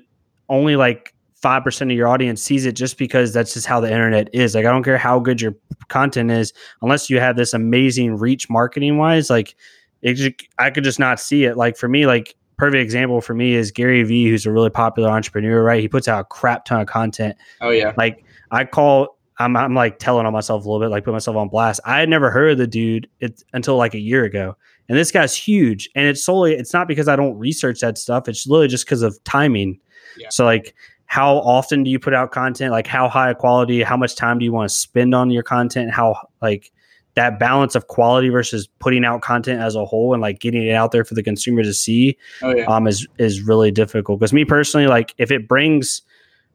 only 0.49 0.77
like 0.77 1.14
five 1.45 1.63
percent 1.63 1.91
of 1.91 1.97
your 1.99 2.09
audience 2.09 2.41
sees 2.41 2.65
it 2.65 2.73
just 2.73 2.97
because 2.97 3.35
that's 3.35 3.53
just 3.53 3.67
how 3.67 3.79
the 3.79 3.93
internet 3.93 4.31
is. 4.33 4.55
Like 4.55 4.65
I 4.65 4.71
don't 4.71 4.83
care 4.83 4.97
how 4.97 5.21
good 5.21 5.43
your 5.43 5.55
content 5.89 6.31
is, 6.31 6.55
unless 6.81 7.11
you 7.11 7.21
have 7.21 7.37
this 7.37 7.53
amazing 7.53 8.17
reach 8.17 8.49
marketing 8.49 8.97
wise. 8.97 9.29
Like 9.29 9.55
it, 10.01 10.43
I 10.59 10.71
could 10.71 10.85
just 10.85 10.99
not 10.99 11.21
see 11.21 11.45
it. 11.45 11.59
Like 11.59 11.77
for 11.77 11.87
me, 11.87 12.07
like 12.07 12.35
perfect 12.57 12.81
example 12.81 13.21
for 13.21 13.35
me 13.35 13.53
is 13.53 13.71
Gary 13.71 14.03
Vee, 14.05 14.31
who's 14.31 14.47
a 14.47 14.51
really 14.51 14.71
popular 14.71 15.11
entrepreneur. 15.11 15.63
Right, 15.63 15.83
he 15.83 15.87
puts 15.87 16.09
out 16.09 16.21
a 16.21 16.25
crap 16.25 16.65
ton 16.65 16.81
of 16.81 16.87
content. 16.87 17.37
Oh 17.61 17.69
yeah, 17.69 17.93
like 17.99 18.25
I 18.51 18.65
call 18.65 19.19
I'm 19.37 19.55
I'm 19.55 19.75
like 19.75 19.99
telling 19.99 20.25
on 20.25 20.33
myself 20.33 20.65
a 20.65 20.67
little 20.67 20.81
bit, 20.81 20.91
like 20.91 21.05
put 21.05 21.13
myself 21.13 21.37
on 21.37 21.51
blast. 21.51 21.79
I 21.85 22.01
had 22.01 22.09
never 22.09 22.31
heard 22.31 22.53
of 22.53 22.59
the 22.59 22.67
dude 22.67 23.07
it, 23.21 23.43
until 23.53 23.77
like 23.77 23.93
a 23.93 24.01
year 24.01 24.25
ago, 24.25 24.57
and 24.89 24.97
this 24.97 25.11
guy's 25.11 25.37
huge. 25.37 25.91
And 25.95 26.07
it's 26.07 26.25
solely 26.25 26.55
it's 26.55 26.73
not 26.73 26.89
because 26.89 27.07
I 27.07 27.17
don't 27.17 27.37
research 27.37 27.81
that 27.81 27.99
stuff. 27.99 28.29
It's 28.29 28.47
literally 28.47 28.69
just 28.69 28.87
because 28.87 29.03
of 29.03 29.23
timing. 29.25 29.79
Yeah. 30.17 30.29
So 30.31 30.45
like, 30.45 30.75
how 31.15 31.37
often 31.37 31.85
do 31.85 31.91
you 31.93 32.01
put 32.01 32.13
out 32.13 32.33
content? 32.33 32.73
Like 32.73 32.89
how 32.89 33.09
high 33.09 33.31
a 33.31 33.37
quality? 33.37 33.85
How 33.85 33.97
much 33.97 34.17
time 34.17 34.41
do 34.41 34.45
you 34.45 34.51
want 34.51 34.69
to 34.69 34.75
spend 34.75 35.15
on 35.15 35.31
your 35.31 35.45
content? 35.45 35.93
How 35.93 36.17
like 36.43 36.73
that 37.15 37.39
balance 37.39 37.77
of 37.77 37.87
quality 37.87 38.31
versus 38.31 38.69
putting 38.81 39.05
out 39.05 39.23
content 39.23 39.61
as 39.61 39.77
a 39.77 39.85
whole 39.85 40.13
and 40.13 40.21
like 40.21 40.41
getting 40.41 40.67
it 40.67 40.73
out 40.73 40.91
there 40.91 41.05
for 41.05 41.15
the 41.15 41.23
consumer 41.23 41.63
to 41.63 41.73
see 41.73 42.19
oh, 42.43 42.53
yeah. 42.53 42.65
um 42.65 42.89
is 42.89 43.07
is 43.19 43.43
really 43.43 43.71
difficult. 43.71 44.19
Because 44.19 44.33
me 44.33 44.45
personally, 44.45 44.89
like 44.89 45.15
if 45.17 45.31
it 45.31 45.47
brings 45.47 46.03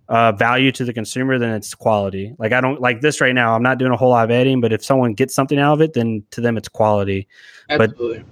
uh, 0.10 0.34
value 0.34 0.74
to 0.74 0.84
the 0.84 0.92
consumer, 0.92 1.40
then 1.40 1.54
it's 1.54 1.74
quality. 1.74 2.36
Like 2.38 2.52
I 2.52 2.60
don't 2.60 2.82
like 2.82 3.00
this 3.00 3.22
right 3.22 3.34
now. 3.34 3.56
I'm 3.56 3.64
not 3.64 3.78
doing 3.78 3.94
a 3.94 3.96
whole 3.96 4.10
lot 4.10 4.26
of 4.26 4.32
editing, 4.32 4.60
but 4.60 4.74
if 4.74 4.84
someone 4.84 5.14
gets 5.14 5.34
something 5.34 5.58
out 5.58 5.76
of 5.76 5.82
it, 5.82 5.94
then 5.94 6.22
to 6.32 6.42
them 6.42 6.58
it's 6.58 6.68
quality. 6.68 7.30
Absolutely. 7.70 8.18
But 8.18 8.26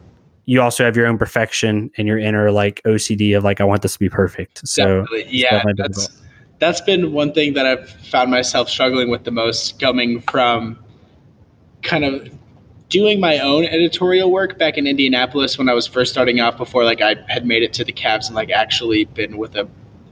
you 0.48 0.62
also 0.62 0.86
have 0.86 0.96
your 0.96 1.06
own 1.06 1.18
perfection 1.18 1.92
and 1.98 2.08
your 2.08 2.18
inner 2.18 2.52
like 2.52 2.82
OCD 2.84 3.38
of 3.38 3.44
like 3.44 3.62
I 3.62 3.66
want 3.66 3.82
this 3.82 3.94
to 3.94 4.00
be 4.00 4.10
perfect. 4.10 4.66
So 4.68 5.02
Definitely. 5.02 5.28
yeah, 5.30 5.62
that's 5.76 6.10
that's 6.60 6.82
been 6.82 7.12
one 7.12 7.34
thing 7.34 7.54
that 7.54 7.66
I've 7.68 7.90
found 7.90 8.32
myself 8.32 8.70
struggling 8.70 9.12
with 9.12 9.26
the 9.26 9.32
most, 9.32 9.80
coming 9.80 10.22
from 10.22 10.80
kind 11.84 12.06
of 12.06 12.30
doing 12.90 13.20
my 13.20 13.40
own 13.40 13.66
editorial 13.66 14.32
work 14.32 14.58
back 14.58 14.78
in 14.78 14.88
Indianapolis 14.88 15.58
when 15.58 15.68
I 15.68 15.74
was 15.74 15.86
first 15.86 16.14
starting 16.14 16.40
out 16.40 16.58
before 16.58 16.86
like 16.86 17.02
I 17.02 17.16
had 17.28 17.46
made 17.46 17.62
it 17.62 17.74
to 17.74 17.84
the 17.84 17.94
Cavs 17.94 18.28
and 18.28 18.36
like 18.36 18.50
actually 18.50 19.04
been 19.04 19.38
with 19.38 19.56
a 19.58 19.68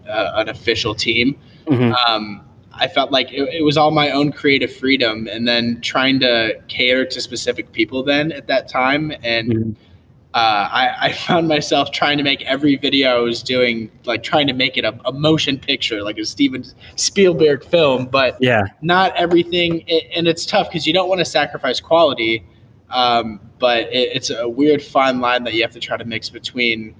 uh, 0.08 0.34
an 0.36 0.50
official 0.50 0.94
team. 0.94 1.40
Mm-hmm. 1.66 1.94
Um, 1.94 2.42
I 2.74 2.90
felt 2.90 3.10
like 3.10 3.32
it, 3.32 3.48
it, 3.54 3.64
was 3.64 3.78
all 3.78 3.92
my 3.92 4.12
own 4.12 4.34
creative 4.34 4.76
freedom, 4.76 5.30
and 5.32 5.48
then 5.48 5.80
trying 5.80 6.20
to 6.20 6.60
cater 6.68 7.06
to 7.06 7.22
specific 7.22 7.72
people. 7.72 8.04
Then 8.04 8.34
at 8.34 8.48
that 8.48 8.68
time, 8.68 9.14
and 9.24 9.50
mm-hmm. 9.50 9.85
Uh, 10.36 10.68
I, 10.70 10.96
I, 11.00 11.14
found 11.14 11.48
myself 11.48 11.92
trying 11.92 12.18
to 12.18 12.24
make 12.24 12.42
every 12.42 12.76
video 12.76 13.10
I 13.10 13.20
was 13.20 13.42
doing, 13.42 13.90
like 14.04 14.22
trying 14.22 14.48
to 14.48 14.54
make 14.54 14.76
it 14.76 14.84
a, 14.84 14.94
a 15.06 15.14
motion 15.14 15.58
picture, 15.58 16.04
like 16.04 16.18
a 16.18 16.26
Steven 16.26 16.66
Spielberg 16.98 17.64
film. 17.64 18.08
But 18.08 18.36
yeah, 18.42 18.64
not 18.82 19.16
everything, 19.16 19.90
and 20.14 20.28
it's 20.28 20.46
tough 20.46 20.68
because 20.68 20.86
you 20.86 20.92
don't 20.92 21.08
want 21.08 21.20
to 21.20 21.26
sacrifice 21.26 21.80
quality. 21.80 22.46
Um, 22.90 23.40
but 23.60 23.86
it, 23.94 24.10
it's 24.14 24.30
a 24.30 24.48
weird 24.50 24.84
fine 24.84 25.22
line 25.22 25.46
that 25.46 25.54
you 25.54 25.62
have 25.62 25.72
to 25.72 25.80
try 25.80 25.96
to 25.96 26.04
mix 26.04 26.30
between 26.30 26.94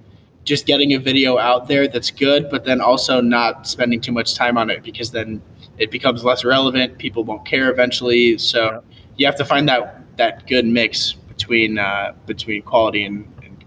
just 0.44 0.64
getting 0.64 0.94
a 0.94 0.98
video 0.98 1.36
out 1.36 1.68
there 1.68 1.86
that's 1.88 2.10
good, 2.10 2.48
but 2.50 2.64
then 2.64 2.80
also 2.80 3.20
not 3.20 3.68
spending 3.68 4.00
too 4.00 4.12
much 4.12 4.34
time 4.34 4.56
on 4.56 4.70
it 4.70 4.82
because 4.82 5.10
then 5.10 5.42
it 5.76 5.90
becomes 5.90 6.24
less 6.24 6.42
relevant. 6.42 6.96
People 6.96 7.22
won't 7.22 7.44
care 7.44 7.70
eventually. 7.70 8.38
So 8.38 8.64
yeah. 8.64 8.80
you 9.18 9.26
have 9.26 9.36
to 9.36 9.44
find 9.44 9.68
that 9.68 10.00
that 10.16 10.46
good 10.46 10.64
mix 10.64 11.16
between 11.36 11.78
uh, 11.78 12.14
between 12.26 12.62
quality 12.62 13.04
and, 13.04 13.26
and, 13.42 13.64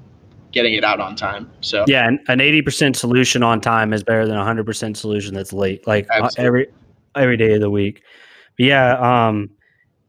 getting 0.51 0.73
it 0.73 0.83
out 0.83 0.99
on 0.99 1.15
time. 1.15 1.49
So 1.61 1.85
yeah, 1.87 2.09
an, 2.27 2.41
eighty 2.41 2.61
percent 2.61 2.95
solution 2.95 3.43
on 3.43 3.61
time 3.61 3.93
is 3.93 4.03
better 4.03 4.25
than 4.25 4.35
a 4.35 4.43
hundred 4.43 4.65
percent 4.65 4.97
solution 4.97 5.35
that's 5.35 5.53
late. 5.53 5.85
Like 5.85 6.07
uh, 6.11 6.29
every 6.37 6.67
every 7.15 7.37
day 7.37 7.53
of 7.53 7.61
the 7.61 7.69
week. 7.69 8.01
But 8.57 8.65
yeah. 8.65 9.27
Um, 9.27 9.51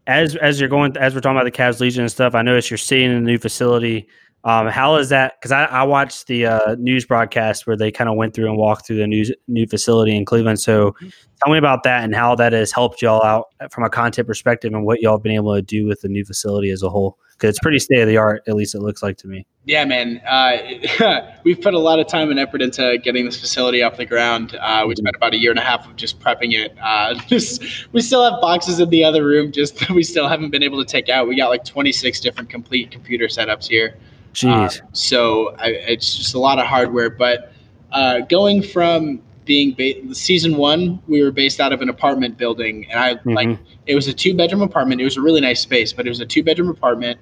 as 0.06 0.34
as 0.36 0.58
you're 0.58 0.68
going 0.68 0.96
as 0.96 1.14
we're 1.14 1.20
talking 1.20 1.36
about 1.36 1.44
the 1.44 1.52
Cavs 1.52 1.80
Legion 1.80 2.02
and 2.02 2.10
stuff, 2.10 2.34
I 2.34 2.42
noticed 2.42 2.70
you're 2.70 2.78
seeing 2.78 3.10
a 3.12 3.20
new 3.20 3.38
facility. 3.38 4.08
Um, 4.42 4.68
how 4.68 4.96
is 4.96 5.10
that? 5.10 5.34
Because 5.38 5.52
I, 5.52 5.64
I, 5.66 5.82
watched 5.82 6.26
the 6.26 6.46
uh, 6.46 6.74
news 6.78 7.04
broadcast 7.04 7.66
where 7.66 7.76
they 7.76 7.90
kind 7.90 8.08
of 8.08 8.16
went 8.16 8.34
through 8.34 8.46
and 8.46 8.56
walked 8.56 8.86
through 8.86 8.96
the 8.96 9.06
new 9.06 9.24
new 9.48 9.66
facility 9.66 10.16
in 10.16 10.24
Cleveland. 10.24 10.60
So, 10.60 10.92
mm-hmm. 10.92 11.08
tell 11.44 11.52
me 11.52 11.58
about 11.58 11.82
that 11.82 12.04
and 12.04 12.14
how 12.14 12.34
that 12.36 12.54
has 12.54 12.72
helped 12.72 13.02
y'all 13.02 13.22
out 13.22 13.48
from 13.70 13.84
a 13.84 13.90
content 13.90 14.26
perspective, 14.26 14.72
and 14.72 14.84
what 14.84 15.00
y'all 15.00 15.18
have 15.18 15.22
been 15.22 15.32
able 15.32 15.54
to 15.54 15.62
do 15.62 15.86
with 15.86 16.00
the 16.00 16.08
new 16.08 16.24
facility 16.24 16.70
as 16.70 16.82
a 16.82 16.88
whole. 16.88 17.18
Because 17.40 17.50
it's 17.54 17.58
pretty 17.60 17.78
state 17.78 18.00
of 18.00 18.08
the 18.08 18.18
art, 18.18 18.42
at 18.46 18.54
least 18.54 18.74
it 18.74 18.80
looks 18.80 19.02
like 19.02 19.16
to 19.18 19.26
me. 19.26 19.46
Yeah, 19.64 19.86
man. 19.86 20.20
Uh, 20.28 21.30
we've 21.44 21.60
put 21.60 21.72
a 21.72 21.78
lot 21.78 21.98
of 21.98 22.06
time 22.06 22.30
and 22.30 22.38
effort 22.38 22.60
into 22.60 22.98
getting 22.98 23.24
this 23.24 23.40
facility 23.40 23.82
off 23.82 23.96
the 23.96 24.04
ground. 24.04 24.56
Uh, 24.60 24.84
we 24.86 24.94
spent 24.94 25.16
about 25.16 25.32
a 25.32 25.38
year 25.38 25.50
and 25.50 25.58
a 25.58 25.62
half 25.62 25.88
of 25.88 25.96
just 25.96 26.20
prepping 26.20 26.52
it. 26.52 26.76
Uh, 26.82 27.14
just, 27.28 27.62
we 27.92 28.02
still 28.02 28.22
have 28.30 28.40
boxes 28.42 28.78
in 28.78 28.90
the 28.90 29.02
other 29.02 29.24
room, 29.24 29.52
just 29.52 29.88
we 29.90 30.02
still 30.02 30.28
haven't 30.28 30.50
been 30.50 30.62
able 30.62 30.78
to 30.78 30.84
take 30.84 31.08
out. 31.08 31.28
We 31.28 31.36
got 31.36 31.48
like 31.48 31.64
26 31.64 32.20
different 32.20 32.50
complete 32.50 32.90
computer 32.90 33.26
setups 33.26 33.68
here. 33.68 33.96
Jeez. 34.34 34.82
Uh, 34.82 34.86
so 34.92 35.54
I, 35.56 35.68
it's 35.68 36.16
just 36.16 36.34
a 36.34 36.38
lot 36.38 36.58
of 36.58 36.66
hardware. 36.66 37.08
But 37.08 37.52
uh, 37.90 38.20
going 38.20 38.62
from 38.62 39.22
being 39.44 39.74
ba- 39.74 40.14
season 40.14 40.56
one, 40.56 41.02
we 41.08 41.22
were 41.22 41.32
based 41.32 41.58
out 41.58 41.72
of 41.72 41.82
an 41.82 41.88
apartment 41.88 42.38
building, 42.38 42.86
and 42.90 43.00
I 43.00 43.14
mm-hmm. 43.14 43.30
like 43.30 43.58
it 43.86 43.94
was 43.94 44.06
a 44.06 44.12
two 44.12 44.34
bedroom 44.34 44.62
apartment. 44.62 45.00
It 45.00 45.04
was 45.04 45.16
a 45.16 45.20
really 45.20 45.40
nice 45.40 45.60
space, 45.60 45.92
but 45.92 46.06
it 46.06 46.08
was 46.08 46.20
a 46.20 46.26
two 46.26 46.44
bedroom 46.44 46.68
apartment. 46.68 47.18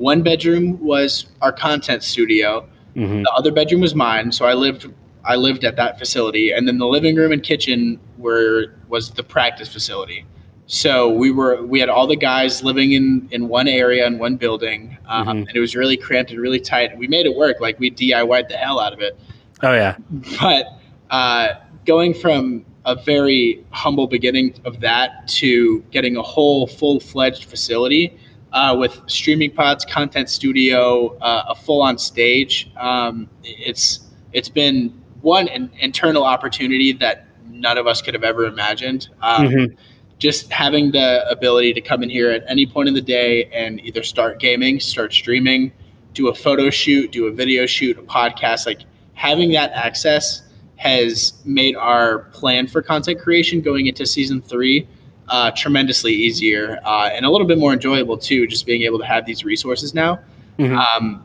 One 0.00 0.22
bedroom 0.22 0.82
was 0.82 1.26
our 1.42 1.52
content 1.52 2.02
studio. 2.02 2.66
Mm-hmm. 2.96 3.22
The 3.24 3.30
other 3.32 3.52
bedroom 3.52 3.82
was 3.82 3.94
mine. 3.94 4.32
So 4.32 4.46
I 4.46 4.54
lived 4.54 4.90
I 5.26 5.36
lived 5.36 5.62
at 5.62 5.76
that 5.76 5.98
facility, 5.98 6.52
and 6.52 6.66
then 6.66 6.78
the 6.78 6.86
living 6.86 7.16
room 7.16 7.32
and 7.32 7.42
kitchen 7.42 8.00
were 8.16 8.74
was 8.88 9.10
the 9.10 9.22
practice 9.22 9.70
facility. 9.70 10.24
So 10.64 11.10
we 11.10 11.30
were 11.30 11.62
we 11.66 11.80
had 11.80 11.90
all 11.90 12.06
the 12.06 12.16
guys 12.16 12.62
living 12.62 12.92
in 12.92 13.28
in 13.30 13.48
one 13.48 13.68
area 13.68 14.06
in 14.06 14.18
one 14.18 14.36
building, 14.36 14.96
um, 15.06 15.26
mm-hmm. 15.26 15.38
and 15.48 15.52
it 15.54 15.60
was 15.60 15.76
really 15.76 15.98
cramped 15.98 16.30
and 16.30 16.40
really 16.40 16.60
tight. 16.60 16.96
We 16.96 17.06
made 17.06 17.26
it 17.26 17.36
work. 17.36 17.60
Like 17.60 17.78
we 17.78 17.90
DIY'd 17.90 18.48
the 18.48 18.56
hell 18.56 18.80
out 18.80 18.94
of 18.94 19.00
it. 19.00 19.18
Oh 19.62 19.74
yeah. 19.74 19.96
But 20.40 20.64
uh, 21.10 21.48
going 21.84 22.14
from 22.14 22.64
a 22.86 22.94
very 22.94 23.62
humble 23.70 24.06
beginning 24.06 24.54
of 24.64 24.80
that 24.80 25.28
to 25.28 25.80
getting 25.90 26.16
a 26.16 26.22
whole 26.22 26.66
full 26.66 27.00
fledged 27.00 27.44
facility 27.44 28.18
uh, 28.52 28.76
with 28.78 29.00
streaming 29.06 29.50
pods, 29.52 29.84
content 29.84 30.28
studio, 30.28 31.16
uh, 31.18 31.44
a 31.48 31.54
full 31.54 31.82
on 31.82 31.98
stage. 31.98 32.70
Um, 32.78 33.28
it's 33.42 34.00
it's 34.32 34.48
been 34.48 34.88
one 35.22 35.48
an 35.48 35.70
internal 35.78 36.24
opportunity 36.24 36.92
that 36.94 37.26
none 37.48 37.78
of 37.78 37.86
us 37.86 38.00
could 38.00 38.14
have 38.14 38.24
ever 38.24 38.44
imagined. 38.44 39.08
Um, 39.20 39.46
mm-hmm 39.46 39.74
just 40.20 40.52
having 40.52 40.92
the 40.92 41.28
ability 41.30 41.72
to 41.72 41.80
come 41.80 42.02
in 42.02 42.10
here 42.10 42.30
at 42.30 42.44
any 42.46 42.66
point 42.66 42.86
in 42.86 42.94
the 42.94 43.00
day 43.00 43.46
and 43.46 43.80
either 43.80 44.02
start 44.02 44.38
gaming, 44.38 44.78
start 44.78 45.12
streaming, 45.12 45.72
do 46.12 46.28
a 46.28 46.34
photo 46.34 46.68
shoot, 46.68 47.10
do 47.10 47.26
a 47.26 47.32
video 47.32 47.64
shoot, 47.66 47.98
a 47.98 48.02
podcast, 48.02 48.66
like 48.66 48.82
having 49.14 49.50
that 49.50 49.72
access 49.72 50.42
has 50.76 51.32
made 51.44 51.74
our 51.74 52.20
plan 52.34 52.66
for 52.66 52.82
content 52.82 53.18
creation 53.18 53.60
going 53.60 53.86
into 53.86 54.06
season 54.06 54.42
three 54.42 54.86
uh, 55.30 55.52
tremendously 55.52 56.12
easier 56.12 56.80
uh, 56.84 57.08
and 57.12 57.24
a 57.24 57.30
little 57.30 57.46
bit 57.46 57.56
more 57.56 57.72
enjoyable 57.72 58.18
too, 58.18 58.46
just 58.46 58.66
being 58.66 58.82
able 58.82 58.98
to 58.98 59.06
have 59.06 59.24
these 59.24 59.44
resources 59.44 59.94
now. 59.94 60.18
Mm-hmm. 60.58 60.76
Um, 60.76 61.24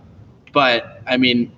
but 0.53 1.01
I 1.07 1.17
mean, 1.17 1.51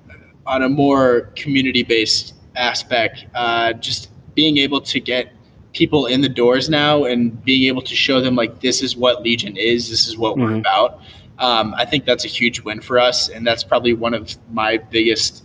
on 0.45 0.63
a 0.63 0.69
more 0.69 1.29
community 1.35 1.83
based 1.83 2.33
aspect, 2.55 3.25
uh, 3.35 3.73
just 3.73 4.09
being 4.33 4.57
able 4.57 4.79
to 4.81 4.99
get 4.99 5.33
people 5.73 6.05
in 6.05 6.21
the 6.21 6.29
doors 6.29 6.69
now 6.69 7.03
and 7.03 7.43
being 7.43 7.67
able 7.67 7.81
to 7.81 7.95
show 7.95 8.21
them 8.21 8.35
like 8.35 8.61
this 8.61 8.81
is 8.81 8.95
what 8.95 9.21
Legion 9.21 9.57
is, 9.57 9.89
this 9.89 10.07
is 10.07 10.17
what 10.17 10.35
mm-hmm. 10.35 10.53
we're 10.53 10.55
about. 10.55 11.01
Um, 11.39 11.75
I 11.77 11.85
think 11.85 12.05
that's 12.05 12.25
a 12.25 12.29
huge 12.29 12.61
win 12.61 12.79
for 12.81 12.97
us, 12.97 13.29
and 13.29 13.45
that's 13.45 13.63
probably 13.63 13.93
one 13.93 14.13
of 14.13 14.35
my 14.51 14.77
biggest, 14.77 15.43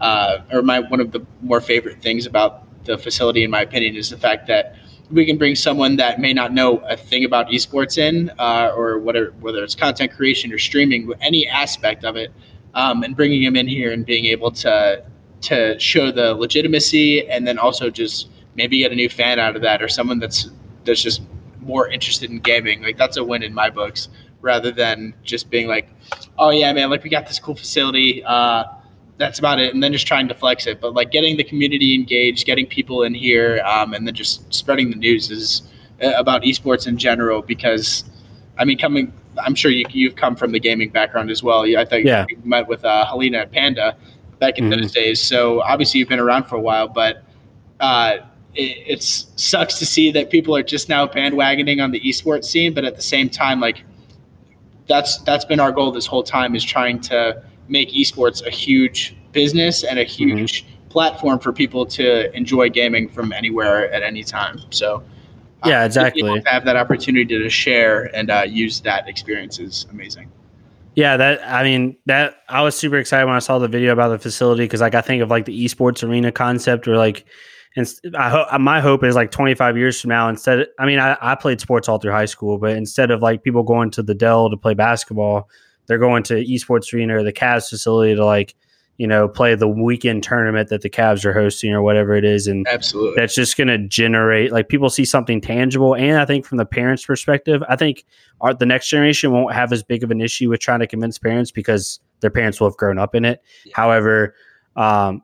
uh, 0.00 0.38
or 0.52 0.60
my 0.62 0.80
one 0.80 1.00
of 1.00 1.12
the 1.12 1.24
more 1.40 1.60
favorite 1.60 2.02
things 2.02 2.26
about 2.26 2.64
the 2.84 2.98
facility, 2.98 3.44
in 3.44 3.50
my 3.50 3.62
opinion, 3.62 3.96
is 3.96 4.10
the 4.10 4.18
fact 4.18 4.48
that 4.48 4.74
we 5.10 5.26
can 5.26 5.36
bring 5.36 5.54
someone 5.54 5.96
that 5.96 6.20
may 6.20 6.32
not 6.32 6.52
know 6.52 6.78
a 6.78 6.96
thing 6.96 7.24
about 7.24 7.48
esports 7.48 7.98
in, 7.98 8.30
uh, 8.38 8.72
or 8.76 8.98
whether 8.98 9.32
whether 9.40 9.62
it's 9.62 9.74
content 9.74 10.12
creation 10.12 10.52
or 10.52 10.58
streaming, 10.58 11.12
any 11.20 11.48
aspect 11.48 12.04
of 12.04 12.16
it, 12.16 12.32
um, 12.74 13.02
and 13.02 13.16
bringing 13.16 13.42
them 13.44 13.56
in 13.56 13.66
here 13.66 13.92
and 13.92 14.06
being 14.06 14.26
able 14.26 14.50
to 14.50 15.02
to 15.42 15.78
show 15.78 16.12
the 16.12 16.34
legitimacy, 16.34 17.28
and 17.28 17.46
then 17.46 17.58
also 17.58 17.90
just 17.90 18.28
maybe 18.54 18.78
get 18.78 18.92
a 18.92 18.94
new 18.94 19.08
fan 19.08 19.38
out 19.38 19.56
of 19.56 19.62
that 19.62 19.82
or 19.82 19.88
someone 19.88 20.18
that's 20.18 20.50
that's 20.84 21.02
just 21.02 21.22
more 21.60 21.88
interested 21.88 22.30
in 22.30 22.38
gaming. 22.38 22.82
Like 22.82 22.96
that's 22.96 23.16
a 23.16 23.24
win 23.24 23.42
in 23.42 23.52
my 23.52 23.70
books, 23.70 24.08
rather 24.40 24.70
than 24.70 25.14
just 25.22 25.50
being 25.50 25.66
like, 25.66 25.88
oh 26.38 26.50
yeah, 26.50 26.72
man, 26.72 26.90
like 26.90 27.02
we 27.02 27.10
got 27.10 27.26
this 27.26 27.38
cool 27.38 27.56
facility. 27.56 28.22
Uh, 28.24 28.64
that's 29.20 29.38
about 29.38 29.60
it, 29.60 29.72
and 29.74 29.82
then 29.82 29.92
just 29.92 30.06
trying 30.06 30.26
to 30.28 30.34
flex 30.34 30.66
it. 30.66 30.80
But 30.80 30.94
like 30.94 31.10
getting 31.10 31.36
the 31.36 31.44
community 31.44 31.94
engaged, 31.94 32.46
getting 32.46 32.66
people 32.66 33.02
in 33.02 33.14
here, 33.14 33.62
um, 33.64 33.92
and 33.94 34.06
then 34.06 34.14
just 34.14 34.52
spreading 34.52 34.90
the 34.90 34.96
news 34.96 35.30
is 35.30 35.62
uh, 36.02 36.12
about 36.16 36.42
esports 36.42 36.86
in 36.86 36.96
general. 36.96 37.42
Because, 37.42 38.04
I 38.58 38.64
mean, 38.64 38.78
coming, 38.78 39.12
I'm 39.38 39.54
sure 39.54 39.70
you, 39.70 39.84
you've 39.90 40.16
come 40.16 40.34
from 40.36 40.52
the 40.52 40.58
gaming 40.58 40.90
background 40.90 41.30
as 41.30 41.42
well. 41.42 41.64
I 41.76 41.84
think 41.84 42.06
yeah. 42.06 42.24
you 42.28 42.38
met 42.44 42.66
with 42.66 42.84
uh, 42.84 43.04
Helena 43.04 43.38
at 43.38 43.52
Panda 43.52 43.96
back 44.38 44.58
in 44.58 44.64
mm-hmm. 44.64 44.80
those 44.80 44.92
days. 44.92 45.20
So 45.20 45.60
obviously 45.62 46.00
you've 46.00 46.08
been 46.08 46.18
around 46.18 46.44
for 46.44 46.56
a 46.56 46.60
while, 46.60 46.88
but 46.88 47.22
uh, 47.78 48.16
it 48.54 48.78
it's 48.86 49.30
sucks 49.36 49.78
to 49.78 49.86
see 49.86 50.10
that 50.12 50.30
people 50.30 50.56
are 50.56 50.62
just 50.62 50.88
now 50.88 51.06
bandwagoning 51.06 51.82
on 51.82 51.92
the 51.92 52.00
esports 52.00 52.46
scene. 52.46 52.74
But 52.74 52.84
at 52.84 52.96
the 52.96 53.02
same 53.02 53.28
time, 53.28 53.60
like 53.60 53.84
that's 54.88 55.18
that's 55.18 55.44
been 55.44 55.60
our 55.60 55.70
goal 55.70 55.92
this 55.92 56.06
whole 56.06 56.24
time 56.24 56.56
is 56.56 56.64
trying 56.64 57.00
to 57.02 57.42
make 57.70 57.90
esports 57.92 58.44
a 58.46 58.50
huge 58.50 59.16
business 59.32 59.84
and 59.84 59.98
a 59.98 60.04
mm-hmm. 60.04 60.36
huge 60.38 60.64
mm-hmm. 60.64 60.88
platform 60.88 61.38
for 61.38 61.52
people 61.52 61.86
to 61.86 62.34
enjoy 62.36 62.68
gaming 62.68 63.08
from 63.08 63.32
anywhere 63.32 63.90
at 63.92 64.02
any 64.02 64.24
time. 64.24 64.60
So 64.70 65.02
yeah, 65.64 65.84
exactly. 65.84 66.42
have 66.46 66.64
that 66.64 66.76
opportunity 66.76 67.38
to 67.38 67.50
share 67.50 68.04
and 68.16 68.30
uh, 68.30 68.44
use 68.46 68.80
that 68.80 69.08
experience 69.08 69.58
is 69.58 69.86
amazing. 69.90 70.30
Yeah, 70.94 71.16
that 71.16 71.40
I 71.46 71.62
mean 71.62 71.96
that 72.06 72.42
I 72.48 72.62
was 72.62 72.76
super 72.76 72.96
excited 72.96 73.26
when 73.26 73.36
I 73.36 73.40
saw 73.40 73.58
the 73.58 73.68
video 73.68 73.92
about 73.92 74.08
the 74.08 74.18
facility 74.18 74.64
because 74.64 74.80
like 74.80 74.94
I 74.94 75.00
think 75.00 75.22
of 75.22 75.30
like 75.30 75.44
the 75.44 75.64
esports 75.64 76.06
arena 76.06 76.32
concept 76.32 76.88
or 76.88 76.96
like 76.96 77.26
and 77.76 77.88
I 78.18 78.28
hope 78.28 78.60
my 78.60 78.80
hope 78.80 79.04
is 79.04 79.14
like 79.14 79.30
25 79.30 79.76
years 79.76 80.00
from 80.00 80.08
now 80.08 80.28
instead 80.28 80.66
I 80.78 80.86
mean 80.86 80.98
I, 80.98 81.16
I 81.20 81.36
played 81.36 81.60
sports 81.60 81.88
all 81.88 81.98
through 81.98 82.12
high 82.12 82.24
school 82.24 82.58
but 82.58 82.72
instead 82.72 83.12
of 83.12 83.22
like 83.22 83.44
people 83.44 83.62
going 83.62 83.92
to 83.92 84.02
the 84.02 84.14
Dell 84.14 84.50
to 84.50 84.56
play 84.56 84.74
basketball 84.74 85.48
they're 85.90 85.98
going 85.98 86.22
to 86.22 86.44
esports 86.44 86.94
arena 86.94 87.16
or 87.16 87.24
the 87.24 87.32
Cavs 87.32 87.68
facility 87.68 88.14
to 88.14 88.24
like 88.24 88.54
you 89.00 89.06
know, 89.06 89.26
play 89.26 89.54
the 89.54 89.66
weekend 89.66 90.22
tournament 90.22 90.68
that 90.68 90.82
the 90.82 90.90
Cavs 90.90 91.24
are 91.24 91.32
hosting 91.32 91.72
or 91.72 91.80
whatever 91.80 92.14
it 92.14 92.24
is. 92.24 92.46
And 92.46 92.68
absolutely 92.68 93.14
that's 93.16 93.34
just 93.34 93.56
going 93.56 93.68
to 93.68 93.78
generate 93.78 94.52
like 94.52 94.68
people 94.68 94.90
see 94.90 95.06
something 95.06 95.40
tangible. 95.40 95.96
And 95.96 96.18
I 96.18 96.26
think 96.26 96.44
from 96.44 96.58
the 96.58 96.66
parents' 96.66 97.06
perspective, 97.06 97.62
I 97.66 97.76
think 97.76 98.04
our, 98.42 98.52
the 98.52 98.66
next 98.66 98.90
generation 98.90 99.32
won't 99.32 99.54
have 99.54 99.72
as 99.72 99.82
big 99.82 100.04
of 100.04 100.10
an 100.10 100.20
issue 100.20 100.50
with 100.50 100.60
trying 100.60 100.80
to 100.80 100.86
convince 100.86 101.16
parents 101.16 101.50
because 101.50 101.98
their 102.20 102.28
parents 102.28 102.60
will 102.60 102.68
have 102.68 102.76
grown 102.76 102.98
up 102.98 103.14
in 103.14 103.24
it. 103.24 103.42
Yeah. 103.64 103.72
However, 103.74 104.34
um, 104.76 105.22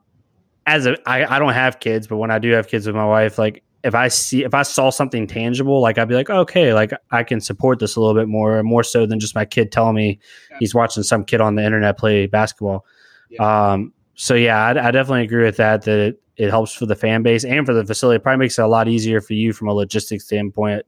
as 0.65 0.87
a, 0.87 0.97
I, 1.07 1.35
I 1.35 1.37
don't 1.37 1.53
have 1.53 1.79
kids, 1.79 2.07
but 2.07 2.17
when 2.17 2.31
I 2.31 2.39
do 2.39 2.49
have 2.53 2.67
kids 2.67 2.87
with 2.87 2.95
my 2.95 3.05
wife, 3.05 3.37
like 3.37 3.63
if 3.87 3.95
I 3.95 4.09
see 4.09 4.43
if 4.43 4.53
I 4.53 4.63
saw 4.63 4.89
something 4.89 5.27
tangible, 5.27 5.79
like 5.79 5.97
I'd 5.97 6.09
be 6.09 6.13
like, 6.13 6.29
okay, 6.29 6.73
like 6.73 6.91
I 7.11 7.23
can 7.23 7.39
support 7.39 7.79
this 7.79 7.95
a 7.95 8.01
little 8.01 8.13
bit 8.13 8.27
more, 8.27 8.61
more 8.61 8.83
so 8.83 9.05
than 9.05 9.17
just 9.17 9.33
my 9.33 9.45
kid 9.45 9.71
telling 9.71 9.95
me 9.95 10.19
yeah. 10.51 10.57
he's 10.59 10.75
watching 10.75 11.03
some 11.03 11.23
kid 11.23 11.39
on 11.39 11.55
the 11.55 11.63
internet 11.63 11.97
play 11.97 12.27
basketball. 12.27 12.85
Yeah. 13.29 13.71
Um, 13.71 13.93
so 14.15 14.33
yeah, 14.33 14.57
I, 14.57 14.71
I, 14.71 14.91
definitely 14.91 15.23
agree 15.23 15.45
with 15.45 15.55
that. 15.55 15.83
That 15.83 15.99
it, 15.99 16.21
it, 16.35 16.49
helps 16.49 16.73
for 16.73 16.85
the 16.85 16.97
fan 16.97 17.23
base 17.23 17.45
and 17.45 17.65
for 17.65 17.73
the 17.73 17.85
facility. 17.85 18.17
It 18.17 18.23
probably 18.23 18.39
makes 18.39 18.59
it 18.59 18.63
a 18.63 18.67
lot 18.67 18.89
easier 18.89 19.21
for 19.21 19.33
you 19.33 19.53
from 19.53 19.69
a 19.69 19.73
logistics 19.73 20.25
standpoint 20.25 20.85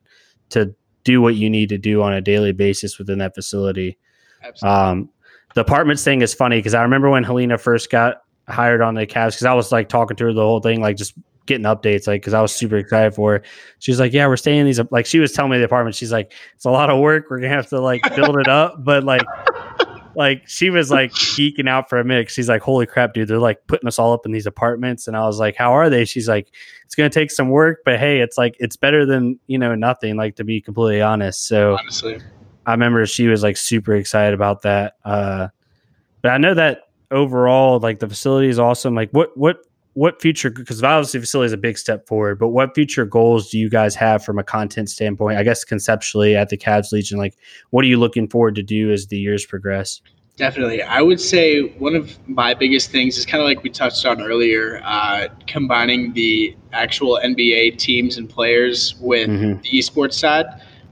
to 0.50 0.76
do 1.06 1.22
what 1.22 1.36
you 1.36 1.50
need 1.50 1.70
to 1.70 1.78
do 1.78 2.02
on 2.02 2.12
a 2.12 2.20
daily 2.20 2.52
basis 2.52 2.98
within 2.98 3.20
that 3.20 3.34
facility. 3.34 3.98
Absolutely. 4.44 4.78
Um, 4.78 5.10
the 5.56 5.62
apartments 5.62 6.04
thing 6.04 6.22
is 6.22 6.34
funny 6.34 6.58
because 6.58 6.74
I 6.74 6.82
remember 6.82 7.10
when 7.10 7.24
Helena 7.24 7.58
first 7.58 7.90
got 7.90 8.24
hired 8.50 8.82
on 8.82 8.96
the 8.96 9.08
Cavs 9.08 9.36
because 9.36 9.46
I 9.46 9.54
was 9.54 9.72
like 9.72 9.88
talking 9.88 10.18
to 10.18 10.26
her 10.26 10.34
the 10.34 10.42
whole 10.42 10.60
thing, 10.60 10.82
like 10.82 10.98
just 10.98 11.14
getting 11.50 11.66
updates, 11.66 12.08
like 12.08 12.22
because 12.22 12.34
I 12.34 12.42
was 12.42 12.56
super 12.56 12.78
excited 12.78 13.14
for 13.14 13.34
her. 13.34 13.44
She's 13.80 14.00
like, 14.00 14.14
"Yeah, 14.14 14.28
we're 14.28 14.38
staying 14.38 14.60
in 14.60 14.66
these." 14.66 14.80
Like 14.92 15.06
she 15.06 15.20
was 15.20 15.34
telling 15.34 15.52
me 15.52 15.58
the 15.58 15.66
apartment. 15.66 15.96
She's 15.96 16.14
like, 16.14 16.32
"It's 16.56 16.64
a 16.66 16.72
lot 16.72 16.90
of 16.90 17.00
work. 17.00 17.26
We're 17.30 17.40
gonna 17.40 17.50
have 17.50 17.68
to 17.70 17.82
like 17.82 18.02
build 18.16 18.38
it 18.38 18.48
up, 18.48 18.84
but 18.84 19.04
like 19.04 19.24
like 20.16 20.48
she 20.48 20.70
was 20.70 20.90
like 20.92 21.12
geeking 21.12 21.68
out 21.68 21.90
for 21.90 22.00
a 22.00 22.04
minute. 22.04 22.30
She's 22.30 22.48
like, 22.48 22.62
"Holy 22.62 22.86
crap, 22.86 23.14
dude! 23.14 23.28
They're 23.28 23.40
like 23.40 23.66
putting 23.68 23.88
us 23.88 24.00
all 24.00 24.14
up 24.14 24.26
in 24.26 24.32
these 24.32 24.46
apartments." 24.46 25.08
And 25.08 25.18
I 25.18 25.26
was 25.26 25.40
like, 25.40 25.56
"How 25.56 25.74
are 25.74 25.90
they?" 25.90 26.06
She's 26.06 26.28
like, 26.28 26.54
"It's 26.86 26.96
gonna 26.96 27.10
take 27.10 27.32
some 27.32 27.50
work, 27.50 27.80
but 27.84 28.00
hey, 28.00 28.22
it's 28.22 28.38
like 28.38 28.56
it's 28.60 28.76
better 28.76 29.06
than 29.06 29.40
you 29.48 29.58
know 29.58 29.76
nothing." 29.76 30.16
Like 30.16 30.36
to 30.38 30.44
be 30.44 30.62
completely 30.62 31.02
honest. 31.02 31.48
So 31.48 31.78
honestly, 31.78 32.20
I 32.66 32.72
remember 32.72 33.06
she 33.06 33.28
was 33.28 33.44
like 33.44 33.58
super 33.58 33.96
excited 33.96 34.34
about 34.34 34.62
that. 34.62 34.94
Uh, 35.04 35.48
but 36.22 36.32
I 36.32 36.38
know 36.38 36.54
that 36.54 36.90
overall, 37.12 37.80
like 37.80 38.00
the 38.00 38.08
facility 38.08 38.50
is 38.50 38.60
awesome. 38.60 38.96
Like 38.96 39.12
what 39.12 39.36
what 39.38 39.58
what 39.94 40.22
future 40.22 40.50
because 40.50 40.84
obviously 40.84 41.20
facility 41.20 41.48
is 41.48 41.54
a 41.54 41.58
big 41.58 41.78
step 41.78 42.08
forward 42.08 42.38
but 42.38 42.50
what 42.50 42.74
future 42.76 43.06
goals 43.06 43.50
do 43.50 43.58
you 43.58 43.70
guys 43.70 43.96
have 43.96 44.24
from 44.24 44.38
a 44.38 44.44
content 44.44 44.90
standpoint? 44.90 45.38
I 45.38 45.44
guess 45.44 45.64
conceptually 45.64 46.36
at 46.36 46.50
the 46.50 46.58
cavs 46.58 46.92
legion 46.92 47.18
like 47.18 47.36
what 47.72 47.84
are 47.84 47.88
you 47.88 47.98
looking 47.98 48.28
forward 48.28 48.56
to 48.56 48.64
do 48.64 48.92
as 48.92 49.08
the 49.08 49.18
years 49.18 49.46
progress? 49.46 50.02
Definitely. 50.38 50.82
I 50.82 51.02
would 51.02 51.20
say 51.20 51.64
one 51.80 51.96
of 51.96 52.18
my 52.30 52.54
biggest 52.54 52.92
things 52.92 53.18
is 53.18 53.26
kind 53.26 53.42
of 53.42 53.46
like 53.46 53.62
we 53.62 53.70
touched 53.70 54.06
on 54.06 54.22
earlier 54.22 54.82
uh, 54.86 55.28
combining 55.48 56.14
the 56.14 56.56
actual 56.72 57.20
nba 57.24 57.78
teams 57.78 58.18
and 58.18 58.30
players 58.30 58.96
with 59.02 59.30
mm-hmm. 59.30 59.62
the 59.62 59.70
esports 59.70 60.14
side. 60.14 60.46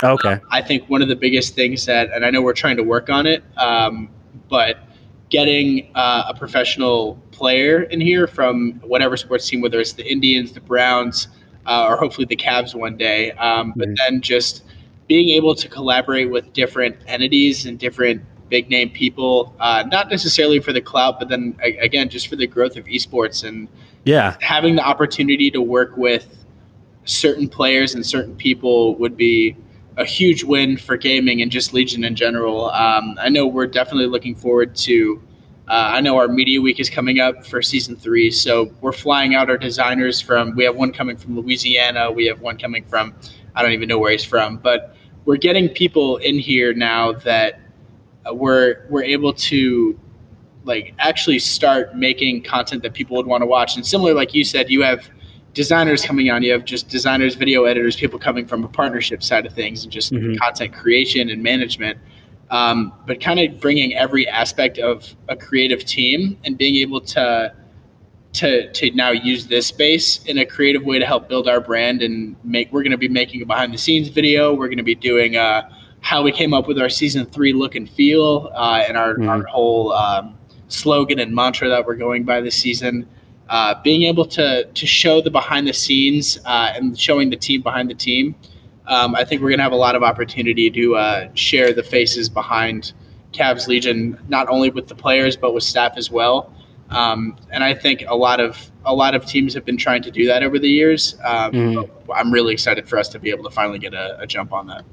Okay. 0.03 0.33
Uh, 0.33 0.39
i 0.51 0.61
think 0.61 0.87
one 0.89 1.01
of 1.01 1.07
the 1.07 1.15
biggest 1.15 1.55
things 1.55 1.85
that 1.85 2.11
and 2.11 2.23
i 2.23 2.29
know 2.29 2.41
we're 2.41 2.53
trying 2.53 2.77
to 2.77 2.83
work 2.83 3.09
on 3.09 3.25
it 3.25 3.43
um, 3.57 4.09
but 4.49 4.86
getting 5.29 5.89
uh, 5.95 6.25
a 6.29 6.33
professional 6.33 7.15
player 7.31 7.83
in 7.83 7.99
here 7.99 8.27
from 8.27 8.73
whatever 8.83 9.17
sports 9.17 9.47
team, 9.47 9.61
whether 9.61 9.79
it's 9.79 9.93
the 9.93 10.09
Indians, 10.09 10.53
the 10.53 10.61
Browns, 10.61 11.27
uh, 11.65 11.85
or 11.87 11.97
hopefully 11.97 12.25
the 12.25 12.35
Cavs 12.35 12.73
one 12.73 12.97
day. 12.97 13.31
Um, 13.33 13.73
but 13.75 13.89
mm-hmm. 13.89 13.95
then 13.97 14.21
just 14.21 14.63
being 15.07 15.29
able 15.29 15.55
to 15.55 15.67
collaborate 15.67 16.29
with 16.29 16.51
different 16.53 16.97
entities 17.07 17.65
and 17.65 17.77
different 17.77 18.21
big 18.49 18.69
name 18.69 18.89
people, 18.89 19.53
uh, 19.59 19.83
not 19.91 20.09
necessarily 20.09 20.59
for 20.59 20.71
the 20.71 20.81
clout, 20.81 21.19
but 21.19 21.29
then 21.29 21.57
again, 21.61 22.09
just 22.09 22.27
for 22.27 22.35
the 22.35 22.47
growth 22.47 22.77
of 22.77 22.85
esports 22.85 23.43
and 23.43 23.67
yeah, 24.05 24.37
having 24.39 24.75
the 24.75 24.83
opportunity 24.85 25.51
to 25.51 25.61
work 25.61 25.97
with 25.97 26.45
certain 27.03 27.47
players 27.47 27.93
and 27.95 28.05
certain 28.05 28.35
people 28.35 28.95
would 28.95 29.17
be 29.17 29.55
a 29.97 30.05
huge 30.05 30.43
win 30.43 30.77
for 30.77 30.95
gaming 30.95 31.41
and 31.41 31.51
just 31.51 31.73
Legion 31.73 32.03
in 32.03 32.15
general. 32.15 32.69
Um, 32.69 33.17
I 33.19 33.29
know 33.29 33.47
we're 33.47 33.67
definitely 33.67 34.07
looking 34.07 34.35
forward 34.35 34.75
to. 34.77 35.21
Uh, 35.67 35.91
I 35.95 36.01
know 36.01 36.17
our 36.17 36.27
media 36.27 36.61
week 36.61 36.79
is 36.79 36.89
coming 36.89 37.19
up 37.19 37.45
for 37.45 37.61
season 37.61 37.95
three, 37.95 38.31
so 38.31 38.71
we're 38.79 38.93
flying 38.93 39.35
out 39.35 39.49
our 39.49 39.57
designers 39.57 40.21
from. 40.21 40.55
We 40.55 40.63
have 40.63 40.75
one 40.75 40.93
coming 40.93 41.17
from 41.17 41.35
Louisiana. 41.35 42.11
We 42.11 42.25
have 42.27 42.39
one 42.39 42.57
coming 42.57 42.85
from. 42.85 43.13
I 43.55 43.63
don't 43.63 43.71
even 43.71 43.89
know 43.89 43.97
where 43.97 44.11
he's 44.11 44.23
from, 44.23 44.57
but 44.57 44.95
we're 45.25 45.37
getting 45.37 45.67
people 45.67 46.17
in 46.17 46.39
here 46.39 46.73
now 46.73 47.11
that 47.11 47.59
uh, 48.25 48.33
we're 48.33 48.85
we're 48.89 49.03
able 49.03 49.33
to 49.33 49.99
like 50.63 50.93
actually 50.99 51.39
start 51.39 51.95
making 51.95 52.43
content 52.43 52.83
that 52.83 52.93
people 52.93 53.17
would 53.17 53.25
want 53.25 53.41
to 53.41 53.47
watch. 53.47 53.75
And 53.75 53.85
similar, 53.85 54.13
like 54.13 54.33
you 54.33 54.43
said, 54.43 54.69
you 54.69 54.83
have 54.83 55.09
designers 55.57 56.05
coming 56.05 56.29
on. 56.29 56.43
You 56.43 56.51
have 56.51 56.65
just 56.65 56.87
designers, 56.87 57.33
video 57.33 57.63
editors, 57.63 57.95
people 57.95 58.19
coming 58.19 58.45
from 58.45 58.63
a 58.63 58.67
partnership 58.67 59.23
side 59.23 59.47
of 59.47 59.53
things, 59.53 59.83
and 59.83 59.91
just 59.91 60.13
mm-hmm. 60.13 60.35
content 60.35 60.71
creation 60.71 61.31
and 61.31 61.41
management. 61.41 61.97
Um, 62.51 62.93
but 63.07 63.19
kind 63.19 63.39
of 63.39 63.59
bringing 63.59 63.95
every 63.95 64.27
aspect 64.27 64.77
of 64.77 65.15
a 65.27 65.35
creative 65.35 65.83
team 65.83 66.37
and 66.45 66.59
being 66.59 66.75
able 66.75 67.01
to 67.01 67.53
to 68.33 68.71
to 68.71 68.91
now 68.91 69.09
use 69.09 69.47
this 69.47 69.65
space 69.65 70.23
in 70.25 70.37
a 70.37 70.45
creative 70.45 70.83
way 70.83 70.99
to 70.99 71.07
help 71.07 71.27
build 71.27 71.49
our 71.49 71.59
brand 71.59 72.03
and 72.03 72.35
make. 72.43 72.71
We're 72.71 72.83
going 72.83 72.91
to 72.91 72.97
be 72.97 73.09
making 73.09 73.41
a 73.41 73.45
behind 73.45 73.73
the 73.73 73.79
scenes 73.79 74.09
video. 74.09 74.53
We're 74.53 74.67
going 74.67 74.77
to 74.77 74.83
be 74.83 74.95
doing 74.95 75.37
uh, 75.37 75.67
how 76.01 76.21
we 76.21 76.31
came 76.31 76.53
up 76.53 76.67
with 76.67 76.77
our 76.79 76.89
season 76.89 77.25
three 77.25 77.51
look 77.51 77.73
and 77.73 77.89
feel 77.89 78.51
uh, 78.53 78.83
and 78.87 78.95
our 78.95 79.15
mm-hmm. 79.15 79.27
our 79.27 79.43
whole 79.45 79.91
um, 79.93 80.37
slogan 80.67 81.19
and 81.19 81.33
mantra 81.33 81.67
that 81.67 81.83
we're 81.83 81.95
going 81.95 82.25
by 82.25 82.41
this 82.41 82.55
season 82.55 83.07
uh, 83.49 83.75
being 83.83 84.03
able 84.03 84.25
to 84.25 84.65
to 84.65 84.85
show 84.85 85.21
the 85.21 85.31
behind 85.31 85.67
the 85.67 85.73
scenes 85.73 86.37
uh, 86.45 86.73
and 86.75 86.99
showing 86.99 87.29
the 87.29 87.37
team 87.37 87.61
behind 87.61 87.89
the 87.89 87.95
team, 87.95 88.35
um, 88.87 89.15
I 89.15 89.23
think 89.23 89.41
we're 89.41 89.49
going 89.49 89.59
to 89.59 89.63
have 89.63 89.71
a 89.71 89.77
lot 89.77 89.95
of 89.95 90.03
opportunity 90.03 90.69
to 90.69 90.95
uh, 90.95 91.29
share 91.33 91.73
the 91.73 91.83
faces 91.83 92.29
behind 92.29 92.93
Cavs 93.33 93.67
Legion, 93.67 94.19
not 94.27 94.47
only 94.49 94.69
with 94.69 94.87
the 94.87 94.95
players 94.95 95.37
but 95.37 95.53
with 95.53 95.63
staff 95.63 95.93
as 95.95 96.11
well. 96.11 96.53
Um, 96.89 97.35
and 97.51 97.63
I 97.63 97.73
think 97.73 98.03
a 98.07 98.15
lot 98.15 98.39
of 98.39 98.71
a 98.85 98.93
lot 98.93 99.13
of 99.13 99.25
teams 99.25 99.53
have 99.53 99.65
been 99.65 99.77
trying 99.77 100.01
to 100.03 100.11
do 100.11 100.25
that 100.27 100.43
over 100.43 100.57
the 100.57 100.69
years. 100.69 101.15
Um, 101.23 101.51
mm. 101.51 101.89
I'm 102.15 102.31
really 102.31 102.53
excited 102.53 102.87
for 102.87 102.97
us 102.97 103.09
to 103.09 103.19
be 103.19 103.29
able 103.29 103.43
to 103.43 103.49
finally 103.49 103.79
get 103.79 103.93
a, 103.93 104.17
a 104.21 104.27
jump 104.27 104.53
on 104.53 104.67
that. 104.67 104.85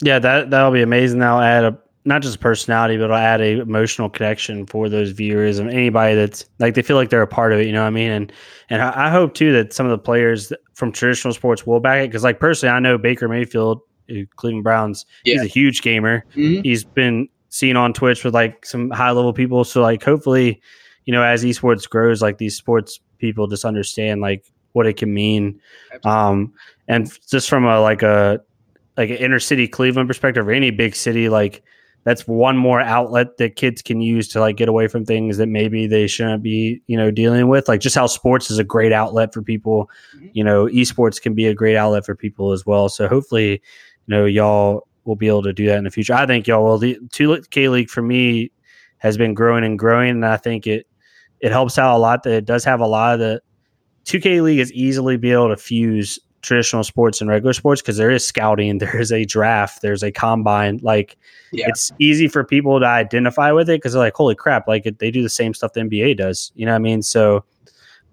Yeah, 0.00 0.18
that 0.18 0.50
that'll 0.50 0.70
be 0.70 0.82
amazing. 0.82 1.18
That'll 1.18 1.40
add 1.40 1.64
a 1.64 1.78
not 2.04 2.22
just 2.22 2.40
personality, 2.40 2.96
but 2.96 3.04
it'll 3.04 3.16
add 3.16 3.40
a 3.40 3.60
emotional 3.60 4.10
connection 4.10 4.66
for 4.66 4.88
those 4.88 5.10
viewers 5.10 5.58
and 5.58 5.70
anybody 5.70 6.14
that's 6.14 6.44
like 6.58 6.74
they 6.74 6.82
feel 6.82 6.96
like 6.96 7.10
they're 7.10 7.22
a 7.22 7.28
part 7.28 7.52
of 7.52 7.60
it. 7.60 7.66
You 7.66 7.72
know 7.72 7.82
what 7.82 7.88
I 7.88 7.90
mean? 7.90 8.10
And 8.10 8.32
and 8.70 8.82
I, 8.82 9.10
hope 9.10 9.34
too 9.34 9.52
that 9.52 9.72
some 9.72 9.86
of 9.86 9.90
the 9.90 9.98
players 9.98 10.52
from 10.74 10.92
traditional 10.92 11.32
sports 11.32 11.66
will 11.66 11.80
back 11.80 12.02
it 12.02 12.08
because, 12.08 12.24
like 12.24 12.40
personally, 12.40 12.74
I 12.74 12.80
know 12.80 12.98
Baker 12.98 13.28
Mayfield, 13.28 13.80
Cleveland 14.36 14.64
Browns, 14.64 15.06
yeah. 15.24 15.34
he's 15.34 15.42
a 15.42 15.46
huge 15.46 15.82
gamer. 15.82 16.24
Mm-hmm. 16.34 16.62
He's 16.62 16.82
been 16.82 17.28
seen 17.50 17.76
on 17.76 17.92
Twitch 17.92 18.24
with 18.24 18.34
like 18.34 18.64
some 18.66 18.90
high 18.90 19.10
level 19.10 19.32
people. 19.32 19.62
So 19.62 19.82
like 19.82 20.02
hopefully, 20.02 20.60
you 21.04 21.12
know, 21.12 21.22
as 21.22 21.44
esports 21.44 21.88
grows, 21.88 22.22
like 22.22 22.38
these 22.38 22.56
sports 22.56 22.98
people 23.18 23.46
just 23.46 23.64
understand 23.64 24.20
like 24.20 24.44
what 24.72 24.86
it 24.86 24.96
can 24.96 25.12
mean. 25.12 25.60
Um, 26.04 26.52
and 26.88 27.12
just 27.28 27.48
from 27.48 27.64
a 27.64 27.80
like 27.80 28.02
a 28.02 28.40
like 28.96 29.10
an 29.10 29.16
inner 29.16 29.38
city 29.38 29.68
Cleveland 29.68 30.08
perspective 30.08 30.48
or 30.48 30.52
any 30.52 30.70
big 30.70 30.96
city, 30.96 31.28
like 31.28 31.62
that's 32.04 32.26
one 32.26 32.56
more 32.56 32.80
outlet 32.80 33.36
that 33.36 33.56
kids 33.56 33.80
can 33.80 34.00
use 34.00 34.28
to 34.28 34.40
like 34.40 34.56
get 34.56 34.68
away 34.68 34.88
from 34.88 35.04
things 35.04 35.36
that 35.36 35.46
maybe 35.46 35.86
they 35.86 36.06
shouldn't 36.06 36.42
be, 36.42 36.82
you 36.86 36.96
know, 36.96 37.10
dealing 37.10 37.48
with. 37.48 37.68
Like 37.68 37.80
just 37.80 37.94
how 37.94 38.06
sports 38.06 38.50
is 38.50 38.58
a 38.58 38.64
great 38.64 38.92
outlet 38.92 39.32
for 39.32 39.42
people, 39.42 39.88
mm-hmm. 40.16 40.28
you 40.32 40.42
know, 40.42 40.66
esports 40.66 41.20
can 41.20 41.34
be 41.34 41.46
a 41.46 41.54
great 41.54 41.76
outlet 41.76 42.04
for 42.04 42.16
people 42.16 42.52
as 42.52 42.66
well. 42.66 42.88
So 42.88 43.06
hopefully, 43.06 43.52
you 43.52 43.60
know, 44.08 44.24
y'all 44.24 44.86
will 45.04 45.16
be 45.16 45.28
able 45.28 45.42
to 45.44 45.52
do 45.52 45.66
that 45.66 45.78
in 45.78 45.84
the 45.84 45.90
future. 45.90 46.14
I 46.14 46.26
think 46.26 46.46
y'all 46.46 46.64
will. 46.64 46.78
The 46.78 46.98
2K 47.10 47.70
League 47.70 47.90
for 47.90 48.02
me 48.02 48.50
has 48.98 49.16
been 49.16 49.34
growing 49.34 49.64
and 49.64 49.78
growing, 49.78 50.10
and 50.10 50.26
I 50.26 50.36
think 50.36 50.66
it 50.66 50.86
it 51.40 51.50
helps 51.50 51.76
out 51.76 51.96
a 51.96 51.98
lot 51.98 52.22
that 52.22 52.32
it 52.32 52.44
does 52.44 52.64
have 52.64 52.80
a 52.80 52.86
lot 52.86 53.14
of 53.14 53.20
the 53.20 53.42
2K 54.04 54.42
League 54.42 54.60
is 54.60 54.72
easily 54.72 55.16
be 55.16 55.32
able 55.32 55.48
to 55.48 55.56
fuse 55.56 56.18
traditional 56.42 56.84
sports 56.84 57.20
and 57.20 57.30
regular 57.30 57.52
sports 57.52 57.80
because 57.80 57.96
there 57.96 58.10
is 58.10 58.24
scouting, 58.24 58.78
there 58.78 59.00
is 59.00 59.12
a 59.12 59.24
draft, 59.24 59.82
there's 59.82 60.02
a 60.02 60.12
combine. 60.12 60.80
Like 60.82 61.16
yeah. 61.52 61.66
it's 61.68 61.92
easy 61.98 62.28
for 62.28 62.44
people 62.44 62.78
to 62.80 62.86
identify 62.86 63.52
with 63.52 63.70
it 63.70 63.80
because 63.80 63.92
they're 63.92 64.02
like, 64.02 64.14
holy 64.14 64.34
crap, 64.34 64.68
like 64.68 64.86
it, 64.86 64.98
they 64.98 65.10
do 65.10 65.22
the 65.22 65.28
same 65.28 65.54
stuff 65.54 65.72
the 65.72 65.80
NBA 65.80 66.18
does. 66.18 66.52
You 66.54 66.66
know 66.66 66.72
what 66.72 66.76
I 66.76 66.80
mean? 66.80 67.02
So 67.02 67.44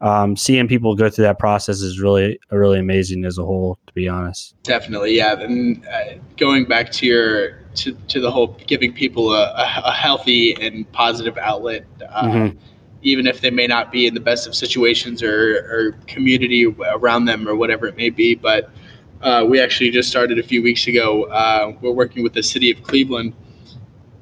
um, 0.01 0.37
seeing 0.37 0.67
people 0.67 0.95
go 0.95 1.09
through 1.09 1.25
that 1.25 1.39
process 1.39 1.81
is 1.81 1.99
really 1.99 2.39
really 2.51 2.79
amazing 2.79 3.25
as 3.25 3.37
a 3.37 3.43
whole. 3.43 3.77
To 3.87 3.93
be 3.93 4.07
honest, 4.07 4.55
definitely, 4.63 5.17
yeah. 5.17 5.33
And 5.33 5.85
uh, 5.87 6.13
going 6.37 6.65
back 6.65 6.89
to 6.93 7.05
your 7.05 7.59
to, 7.75 7.91
to 8.07 8.21
the 8.21 8.31
whole 8.31 8.57
giving 8.65 8.93
people 8.93 9.33
a, 9.33 9.51
a 9.83 9.91
healthy 9.91 10.53
and 10.53 10.89
positive 10.93 11.37
outlet. 11.37 11.85
Uh, 12.09 12.23
mm-hmm 12.23 12.57
even 13.01 13.27
if 13.27 13.41
they 13.41 13.49
may 13.49 13.67
not 13.67 13.91
be 13.91 14.07
in 14.07 14.13
the 14.13 14.19
best 14.19 14.47
of 14.47 14.55
situations 14.55 15.23
or, 15.23 15.57
or 15.71 15.91
community 16.07 16.65
around 16.65 17.25
them 17.25 17.47
or 17.47 17.55
whatever 17.55 17.87
it 17.87 17.95
may 17.95 18.09
be. 18.09 18.35
But 18.35 18.69
uh, 19.21 19.45
we 19.47 19.59
actually 19.59 19.91
just 19.91 20.09
started 20.09 20.39
a 20.39 20.43
few 20.43 20.61
weeks 20.61 20.87
ago. 20.87 21.23
Uh, 21.25 21.73
we're 21.81 21.91
working 21.91 22.23
with 22.23 22.33
the 22.33 22.43
city 22.43 22.71
of 22.71 22.83
Cleveland. 22.83 23.33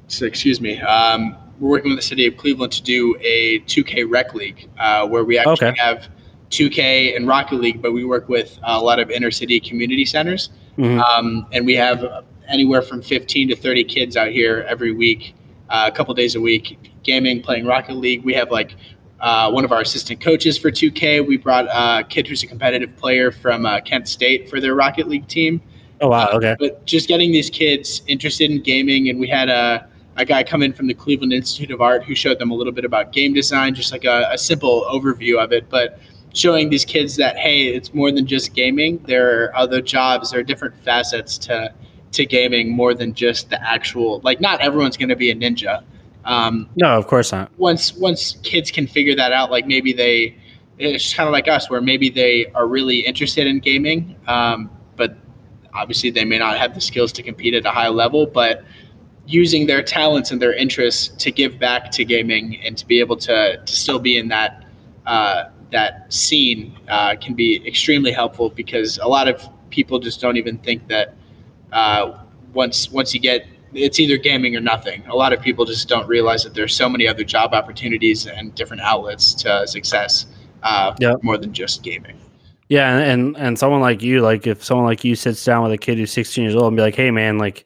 So, 0.06 0.26
excuse 0.26 0.60
me. 0.60 0.80
Um, 0.80 1.36
we're 1.58 1.70
working 1.70 1.90
with 1.90 1.98
the 1.98 2.06
city 2.06 2.26
of 2.26 2.36
Cleveland 2.36 2.72
to 2.72 2.82
do 2.82 3.16
a 3.20 3.60
2K 3.60 4.08
Rec 4.08 4.34
League, 4.34 4.68
uh, 4.78 5.06
where 5.06 5.24
we 5.24 5.38
actually 5.38 5.68
okay. 5.68 5.74
have 5.78 6.08
2K 6.50 7.16
and 7.16 7.26
Rocket 7.26 7.56
League, 7.56 7.82
but 7.82 7.92
we 7.92 8.04
work 8.04 8.28
with 8.28 8.58
a 8.62 8.80
lot 8.80 9.00
of 9.00 9.10
inner 9.10 9.30
city 9.30 9.60
community 9.60 10.04
centers, 10.04 10.50
mm-hmm. 10.78 11.00
um, 11.00 11.46
and 11.52 11.66
we 11.66 11.74
have 11.74 12.24
anywhere 12.46 12.80
from 12.80 13.02
15 13.02 13.48
to 13.48 13.56
30 13.56 13.84
kids 13.84 14.16
out 14.16 14.30
here 14.30 14.64
every 14.68 14.92
week 14.92 15.34
a 15.68 15.90
couple 15.90 16.14
days 16.14 16.34
a 16.34 16.40
week 16.40 16.92
gaming, 17.02 17.42
playing 17.42 17.66
Rocket 17.66 17.94
League. 17.94 18.24
We 18.24 18.34
have 18.34 18.50
like 18.50 18.76
uh, 19.20 19.50
one 19.50 19.64
of 19.64 19.72
our 19.72 19.80
assistant 19.80 20.20
coaches 20.20 20.58
for 20.58 20.70
2K. 20.70 21.26
We 21.26 21.36
brought 21.36 21.66
a 21.66 22.04
kid 22.04 22.26
who's 22.26 22.42
a 22.42 22.46
competitive 22.46 22.96
player 22.96 23.32
from 23.32 23.66
uh, 23.66 23.80
Kent 23.80 24.08
State 24.08 24.48
for 24.48 24.60
their 24.60 24.74
Rocket 24.74 25.08
League 25.08 25.26
team. 25.26 25.60
Oh 26.00 26.08
wow! 26.08 26.26
Uh, 26.26 26.36
okay. 26.36 26.56
but 26.58 26.84
just 26.86 27.08
getting 27.08 27.32
these 27.32 27.50
kids 27.50 28.02
interested 28.06 28.50
in 28.50 28.62
gaming, 28.62 29.08
and 29.08 29.18
we 29.18 29.26
had 29.26 29.48
a 29.48 29.88
a 30.16 30.24
guy 30.24 30.42
come 30.42 30.62
in 30.62 30.72
from 30.72 30.88
the 30.88 30.94
Cleveland 30.94 31.32
Institute 31.32 31.70
of 31.70 31.80
Art 31.80 32.04
who 32.04 32.14
showed 32.14 32.38
them 32.38 32.50
a 32.50 32.54
little 32.54 32.72
bit 32.72 32.84
about 32.84 33.12
game 33.12 33.32
design, 33.32 33.74
just 33.74 33.92
like 33.92 34.04
a, 34.04 34.28
a 34.32 34.38
simple 34.38 34.84
overview 34.90 35.42
of 35.42 35.52
it, 35.52 35.68
but 35.70 36.00
showing 36.34 36.70
these 36.70 36.84
kids 36.84 37.16
that 37.16 37.36
hey, 37.36 37.68
it's 37.68 37.94
more 37.94 38.10
than 38.12 38.26
just 38.26 38.52
gaming. 38.54 38.98
There 39.06 39.44
are 39.44 39.56
other 39.56 39.80
jobs, 39.80 40.30
there 40.30 40.40
are 40.40 40.44
different 40.44 40.74
facets 40.84 41.38
to 41.38 41.72
to 42.12 42.26
gaming 42.26 42.70
more 42.70 42.94
than 42.94 43.14
just 43.14 43.50
the 43.50 43.62
actual 43.62 44.20
like 44.20 44.40
not 44.40 44.60
everyone's 44.60 44.96
going 44.96 45.08
to 45.08 45.16
be 45.16 45.30
a 45.30 45.34
ninja. 45.34 45.82
Um, 46.24 46.68
no 46.76 46.98
of 46.98 47.06
course 47.06 47.32
not. 47.32 47.50
once 47.58 47.94
once 47.94 48.38
kids 48.42 48.70
can 48.70 48.86
figure 48.86 49.14
that 49.16 49.32
out 49.32 49.50
like 49.50 49.66
maybe 49.66 49.92
they 49.92 50.36
it's 50.78 51.12
kind 51.14 51.26
of 51.26 51.32
like 51.32 51.48
us 51.48 51.70
where 51.70 51.80
maybe 51.80 52.10
they 52.10 52.46
are 52.54 52.66
really 52.66 53.00
interested 53.00 53.46
in 53.46 53.60
gaming 53.60 54.14
um, 54.26 54.70
but 54.96 55.16
obviously 55.74 56.10
they 56.10 56.24
may 56.24 56.38
not 56.38 56.58
have 56.58 56.74
the 56.74 56.80
skills 56.80 57.12
to 57.12 57.22
compete 57.22 57.54
at 57.54 57.64
a 57.64 57.70
high 57.70 57.88
level 57.88 58.26
but 58.26 58.62
using 59.26 59.66
their 59.66 59.82
talents 59.82 60.30
and 60.30 60.40
their 60.40 60.54
interests 60.54 61.08
to 61.22 61.30
give 61.30 61.58
back 61.58 61.90
to 61.92 62.04
gaming 62.04 62.58
and 62.64 62.78
to 62.78 62.86
be 62.86 62.98
able 62.98 63.16
to, 63.16 63.58
to 63.64 63.72
still 63.72 63.98
be 63.98 64.16
in 64.16 64.28
that 64.28 64.64
uh, 65.06 65.44
that 65.70 66.10
scene 66.12 66.78
uh, 66.88 67.14
can 67.20 67.34
be 67.34 67.66
extremely 67.66 68.10
helpful 68.10 68.50
because 68.50 68.98
a 68.98 69.06
lot 69.06 69.28
of 69.28 69.46
people 69.70 69.98
just 69.98 70.20
don't 70.20 70.36
even 70.36 70.56
think 70.58 70.88
that 70.88 71.14
uh, 71.72 72.18
once 72.52 72.90
once 72.90 73.14
you 73.14 73.20
get 73.20 73.46
it's 73.74 74.00
either 74.00 74.16
gaming 74.16 74.56
or 74.56 74.60
nothing. 74.60 75.04
A 75.08 75.14
lot 75.14 75.32
of 75.32 75.40
people 75.40 75.64
just 75.64 75.88
don't 75.88 76.08
realize 76.08 76.42
that 76.44 76.54
there's 76.54 76.74
so 76.74 76.88
many 76.88 77.06
other 77.06 77.24
job 77.24 77.52
opportunities 77.52 78.26
and 78.26 78.54
different 78.54 78.82
outlets 78.82 79.34
to 79.34 79.66
success 79.66 80.26
uh, 80.62 80.94
yep. 80.98 81.22
more 81.22 81.36
than 81.36 81.52
just 81.52 81.82
gaming. 81.82 82.18
Yeah, 82.68 82.98
and, 82.98 83.36
and 83.36 83.58
someone 83.58 83.80
like 83.80 84.02
you, 84.02 84.20
like 84.20 84.46
if 84.46 84.62
someone 84.62 84.86
like 84.86 85.04
you 85.04 85.14
sits 85.14 85.42
down 85.44 85.62
with 85.62 85.72
a 85.72 85.78
kid 85.78 85.96
who's 85.96 86.12
16 86.12 86.44
years 86.44 86.54
old 86.54 86.66
and 86.66 86.76
be 86.76 86.82
like, 86.82 86.94
"Hey, 86.94 87.10
man, 87.10 87.38
like 87.38 87.64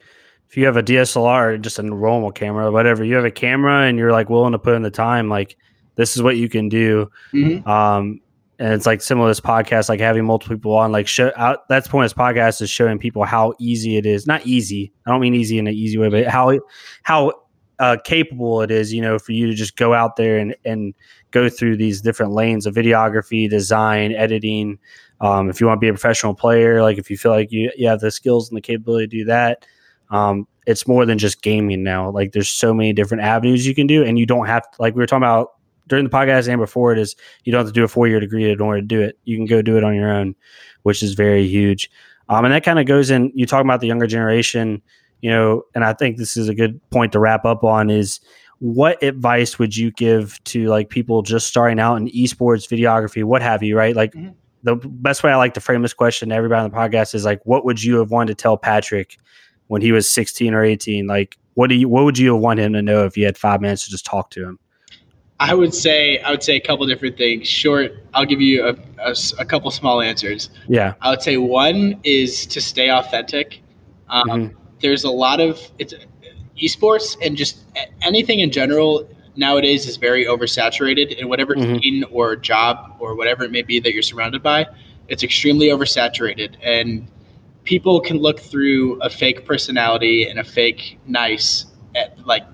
if 0.49 0.55
you 0.55 0.65
have 0.65 0.77
a 0.77 0.83
DSLR, 0.83 1.59
just 1.59 1.77
a 1.77 1.83
normal 1.83 2.31
camera, 2.31 2.71
whatever, 2.71 3.03
you 3.03 3.15
have 3.15 3.25
a 3.25 3.31
camera 3.31 3.83
and 3.83 3.97
you're 3.97 4.13
like 4.13 4.29
willing 4.29 4.53
to 4.53 4.59
put 4.59 4.75
in 4.75 4.81
the 4.81 4.89
time, 4.89 5.27
like 5.27 5.57
this 5.95 6.15
is 6.15 6.21
what 6.21 6.37
you 6.37 6.47
can 6.47 6.69
do." 6.69 7.11
Mm-hmm. 7.33 7.67
Um, 7.67 8.21
and 8.63 8.71
it's 8.71 8.85
like 8.85 9.01
similar 9.01 9.27
to 9.27 9.31
this 9.31 9.41
podcast, 9.41 9.89
like 9.89 9.99
having 9.99 10.23
multiple 10.23 10.55
people 10.55 10.73
on, 10.77 10.93
like 10.93 11.05
show 11.05 11.33
out. 11.35 11.67
That's 11.67 11.85
the 11.85 11.91
point 11.91 12.05
of 12.05 12.11
this 12.11 12.17
podcast 12.17 12.61
is 12.61 12.69
showing 12.69 12.97
people 12.97 13.25
how 13.25 13.53
easy 13.59 13.97
it 13.97 14.05
is. 14.05 14.25
Not 14.25 14.45
easy. 14.47 14.93
I 15.05 15.11
don't 15.11 15.19
mean 15.19 15.35
easy 15.35 15.57
in 15.57 15.67
an 15.67 15.73
easy 15.73 15.97
way, 15.97 16.07
but 16.07 16.27
how 16.27 16.57
how 17.03 17.33
uh, 17.79 17.97
capable 18.05 18.61
it 18.61 18.71
is, 18.71 18.93
you 18.93 19.01
know, 19.01 19.19
for 19.19 19.33
you 19.33 19.47
to 19.47 19.53
just 19.53 19.75
go 19.75 19.93
out 19.93 20.15
there 20.15 20.37
and 20.37 20.55
and 20.63 20.93
go 21.31 21.49
through 21.49 21.75
these 21.75 21.99
different 21.99 22.31
lanes 22.31 22.65
of 22.65 22.73
videography, 22.73 23.49
design, 23.49 24.13
editing. 24.13 24.79
Um, 25.19 25.49
if 25.49 25.59
you 25.59 25.67
want 25.67 25.79
to 25.79 25.81
be 25.81 25.89
a 25.89 25.93
professional 25.93 26.33
player, 26.33 26.81
like 26.81 26.97
if 26.97 27.09
you 27.09 27.17
feel 27.17 27.33
like 27.33 27.51
you, 27.51 27.69
you 27.75 27.89
have 27.89 27.99
the 27.99 28.11
skills 28.11 28.49
and 28.49 28.55
the 28.55 28.61
capability 28.61 29.07
to 29.07 29.17
do 29.17 29.25
that, 29.25 29.65
um, 30.09 30.47
it's 30.67 30.87
more 30.87 31.05
than 31.05 31.17
just 31.17 31.41
gaming 31.41 31.83
now. 31.83 32.09
Like 32.09 32.31
there's 32.31 32.47
so 32.47 32.73
many 32.73 32.93
different 32.93 33.23
avenues 33.23 33.67
you 33.67 33.75
can 33.75 33.87
do, 33.87 34.05
and 34.05 34.17
you 34.17 34.25
don't 34.25 34.47
have 34.47 34.63
to, 34.71 34.81
like 34.81 34.95
we 34.95 35.01
were 35.01 35.05
talking 35.05 35.23
about 35.23 35.49
during 35.87 36.05
the 36.05 36.09
podcast 36.09 36.47
and 36.47 36.59
before 36.59 36.91
it 36.91 36.99
is 36.99 37.15
you 37.43 37.51
don't 37.51 37.59
have 37.59 37.67
to 37.67 37.73
do 37.73 37.83
a 37.83 37.87
four 37.87 38.07
year 38.07 38.19
degree 38.19 38.49
in 38.49 38.61
order 38.61 38.81
to 38.81 38.87
do 38.87 39.01
it. 39.01 39.17
You 39.25 39.37
can 39.37 39.45
go 39.45 39.61
do 39.61 39.77
it 39.77 39.83
on 39.83 39.95
your 39.95 40.11
own, 40.11 40.35
which 40.83 41.03
is 41.03 41.13
very 41.13 41.47
huge. 41.47 41.89
Um, 42.29 42.45
and 42.45 42.53
that 42.53 42.63
kind 42.63 42.79
of 42.79 42.85
goes 42.85 43.09
in. 43.09 43.31
You 43.35 43.45
talk 43.45 43.63
about 43.63 43.81
the 43.81 43.87
younger 43.87 44.07
generation, 44.07 44.81
you 45.21 45.29
know, 45.29 45.63
and 45.75 45.83
I 45.83 45.93
think 45.93 46.17
this 46.17 46.37
is 46.37 46.47
a 46.49 46.55
good 46.55 46.79
point 46.89 47.11
to 47.13 47.19
wrap 47.19 47.45
up 47.45 47.63
on. 47.63 47.89
Is 47.89 48.19
what 48.59 49.01
advice 49.03 49.59
would 49.59 49.75
you 49.75 49.91
give 49.91 50.41
to 50.45 50.67
like 50.67 50.89
people 50.89 51.21
just 51.21 51.47
starting 51.47 51.79
out 51.79 51.95
in 51.97 52.07
esports, 52.09 52.67
videography, 52.67 53.23
what 53.23 53.41
have 53.41 53.63
you? 53.63 53.77
Right, 53.77 53.95
like. 53.95 54.13
Mm-hmm. 54.13 54.29
The 54.65 54.77
best 54.77 55.23
way 55.23 55.31
I 55.33 55.35
like 55.35 55.55
to 55.55 55.59
frame 55.59 55.81
this 55.81 55.93
question 55.93 56.29
to 56.29 56.35
everybody 56.35 56.63
on 56.63 56.69
the 56.69 56.77
podcast 56.77 57.13
is 57.15 57.25
like, 57.25 57.41
what 57.43 57.65
would 57.65 57.83
you 57.83 57.97
have 57.97 58.11
wanted 58.11 58.37
to 58.37 58.41
tell 58.41 58.55
Patrick 58.55 59.17
when 59.67 59.81
he 59.81 59.91
was 59.91 60.09
16 60.09 60.53
or 60.53 60.63
18? 60.63 61.05
Like, 61.05 61.37
what 61.55 61.67
do 61.67 61.75
you, 61.75 61.89
what 61.89 62.05
would 62.05 62.17
you 62.17 62.31
have 62.31 62.41
wanted 62.41 62.63
him 62.63 62.71
to 62.71 62.81
know 62.81 63.03
if 63.03 63.17
you 63.17 63.25
had 63.25 63.37
five 63.37 63.59
minutes 63.59 63.83
to 63.83 63.91
just 63.91 64.05
talk 64.05 64.29
to 64.29 64.47
him? 64.47 64.59
I 65.43 65.53
would 65.53 65.73
say 65.73 66.19
I 66.19 66.31
would 66.31 66.41
say 66.41 66.55
a 66.55 66.61
couple 66.61 66.87
different 66.87 67.17
things. 67.17 67.49
Short, 67.49 67.91
I'll 68.13 68.25
give 68.25 68.39
you 68.39 68.65
a, 68.65 68.75
a, 68.99 69.13
a, 69.39 69.45
couple 69.45 69.69
small 69.71 69.99
answers. 69.99 70.49
Yeah, 70.69 70.93
I 71.01 71.09
would 71.09 71.21
say 71.21 71.35
one 71.35 71.99
is 72.05 72.45
to 72.45 72.61
stay 72.61 72.89
authentic. 72.89 73.61
Um, 74.07 74.27
mm-hmm. 74.29 74.57
There's 74.79 75.03
a 75.03 75.11
lot 75.11 75.41
of 75.41 75.59
it's 75.79 75.93
esports 76.57 77.17
and 77.21 77.35
just 77.35 77.57
anything 78.01 78.39
in 78.39 78.51
general 78.51 79.09
nowadays 79.35 79.85
is 79.85 79.97
very 79.97 80.25
oversaturated 80.25 81.17
in 81.17 81.27
whatever 81.27 81.55
mm-hmm. 81.55 81.77
scene 81.79 82.05
or 82.05 82.37
job 82.37 82.95
or 82.99 83.13
whatever 83.13 83.43
it 83.43 83.51
may 83.51 83.63
be 83.63 83.81
that 83.81 83.91
you're 83.91 84.01
surrounded 84.01 84.41
by. 84.41 84.65
It's 85.09 85.23
extremely 85.23 85.67
oversaturated, 85.67 86.55
and 86.63 87.05
people 87.65 87.99
can 87.99 88.19
look 88.19 88.39
through 88.39 89.01
a 89.01 89.09
fake 89.09 89.45
personality 89.45 90.25
and 90.25 90.39
a 90.39 90.45
fake 90.45 90.99
nice 91.05 91.65
at, 91.97 92.25
like 92.25 92.45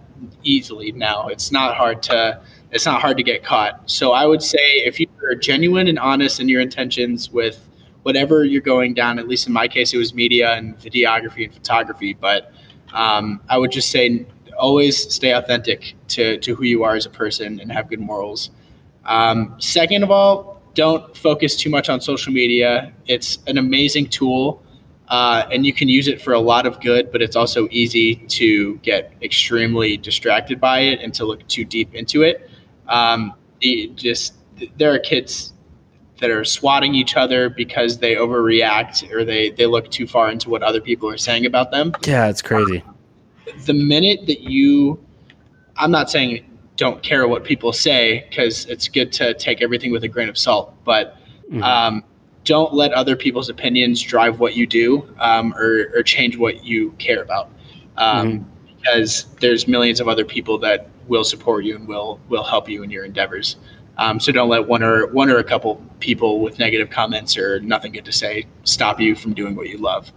easily 0.43 0.91
now. 0.91 1.27
It's 1.27 1.51
not 1.51 1.77
hard 1.77 2.01
to 2.03 2.41
it's 2.72 2.86
not 2.86 3.01
hard 3.01 3.17
to 3.17 3.24
get 3.24 3.43
caught. 3.43 3.89
So 3.89 4.11
I 4.11 4.26
would 4.26 4.41
say 4.41 4.59
if 4.59 4.99
you're 4.99 5.36
genuine 5.36 5.88
and 5.88 5.97
honest 5.99 6.39
in 6.39 6.47
your 6.49 6.61
intentions 6.61 7.32
with 7.32 7.67
whatever 8.03 8.43
you're 8.45 8.61
going 8.61 8.93
down, 8.93 9.20
at 9.20 9.28
least 9.28 9.47
in 9.47 9.53
my 9.53 9.67
case, 9.67 9.93
it 9.93 9.97
was 9.97 10.13
media 10.13 10.53
and 10.53 10.78
videography 10.80 11.45
and 11.45 11.53
photography. 11.53 12.13
But 12.13 12.51
um, 12.93 13.41
I 13.49 13.57
would 13.57 13.72
just 13.72 13.91
say 13.91 14.26
always 14.57 15.13
stay 15.13 15.32
authentic 15.32 15.95
to, 16.09 16.38
to 16.39 16.55
who 16.55 16.63
you 16.63 16.84
are 16.84 16.95
as 16.95 17.05
a 17.05 17.09
person 17.09 17.59
and 17.59 17.72
have 17.72 17.89
good 17.89 17.99
morals. 17.99 18.51
Um, 19.05 19.55
second 19.59 20.03
of 20.03 20.11
all, 20.11 20.61
don't 20.76 21.15
focus 21.15 21.55
too 21.55 21.70
much 21.70 21.89
on 21.89 21.99
social 22.01 22.32
media. 22.32 22.93
It's 23.07 23.39
an 23.47 23.57
amazing 23.57 24.09
tool. 24.09 24.63
Uh, 25.07 25.47
and 25.51 25.65
you 25.65 25.74
can 25.74 25.89
use 25.89 26.07
it 26.07 26.22
for 26.22 26.34
a 26.34 26.39
lot 26.39 26.67
of 26.67 26.80
good, 26.82 27.11
but 27.11 27.20
it's 27.22 27.36
also 27.36 27.67
easy 27.72 28.15
to 28.28 28.76
get 28.78 29.11
extremely 29.24 29.97
distracted 29.97 30.61
by 30.61 30.82
it 30.82 30.99
and 31.01 31.13
to 31.15 31.26
look 31.26 31.45
too 31.47 31.65
deep 31.65 31.95
into 31.95 32.22
it. 32.22 32.48
Um, 32.89 33.33
just 33.95 34.33
there 34.77 34.93
are 34.93 34.99
kids 34.99 35.53
that 36.19 36.29
are 36.29 36.43
swatting 36.43 36.95
each 36.95 37.15
other 37.15 37.49
because 37.49 37.97
they 37.99 38.15
overreact 38.15 39.09
or 39.11 39.23
they 39.23 39.51
they 39.51 39.65
look 39.65 39.89
too 39.89 40.05
far 40.05 40.29
into 40.29 40.49
what 40.49 40.63
other 40.63 40.81
people 40.81 41.09
are 41.09 41.17
saying 41.17 41.45
about 41.45 41.71
them. 41.71 41.93
Yeah, 42.05 42.27
it's 42.27 42.41
crazy. 42.41 42.83
The 43.65 43.73
minute 43.73 44.27
that 44.27 44.41
you, 44.41 45.03
I'm 45.77 45.91
not 45.91 46.09
saying 46.09 46.45
don't 46.75 47.01
care 47.03 47.27
what 47.27 47.43
people 47.43 47.73
say 47.73 48.25
because 48.29 48.65
it's 48.65 48.87
good 48.87 49.11
to 49.13 49.33
take 49.33 49.61
everything 49.61 49.91
with 49.91 50.03
a 50.03 50.07
grain 50.07 50.29
of 50.29 50.37
salt, 50.37 50.73
but 50.83 51.19
Mm-hmm. 51.49 51.63
Um, 51.63 52.03
don't 52.43 52.73
let 52.73 52.93
other 52.93 53.15
people's 53.15 53.49
opinions 53.49 54.01
drive 54.01 54.39
what 54.39 54.55
you 54.55 54.65
do 54.65 55.07
um, 55.19 55.53
or, 55.55 55.91
or, 55.95 56.03
change 56.03 56.37
what 56.37 56.63
you 56.63 56.91
care 56.91 57.21
about. 57.21 57.51
Um, 57.97 58.31
mm-hmm. 58.31 58.43
Because 58.77 59.25
there's 59.41 59.67
millions 59.67 59.99
of 59.99 60.07
other 60.07 60.23
people 60.23 60.57
that 60.59 60.87
will 61.10 61.24
support 61.24 61.66
you 61.66 61.76
and 61.76 61.88
will 61.88 62.20
will 62.30 62.43
help 62.43 62.70
you 62.70 62.84
in 62.84 62.89
your 62.89 63.03
endeavors. 63.03 63.57
Um, 63.97 64.20
so 64.20 64.32
don't 64.32 64.47
let 64.47 64.66
one 64.68 64.82
or 64.82 65.07
one 65.07 65.30
or 65.30 65.38
a 65.38 65.43
couple 65.43 65.84
people 65.99 66.39
with 66.39 66.57
negative 66.57 66.89
comments 66.89 67.38
or 67.38 67.60
nothing 67.60 67.91
good 67.91 68.05
to 68.05 68.14
say 68.14 68.45
stop 68.64 69.01
you 69.01 69.14
from 69.14 69.34
doing 69.34 69.55
what 69.55 69.68
you 69.68 69.78
love. 69.78 70.12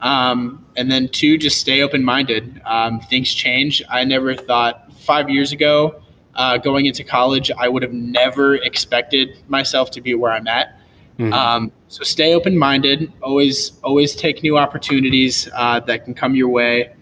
Um, 0.00 0.66
and 0.76 0.90
then 0.90 1.08
two, 1.08 1.38
just 1.38 1.60
stay 1.60 1.82
open 1.82 2.02
minded. 2.02 2.60
Um, 2.64 3.00
things 3.00 3.32
change. 3.32 3.82
I 3.88 4.02
never 4.04 4.34
thought 4.34 4.92
five 4.94 5.30
years 5.30 5.52
ago, 5.52 6.02
uh, 6.34 6.58
going 6.58 6.86
into 6.86 7.04
college, 7.04 7.50
I 7.56 7.68
would 7.68 7.82
have 7.82 7.92
never 7.92 8.56
expected 8.56 9.38
myself 9.48 9.90
to 9.92 10.00
be 10.00 10.14
where 10.14 10.32
I'm 10.32 10.48
at. 10.48 10.78
Mm-hmm. 11.18 11.32
Um, 11.32 11.72
so 11.88 12.02
stay 12.02 12.34
open 12.34 12.56
minded. 12.56 13.12
Always, 13.22 13.72
always 13.84 14.16
take 14.16 14.42
new 14.42 14.56
opportunities 14.56 15.48
uh, 15.54 15.80
that 15.80 16.04
can 16.04 16.14
come 16.14 16.34
your 16.34 16.48
way. 16.48 16.94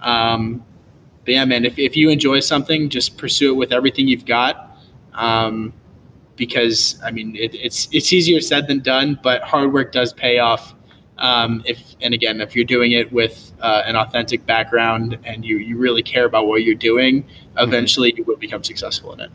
Um, 0.00 0.64
but 1.26 1.34
yeah, 1.34 1.44
man, 1.44 1.64
if, 1.64 1.76
if 1.78 1.96
you 1.96 2.08
enjoy 2.08 2.38
something, 2.40 2.88
just 2.88 3.18
pursue 3.18 3.52
it 3.52 3.56
with 3.56 3.72
everything 3.72 4.06
you've 4.06 4.24
got. 4.24 4.78
Um, 5.12 5.72
because 6.36 7.00
I 7.02 7.10
mean, 7.10 7.34
it, 7.34 7.54
it's 7.54 7.88
it's 7.92 8.12
easier 8.12 8.40
said 8.40 8.68
than 8.68 8.80
done, 8.80 9.18
but 9.22 9.42
hard 9.42 9.72
work 9.72 9.90
does 9.90 10.12
pay 10.12 10.38
off. 10.38 10.74
Um, 11.18 11.62
if 11.66 11.96
and 12.00 12.14
again, 12.14 12.40
if 12.40 12.54
you're 12.54 12.64
doing 12.64 12.92
it 12.92 13.10
with 13.12 13.52
uh, 13.60 13.82
an 13.86 13.96
authentic 13.96 14.46
background 14.46 15.18
and 15.24 15.44
you 15.44 15.56
you 15.56 15.76
really 15.76 16.02
care 16.02 16.26
about 16.26 16.46
what 16.46 16.62
you're 16.62 16.74
doing, 16.74 17.22
mm-hmm. 17.22 17.58
eventually 17.58 18.14
you 18.16 18.22
will 18.24 18.36
become 18.36 18.62
successful 18.62 19.12
in 19.14 19.20
it. 19.20 19.30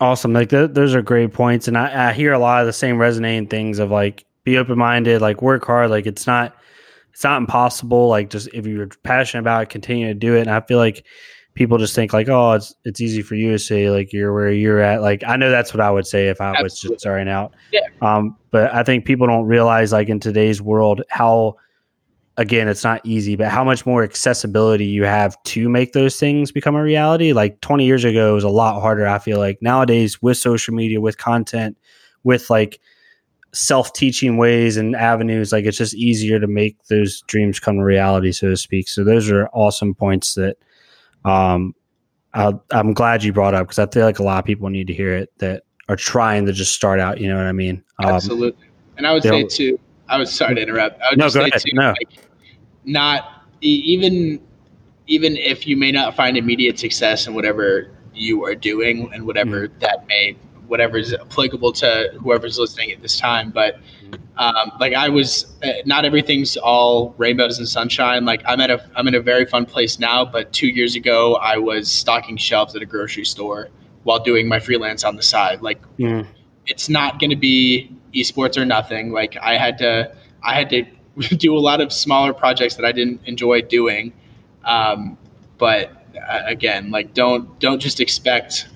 Awesome, 0.00 0.32
like 0.32 0.50
th- 0.50 0.70
those 0.72 0.94
are 0.94 1.02
great 1.02 1.32
points, 1.32 1.66
and 1.66 1.76
I, 1.76 2.10
I 2.10 2.12
hear 2.12 2.32
a 2.32 2.38
lot 2.38 2.60
of 2.60 2.66
the 2.66 2.72
same 2.72 2.98
resonating 2.98 3.48
things 3.48 3.78
of 3.78 3.90
like 3.90 4.26
be 4.44 4.58
open 4.58 4.78
minded, 4.78 5.20
like 5.20 5.42
work 5.42 5.64
hard, 5.64 5.90
like 5.90 6.06
it's 6.06 6.26
not 6.26 6.54
it's 7.20 7.24
not 7.26 7.36
impossible. 7.36 8.08
Like 8.08 8.30
just 8.30 8.48
if 8.54 8.66
you're 8.66 8.88
passionate 9.02 9.42
about 9.42 9.64
it, 9.64 9.68
continue 9.68 10.06
to 10.06 10.14
do 10.14 10.36
it. 10.36 10.40
And 10.40 10.50
I 10.50 10.62
feel 10.62 10.78
like 10.78 11.04
people 11.52 11.76
just 11.76 11.94
think 11.94 12.14
like, 12.14 12.30
oh, 12.30 12.52
it's 12.52 12.74
it's 12.86 12.98
easy 12.98 13.20
for 13.20 13.34
you 13.34 13.52
to 13.52 13.58
say 13.58 13.90
like 13.90 14.10
you're 14.10 14.32
where 14.32 14.50
you're 14.50 14.80
at. 14.80 15.02
Like 15.02 15.22
I 15.26 15.36
know 15.36 15.50
that's 15.50 15.74
what 15.74 15.82
I 15.82 15.90
would 15.90 16.06
say 16.06 16.28
if 16.28 16.40
I 16.40 16.46
Absolutely. 16.46 16.64
was 16.64 16.80
just 16.80 17.00
starting 17.00 17.28
out. 17.28 17.52
Yeah. 17.72 17.82
Um, 18.00 18.38
but 18.50 18.72
I 18.72 18.82
think 18.84 19.04
people 19.04 19.26
don't 19.26 19.44
realize 19.44 19.92
like 19.92 20.08
in 20.08 20.18
today's 20.18 20.62
world 20.62 21.02
how 21.10 21.56
again 22.38 22.68
it's 22.68 22.84
not 22.84 23.02
easy, 23.04 23.36
but 23.36 23.48
how 23.48 23.64
much 23.64 23.84
more 23.84 24.02
accessibility 24.02 24.86
you 24.86 25.04
have 25.04 25.36
to 25.42 25.68
make 25.68 25.92
those 25.92 26.16
things 26.16 26.50
become 26.50 26.74
a 26.74 26.82
reality. 26.82 27.34
Like 27.34 27.60
20 27.60 27.84
years 27.84 28.02
ago 28.02 28.30
it 28.30 28.34
was 28.34 28.44
a 28.44 28.48
lot 28.48 28.80
harder. 28.80 29.06
I 29.06 29.18
feel 29.18 29.38
like 29.38 29.58
nowadays 29.60 30.22
with 30.22 30.38
social 30.38 30.72
media, 30.72 31.02
with 31.02 31.18
content, 31.18 31.76
with 32.24 32.48
like 32.48 32.80
self-teaching 33.52 34.36
ways 34.36 34.76
and 34.76 34.94
avenues 34.94 35.50
like 35.52 35.64
it's 35.64 35.78
just 35.78 35.94
easier 35.94 36.38
to 36.38 36.46
make 36.46 36.76
those 36.84 37.22
dreams 37.22 37.58
come 37.58 37.76
to 37.76 37.82
reality 37.82 38.30
so 38.30 38.48
to 38.48 38.56
speak 38.56 38.88
so 38.88 39.02
those 39.02 39.28
are 39.28 39.48
awesome 39.48 39.92
points 39.92 40.34
that 40.34 40.56
um, 41.24 41.74
i 42.32 42.52
am 42.72 42.92
glad 42.92 43.24
you 43.24 43.32
brought 43.32 43.54
up 43.54 43.66
because 43.66 43.80
I 43.80 43.90
feel 43.90 44.04
like 44.04 44.20
a 44.20 44.22
lot 44.22 44.38
of 44.38 44.44
people 44.44 44.68
need 44.70 44.86
to 44.86 44.94
hear 44.94 45.16
it 45.16 45.32
that 45.38 45.64
are 45.90 45.96
trying 45.96 46.46
to 46.46 46.52
just 46.52 46.72
start 46.72 47.00
out. 47.00 47.20
You 47.20 47.28
know 47.28 47.36
what 47.36 47.46
I 47.46 47.52
mean? 47.52 47.82
Um, 47.98 48.10
Absolutely. 48.10 48.64
And 48.96 49.06
I 49.06 49.12
would 49.12 49.24
say 49.24 49.44
too. 49.44 49.78
I 50.08 50.18
was 50.18 50.32
sorry 50.32 50.54
to 50.54 50.62
interrupt. 50.62 51.00
I 51.02 51.10
would 51.10 51.18
no, 51.18 51.26
just 51.26 51.34
go 51.34 51.42
say 51.42 51.48
ahead. 51.48 51.60
too. 51.62 51.72
No. 51.74 51.88
Like, 51.88 52.18
not 52.84 53.44
even 53.60 54.40
even 55.08 55.36
if 55.36 55.66
you 55.66 55.76
may 55.76 55.90
not 55.90 56.14
find 56.14 56.36
immediate 56.36 56.78
success 56.78 57.26
in 57.26 57.34
whatever 57.34 57.90
you 58.14 58.44
are 58.44 58.54
doing 58.54 59.10
and 59.12 59.26
whatever 59.26 59.68
mm 59.68 59.80
that 59.80 60.06
may 60.06 60.36
whatever 60.70 60.96
is 60.96 61.12
applicable 61.12 61.72
to 61.72 62.12
whoever's 62.22 62.56
listening 62.56 62.92
at 62.92 63.02
this 63.02 63.18
time. 63.18 63.50
But 63.50 63.80
um, 64.36 64.70
like 64.78 64.94
I 64.94 65.08
was, 65.08 65.52
uh, 65.64 65.72
not 65.84 66.04
everything's 66.04 66.56
all 66.56 67.12
rainbows 67.18 67.58
and 67.58 67.68
sunshine. 67.68 68.24
Like 68.24 68.42
I'm 68.46 68.60
at 68.60 68.70
a, 68.70 68.80
I'm 68.94 69.08
in 69.08 69.16
a 69.16 69.20
very 69.20 69.44
fun 69.46 69.66
place 69.66 69.98
now. 69.98 70.24
But 70.24 70.52
two 70.52 70.68
years 70.68 70.94
ago, 70.94 71.34
I 71.34 71.56
was 71.56 71.90
stocking 71.90 72.36
shelves 72.36 72.76
at 72.76 72.82
a 72.82 72.86
grocery 72.86 73.24
store 73.24 73.68
while 74.04 74.20
doing 74.20 74.46
my 74.46 74.60
freelance 74.60 75.02
on 75.02 75.16
the 75.16 75.22
side. 75.22 75.60
Like 75.60 75.82
it's 76.66 76.88
not 76.88 77.18
going 77.18 77.30
to 77.30 77.36
be 77.36 77.92
esports 78.14 78.56
or 78.56 78.64
nothing. 78.64 79.10
Like 79.10 79.36
I 79.42 79.56
had 79.56 79.76
to, 79.78 80.14
I 80.44 80.54
had 80.54 80.70
to 80.70 81.36
do 81.36 81.56
a 81.56 81.58
lot 81.58 81.80
of 81.80 81.92
smaller 81.92 82.32
projects 82.32 82.76
that 82.76 82.84
I 82.84 82.92
didn't 82.92 83.22
enjoy 83.24 83.62
doing. 83.62 84.12
Um, 84.64 85.18
but 85.58 85.90
uh, 86.16 86.42
again, 86.46 86.92
like 86.92 87.12
don't 87.12 87.58
don't 87.58 87.80
just 87.80 87.98
expect 87.98 88.68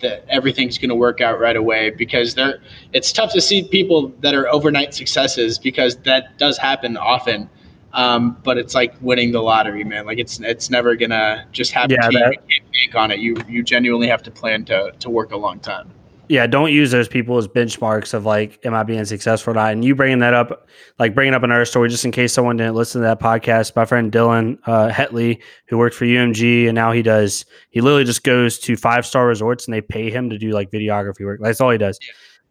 that 0.00 0.24
everything's 0.28 0.78
going 0.78 0.88
to 0.88 0.94
work 0.94 1.20
out 1.20 1.38
right 1.40 1.56
away 1.56 1.90
because 1.90 2.34
there 2.34 2.60
it's 2.92 3.12
tough 3.12 3.32
to 3.32 3.40
see 3.40 3.66
people 3.68 4.08
that 4.20 4.34
are 4.34 4.48
overnight 4.48 4.94
successes 4.94 5.58
because 5.58 5.96
that 5.98 6.38
does 6.38 6.58
happen 6.58 6.96
often. 6.96 7.48
Um, 7.92 8.36
but 8.44 8.58
it's 8.58 8.74
like 8.74 8.94
winning 9.00 9.32
the 9.32 9.40
lottery 9.40 9.82
man. 9.84 10.06
Like 10.06 10.18
it's 10.18 10.40
it's 10.40 10.68
never 10.70 10.94
gonna 10.94 11.46
just 11.52 11.72
happen 11.72 11.96
yeah, 12.00 12.08
to 12.08 12.12
you. 12.12 12.18
you 12.18 12.24
can't 12.24 12.72
bank 12.72 12.94
on 12.94 13.10
it. 13.10 13.18
You 13.18 13.36
you 13.48 13.62
genuinely 13.62 14.08
have 14.08 14.22
to 14.24 14.30
plan 14.30 14.64
to 14.66 14.92
to 14.98 15.10
work 15.10 15.32
a 15.32 15.36
long 15.36 15.58
time 15.58 15.90
yeah, 16.28 16.46
don't 16.46 16.72
use 16.72 16.90
those 16.90 17.08
people 17.08 17.38
as 17.38 17.48
benchmarks 17.48 18.12
of 18.12 18.26
like, 18.26 18.64
am 18.64 18.74
I 18.74 18.82
being 18.82 19.04
successful 19.04 19.52
or 19.52 19.54
not? 19.54 19.72
And 19.72 19.84
you 19.84 19.94
bringing 19.94 20.18
that 20.18 20.34
up, 20.34 20.68
like 20.98 21.14
bringing 21.14 21.34
up 21.34 21.42
another 21.42 21.64
story, 21.64 21.88
just 21.88 22.04
in 22.04 22.12
case 22.12 22.32
someone 22.32 22.56
didn't 22.56 22.74
listen 22.74 23.00
to 23.00 23.06
that 23.06 23.20
podcast. 23.20 23.74
My 23.74 23.84
friend 23.84 24.12
Dylan 24.12 24.58
uh, 24.66 24.90
Hetley, 24.90 25.42
who 25.68 25.78
worked 25.78 25.96
for 25.96 26.04
UMG, 26.04 26.66
and 26.66 26.74
now 26.74 26.92
he 26.92 27.02
does, 27.02 27.44
he 27.70 27.80
literally 27.80 28.04
just 28.04 28.24
goes 28.24 28.58
to 28.60 28.76
five 28.76 29.06
star 29.06 29.26
resorts 29.26 29.66
and 29.66 29.74
they 29.74 29.80
pay 29.80 30.10
him 30.10 30.28
to 30.30 30.38
do 30.38 30.50
like 30.50 30.70
videography 30.70 31.24
work. 31.24 31.40
That's 31.42 31.60
all 31.60 31.70
he 31.70 31.78
does. 31.78 31.98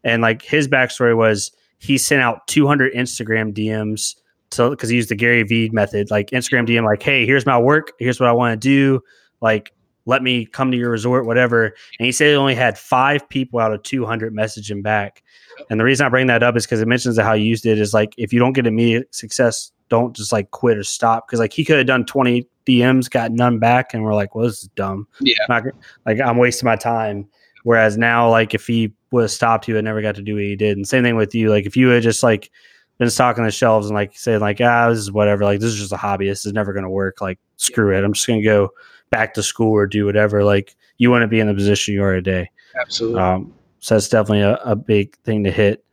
And 0.03 0.21
like 0.21 0.41
his 0.41 0.67
backstory 0.67 1.15
was 1.15 1.51
he 1.79 1.97
sent 1.97 2.21
out 2.21 2.47
200 2.47 2.93
Instagram 2.93 3.53
DMs 3.53 4.15
to 4.51 4.69
because 4.71 4.89
he 4.89 4.95
used 4.95 5.09
the 5.09 5.15
Gary 5.15 5.43
Vee 5.43 5.69
method, 5.69 6.09
like 6.09 6.31
Instagram 6.31 6.67
DM, 6.67 6.85
like, 6.85 7.03
hey, 7.03 7.25
here's 7.25 7.45
my 7.45 7.57
work, 7.57 7.91
here's 7.99 8.19
what 8.19 8.29
I 8.29 8.33
want 8.33 8.59
to 8.59 8.67
do, 8.67 9.01
like 9.41 9.71
let 10.07 10.23
me 10.23 10.45
come 10.45 10.71
to 10.71 10.77
your 10.77 10.89
resort, 10.89 11.25
whatever. 11.25 11.65
And 11.99 12.05
he 12.05 12.13
said 12.13 12.29
he 12.29 12.35
only 12.35 12.55
had 12.55 12.77
five 12.77 13.27
people 13.27 13.59
out 13.59 13.73
of 13.73 13.83
200 13.83 14.33
message 14.33 14.71
him 14.71 14.81
back. 14.81 15.21
And 15.69 15.79
the 15.79 15.83
reason 15.83 16.05
I 16.05 16.09
bring 16.09 16.27
that 16.27 16.43
up 16.43 16.55
is 16.55 16.65
because 16.65 16.81
it 16.81 16.87
mentions 16.87 17.17
that 17.17 17.25
how 17.25 17.33
you 17.33 17.43
used 17.43 17.65
it 17.65 17.77
is 17.77 17.93
like, 17.93 18.15
if 18.17 18.31
you 18.31 18.39
don't 18.39 18.53
get 18.53 18.65
immediate 18.65 19.13
success, 19.13 19.71
don't 19.89 20.15
just 20.15 20.31
like 20.31 20.49
quit 20.51 20.77
or 20.77 20.83
stop. 20.83 21.27
Cause 21.27 21.39
like 21.39 21.51
he 21.51 21.65
could 21.65 21.77
have 21.77 21.87
done 21.87 22.05
20 22.05 22.47
DMs, 22.65 23.09
got 23.09 23.33
none 23.33 23.59
back. 23.59 23.93
And 23.93 24.03
we're 24.03 24.15
like, 24.15 24.33
well, 24.33 24.45
this 24.45 24.63
is 24.63 24.69
dumb. 24.75 25.07
Yeah. 25.19 25.35
Not, 25.49 25.63
like 26.05 26.21
I'm 26.21 26.37
wasting 26.37 26.67
my 26.67 26.77
time. 26.77 27.27
Whereas 27.63 27.97
now, 27.97 28.29
like 28.29 28.53
if 28.53 28.65
he 28.65 28.93
would 29.11 29.23
have 29.23 29.31
stopped, 29.31 29.65
he 29.65 29.73
would 29.73 29.83
never 29.83 30.01
got 30.01 30.15
to 30.15 30.21
do 30.21 30.35
what 30.35 30.43
he 30.43 30.55
did. 30.55 30.77
And 30.77 30.87
same 30.87 31.03
thing 31.03 31.17
with 31.17 31.35
you. 31.35 31.49
Like 31.49 31.65
if 31.65 31.75
you 31.75 31.89
had 31.89 32.03
just 32.03 32.23
like 32.23 32.49
been 32.97 33.09
stocking 33.09 33.43
the 33.43 33.51
shelves 33.51 33.87
and 33.87 33.95
like 33.95 34.17
saying 34.17 34.39
like, 34.39 34.61
ah, 34.61 34.89
this 34.89 34.99
is 34.99 35.11
whatever. 35.11 35.43
Like 35.43 35.59
this 35.59 35.73
is 35.73 35.79
just 35.79 35.91
a 35.91 35.97
hobby. 35.97 36.29
This 36.29 36.45
is 36.45 36.53
never 36.53 36.71
going 36.71 36.85
to 36.85 36.89
work. 36.89 37.19
Like 37.19 37.39
screw 37.57 37.93
it. 37.93 38.05
I'm 38.05 38.13
just 38.13 38.25
going 38.25 38.39
to 38.41 38.45
go 38.45 38.69
back 39.09 39.33
to 39.35 39.43
school 39.43 39.71
or 39.71 39.85
do 39.85 40.05
whatever. 40.05 40.43
Like 40.43 40.75
you 40.97 41.09
want 41.09 41.23
to 41.23 41.27
be 41.27 41.39
in 41.39 41.47
the 41.47 41.53
position 41.53 41.93
you 41.93 42.03
are 42.03 42.15
today. 42.15 42.49
Absolutely. 42.79 43.21
Um, 43.21 43.53
so 43.79 43.95
that's 43.95 44.09
definitely 44.09 44.41
a, 44.41 44.55
a 44.57 44.75
big 44.75 45.15
thing 45.19 45.43
to 45.43 45.51
hit. 45.51 45.83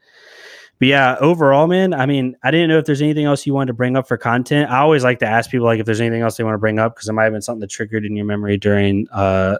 But 0.79 0.89
yeah, 0.89 1.17
overall, 1.21 1.67
man, 1.67 1.95
I 1.95 2.07
mean, 2.07 2.37
I 2.43 2.51
didn't 2.51 2.69
know 2.69 2.79
if 2.79 2.85
there's 2.85 3.01
anything 3.01 3.25
else 3.25 3.47
you 3.47 3.55
wanted 3.55 3.69
to 3.69 3.75
bring 3.75 3.97
up 3.97 4.09
for 4.09 4.17
content. 4.17 4.71
I 4.71 4.79
always 4.79 5.05
like 5.05 5.21
to 5.21 5.27
ask 5.27 5.51
people 5.51 5.67
like 5.67 5.79
if 5.79 5.87
there's 5.87 6.01
anything 6.01 6.23
else 6.23 6.37
they 6.37 6.45
want 6.45 6.55
to 6.55 6.59
bring 6.59 6.79
up 6.79 6.95
because 6.95 7.09
it 7.09 7.13
might 7.13 7.25
have 7.25 7.33
been 7.33 7.43
something 7.43 7.61
that 7.61 7.71
triggered 7.71 8.05
in 8.05 8.17
your 8.17 8.27
memory 8.27 8.57
during 8.57 9.07
uh, 9.13 9.57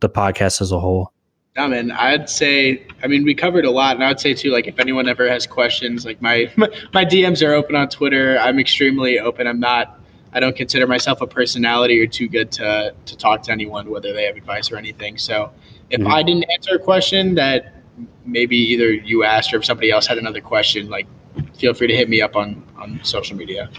the 0.00 0.08
podcast 0.08 0.60
as 0.62 0.72
a 0.72 0.80
whole. 0.80 1.12
No, 1.56 1.68
man, 1.68 1.90
I'd 1.90 2.28
say, 2.28 2.86
I 3.02 3.06
mean, 3.06 3.24
we 3.24 3.34
covered 3.34 3.64
a 3.64 3.70
lot, 3.70 3.96
and 3.96 4.04
I 4.04 4.08
would 4.08 4.20
say 4.20 4.34
too, 4.34 4.50
like, 4.50 4.66
if 4.66 4.78
anyone 4.78 5.08
ever 5.08 5.26
has 5.26 5.46
questions, 5.46 6.04
like 6.04 6.20
my 6.20 6.52
my 6.92 7.04
DMs 7.04 7.46
are 7.46 7.52
open 7.52 7.74
on 7.74 7.88
Twitter. 7.88 8.38
I'm 8.38 8.58
extremely 8.58 9.18
open. 9.18 9.46
I'm 9.46 9.60
not 9.60 10.00
I 10.36 10.40
don't 10.40 10.54
consider 10.54 10.86
myself 10.86 11.22
a 11.22 11.26
personality 11.26 11.98
or 11.98 12.06
too 12.06 12.28
good 12.28 12.52
to 12.52 12.94
to 13.06 13.16
talk 13.16 13.42
to 13.44 13.52
anyone, 13.52 13.88
whether 13.88 14.12
they 14.12 14.24
have 14.24 14.36
advice 14.36 14.70
or 14.70 14.76
anything. 14.76 15.16
So 15.16 15.50
if 15.88 15.98
mm-hmm. 15.98 16.12
I 16.12 16.22
didn't 16.22 16.44
answer 16.50 16.74
a 16.74 16.78
question 16.78 17.34
that 17.36 17.72
maybe 18.26 18.54
either 18.54 18.92
you 18.92 19.24
asked 19.24 19.54
or 19.54 19.56
if 19.56 19.64
somebody 19.64 19.90
else 19.90 20.06
had 20.06 20.18
another 20.18 20.42
question, 20.42 20.90
like 20.90 21.06
feel 21.58 21.72
free 21.72 21.86
to 21.86 21.96
hit 21.96 22.10
me 22.10 22.20
up 22.20 22.36
on 22.36 22.62
on 22.76 23.00
social 23.02 23.34
media. 23.34 23.70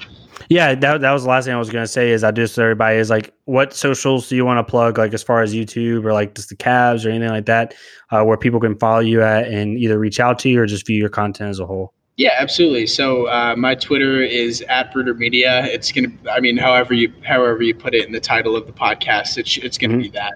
Yeah, 0.50 0.74
that, 0.76 1.02
that 1.02 1.12
was 1.12 1.24
the 1.24 1.30
last 1.30 1.46
thing 1.46 1.54
I 1.54 1.60
was 1.60 1.70
gonna 1.70 1.86
say. 1.86 2.10
Is 2.10 2.24
I 2.24 2.32
just 2.32 2.58
everybody 2.58 2.98
is 2.98 3.12
like, 3.12 3.36
what 3.46 3.72
socials 3.72 4.28
do 4.28 4.36
you 4.36 4.44
want 4.44 4.66
to 4.66 4.70
plug? 4.70 4.98
Like 4.98 5.14
as 5.14 5.22
far 5.22 5.44
as 5.44 5.54
YouTube 5.54 6.06
or 6.06 6.14
like 6.14 6.34
just 6.34 6.50
the 6.50 6.56
Cavs 6.56 7.06
or 7.06 7.10
anything 7.10 7.30
like 7.30 7.46
that, 7.46 7.76
uh, 8.10 8.24
where 8.24 8.38
people 8.38 8.60
can 8.60 8.76
follow 8.80 9.02
you 9.02 9.22
at 9.22 9.48
and 9.48 9.78
either 9.78 10.00
reach 10.00 10.20
out 10.20 10.40
to 10.40 10.50
you 10.50 10.60
or 10.60 10.66
just 10.66 10.88
view 10.88 10.98
your 10.98 11.10
content 11.10 11.52
as 11.52 11.60
a 11.60 11.68
whole. 11.68 11.94
Yeah, 12.18 12.32
absolutely. 12.40 12.88
So 12.88 13.28
uh, 13.28 13.56
my 13.56 13.76
Twitter 13.76 14.24
is 14.24 14.62
at 14.64 14.92
Brouder 14.92 15.14
Media. 15.14 15.66
It's 15.66 15.92
gonna, 15.92 16.12
I 16.32 16.40
mean, 16.40 16.58
however 16.58 16.96
you 16.96 17.14
however 17.24 17.62
you 17.62 17.76
put 17.76 17.94
it 17.94 18.06
in 18.08 18.12
the 18.12 18.20
title 18.20 18.56
of 18.56 18.66
the 18.66 18.74
podcast, 18.74 19.38
it's 19.38 19.58
it's 19.58 19.78
gonna 19.78 19.94
mm-hmm. 19.94 20.02
be 20.02 20.10
that. 20.10 20.34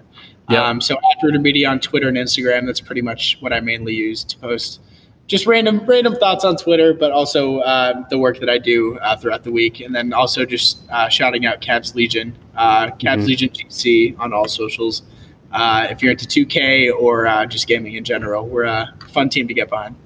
Yep. 0.48 0.62
Um, 0.62 0.80
so 0.80 0.94
at 0.94 1.20
Brouder 1.20 1.40
Media 1.40 1.68
on 1.68 1.80
Twitter 1.80 2.06
and 2.06 2.16
Instagram. 2.16 2.66
That's 2.66 2.80
pretty 2.80 3.02
much 3.02 3.36
what 3.40 3.52
I 3.52 3.58
mainly 3.58 3.94
use 3.94 4.22
to 4.24 4.38
post 4.38 4.80
just 5.26 5.46
random 5.46 5.84
random 5.84 6.14
thoughts 6.14 6.44
on 6.44 6.56
Twitter, 6.56 6.94
but 6.94 7.10
also 7.10 7.58
uh, 7.60 8.06
the 8.10 8.18
work 8.18 8.38
that 8.38 8.48
I 8.48 8.58
do 8.58 8.96
uh, 8.98 9.16
throughout 9.16 9.42
the 9.42 9.50
week, 9.50 9.80
and 9.80 9.92
then 9.92 10.12
also 10.12 10.44
just 10.44 10.82
uh, 10.90 11.08
shouting 11.08 11.46
out 11.46 11.60
Cavs 11.62 11.96
Legion, 11.96 12.36
uh, 12.56 12.90
Cavs 12.90 13.00
mm-hmm. 13.00 13.26
Legion 13.26 13.48
GC 13.48 14.18
on 14.20 14.32
all 14.32 14.46
socials. 14.46 15.02
Uh, 15.50 15.88
if 15.90 16.00
you're 16.00 16.12
into 16.12 16.26
2K 16.26 16.94
or 16.94 17.26
uh, 17.26 17.44
just 17.44 17.66
gaming 17.66 17.94
in 17.94 18.04
general, 18.04 18.46
we're 18.46 18.64
a 18.64 18.94
fun 19.12 19.28
team 19.28 19.48
to 19.48 19.54
get 19.54 19.68
behind. 19.68 19.96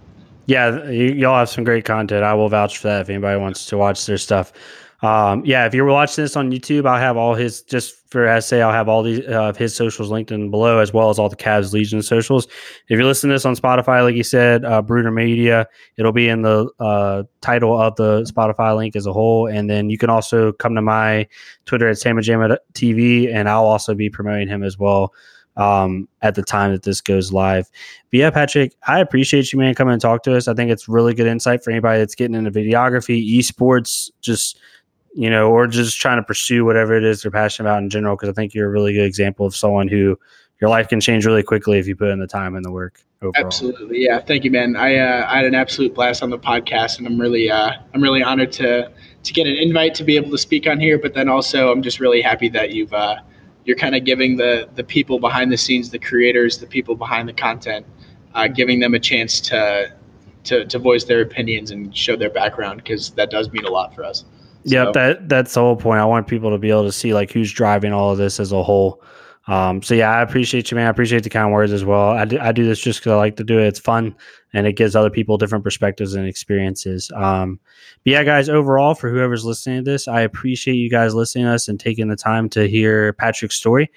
Yeah, 0.46 0.88
you, 0.88 1.26
all 1.26 1.38
have 1.38 1.48
some 1.48 1.64
great 1.64 1.84
content. 1.84 2.22
I 2.22 2.34
will 2.34 2.48
vouch 2.48 2.78
for 2.78 2.88
that 2.88 3.02
if 3.02 3.10
anybody 3.10 3.38
wants 3.38 3.66
to 3.66 3.76
watch 3.76 4.06
their 4.06 4.18
stuff. 4.18 4.52
Um, 5.02 5.44
yeah, 5.44 5.66
if 5.66 5.74
you're 5.74 5.84
watching 5.84 6.24
this 6.24 6.36
on 6.36 6.50
YouTube, 6.50 6.86
I'll 6.86 6.98
have 6.98 7.16
all 7.16 7.34
his 7.34 7.62
just 7.62 7.94
for 8.10 8.40
SA. 8.40 8.58
I'll 8.58 8.72
have 8.72 8.88
all 8.88 9.02
these 9.02 9.20
uh, 9.26 9.52
his 9.52 9.74
socials 9.74 10.10
linked 10.10 10.30
in 10.32 10.50
below, 10.50 10.78
as 10.78 10.92
well 10.92 11.10
as 11.10 11.18
all 11.18 11.28
the 11.28 11.36
Cavs 11.36 11.72
Legion 11.72 12.00
socials. 12.00 12.46
If 12.46 12.96
you're 12.96 13.04
listening 13.04 13.30
to 13.30 13.34
this 13.34 13.44
on 13.44 13.56
Spotify, 13.56 14.02
like 14.02 14.14
you 14.14 14.22
said, 14.22 14.64
uh, 14.64 14.80
Brouder 14.80 15.10
Media, 15.10 15.66
it'll 15.98 16.12
be 16.12 16.28
in 16.28 16.42
the 16.42 16.70
uh, 16.80 17.24
title 17.42 17.78
of 17.78 17.96
the 17.96 18.22
Spotify 18.22 18.74
link 18.74 18.96
as 18.96 19.04
a 19.04 19.12
whole, 19.12 19.48
and 19.48 19.68
then 19.68 19.90
you 19.90 19.98
can 19.98 20.08
also 20.08 20.52
come 20.52 20.74
to 20.76 20.82
my 20.82 21.26
Twitter 21.66 21.88
at 21.88 21.96
Samajama 21.96 22.56
TV, 22.72 23.32
and 23.32 23.50
I'll 23.50 23.66
also 23.66 23.94
be 23.94 24.08
promoting 24.08 24.48
him 24.48 24.62
as 24.62 24.78
well 24.78 25.12
um, 25.56 26.08
at 26.22 26.34
the 26.34 26.42
time 26.42 26.72
that 26.72 26.82
this 26.82 27.00
goes 27.00 27.32
live. 27.32 27.70
But 28.10 28.18
yeah, 28.18 28.30
Patrick, 28.30 28.74
I 28.86 29.00
appreciate 29.00 29.52
you, 29.52 29.58
man, 29.58 29.74
coming 29.74 29.92
and 29.92 30.02
talk 30.02 30.22
to 30.24 30.36
us. 30.36 30.48
I 30.48 30.54
think 30.54 30.70
it's 30.70 30.88
really 30.88 31.14
good 31.14 31.26
insight 31.26 31.64
for 31.64 31.70
anybody 31.70 31.98
that's 31.98 32.14
getting 32.14 32.34
into 32.34 32.50
videography, 32.50 33.36
esports, 33.38 34.10
just 34.20 34.58
you 35.14 35.30
know, 35.30 35.50
or 35.50 35.66
just 35.66 35.98
trying 35.98 36.18
to 36.18 36.22
pursue 36.22 36.66
whatever 36.66 36.94
it 36.94 37.02
is 37.02 37.22
they're 37.22 37.30
passionate 37.30 37.70
about 37.70 37.82
in 37.82 37.88
general. 37.88 38.16
Because 38.16 38.28
I 38.28 38.32
think 38.32 38.52
you're 38.52 38.66
a 38.66 38.70
really 38.70 38.92
good 38.92 39.06
example 39.06 39.46
of 39.46 39.56
someone 39.56 39.88
who 39.88 40.18
your 40.60 40.68
life 40.68 40.88
can 40.88 41.00
change 41.00 41.24
really 41.24 41.42
quickly 41.42 41.78
if 41.78 41.86
you 41.86 41.96
put 41.96 42.10
in 42.10 42.18
the 42.18 42.26
time 42.26 42.54
and 42.54 42.64
the 42.64 42.70
work. 42.70 43.00
Overall. 43.22 43.46
Absolutely, 43.46 44.04
yeah. 44.04 44.20
Thank 44.20 44.44
you, 44.44 44.50
man. 44.50 44.76
I, 44.76 44.96
uh, 44.98 45.26
I 45.26 45.38
had 45.38 45.46
an 45.46 45.54
absolute 45.54 45.94
blast 45.94 46.22
on 46.22 46.28
the 46.28 46.38
podcast, 46.38 46.98
and 46.98 47.06
I'm 47.06 47.18
really 47.18 47.50
uh, 47.50 47.70
I'm 47.94 48.02
really 48.02 48.22
honored 48.22 48.52
to 48.52 48.90
to 49.22 49.32
get 49.32 49.46
an 49.46 49.56
invite 49.56 49.94
to 49.94 50.04
be 50.04 50.16
able 50.16 50.30
to 50.32 50.38
speak 50.38 50.66
on 50.66 50.78
here. 50.78 50.98
But 50.98 51.14
then 51.14 51.30
also, 51.30 51.72
I'm 51.72 51.80
just 51.82 51.98
really 51.98 52.20
happy 52.20 52.50
that 52.50 52.72
you've 52.72 52.92
uh, 52.92 53.16
you're 53.66 53.76
kind 53.76 53.94
of 53.94 54.04
giving 54.04 54.36
the 54.36 54.68
the 54.76 54.84
people 54.84 55.18
behind 55.18 55.52
the 55.52 55.56
scenes, 55.56 55.90
the 55.90 55.98
creators, 55.98 56.58
the 56.58 56.66
people 56.66 56.94
behind 56.94 57.28
the 57.28 57.32
content, 57.32 57.84
uh, 58.34 58.48
giving 58.48 58.80
them 58.80 58.94
a 58.94 58.98
chance 58.98 59.40
to 59.40 59.92
to 60.44 60.64
to 60.64 60.78
voice 60.78 61.04
their 61.04 61.20
opinions 61.20 61.72
and 61.72 61.94
show 61.94 62.16
their 62.16 62.30
background 62.30 62.82
because 62.82 63.10
that 63.10 63.30
does 63.30 63.50
mean 63.50 63.64
a 63.64 63.70
lot 63.70 63.94
for 63.94 64.04
us. 64.04 64.24
Yep, 64.62 64.94
that 64.94 65.28
that's 65.28 65.54
the 65.54 65.60
whole 65.60 65.76
point. 65.76 66.00
I 66.00 66.04
want 66.04 66.28
people 66.28 66.50
to 66.50 66.58
be 66.58 66.70
able 66.70 66.84
to 66.84 66.92
see 66.92 67.12
like 67.12 67.30
who's 67.32 67.52
driving 67.52 67.92
all 67.92 68.12
of 68.12 68.18
this 68.18 68.40
as 68.40 68.52
a 68.52 68.62
whole. 68.62 69.02
Um, 69.48 69.82
so 69.82 69.94
yeah, 69.94 70.10
I 70.10 70.22
appreciate 70.22 70.70
you, 70.70 70.76
man. 70.76 70.86
I 70.86 70.90
appreciate 70.90 71.22
the 71.22 71.30
kind 71.30 71.52
words 71.52 71.72
as 71.72 71.84
well. 71.84 72.10
I 72.10 72.24
do, 72.24 72.38
I 72.40 72.50
do 72.50 72.64
this 72.64 72.80
just 72.80 73.00
because 73.00 73.12
I 73.12 73.16
like 73.16 73.36
to 73.36 73.44
do 73.44 73.60
it. 73.60 73.66
It's 73.66 73.78
fun 73.78 74.14
and 74.52 74.66
it 74.66 74.74
gives 74.74 74.96
other 74.96 75.10
people 75.10 75.38
different 75.38 75.64
perspectives 75.64 76.14
and 76.14 76.26
experiences. 76.26 77.10
Um, 77.14 77.60
but 78.04 78.10
yeah, 78.10 78.24
guys, 78.24 78.48
overall, 78.48 78.94
for 78.94 79.10
whoever's 79.10 79.44
listening 79.44 79.84
to 79.84 79.90
this, 79.90 80.08
I 80.08 80.22
appreciate 80.22 80.74
you 80.74 80.90
guys 80.90 81.14
listening 81.14 81.46
to 81.46 81.52
us 81.52 81.68
and 81.68 81.78
taking 81.78 82.08
the 82.08 82.16
time 82.16 82.48
to 82.50 82.68
hear 82.68 83.12
Patrick's 83.14 83.56
story. 83.56 83.90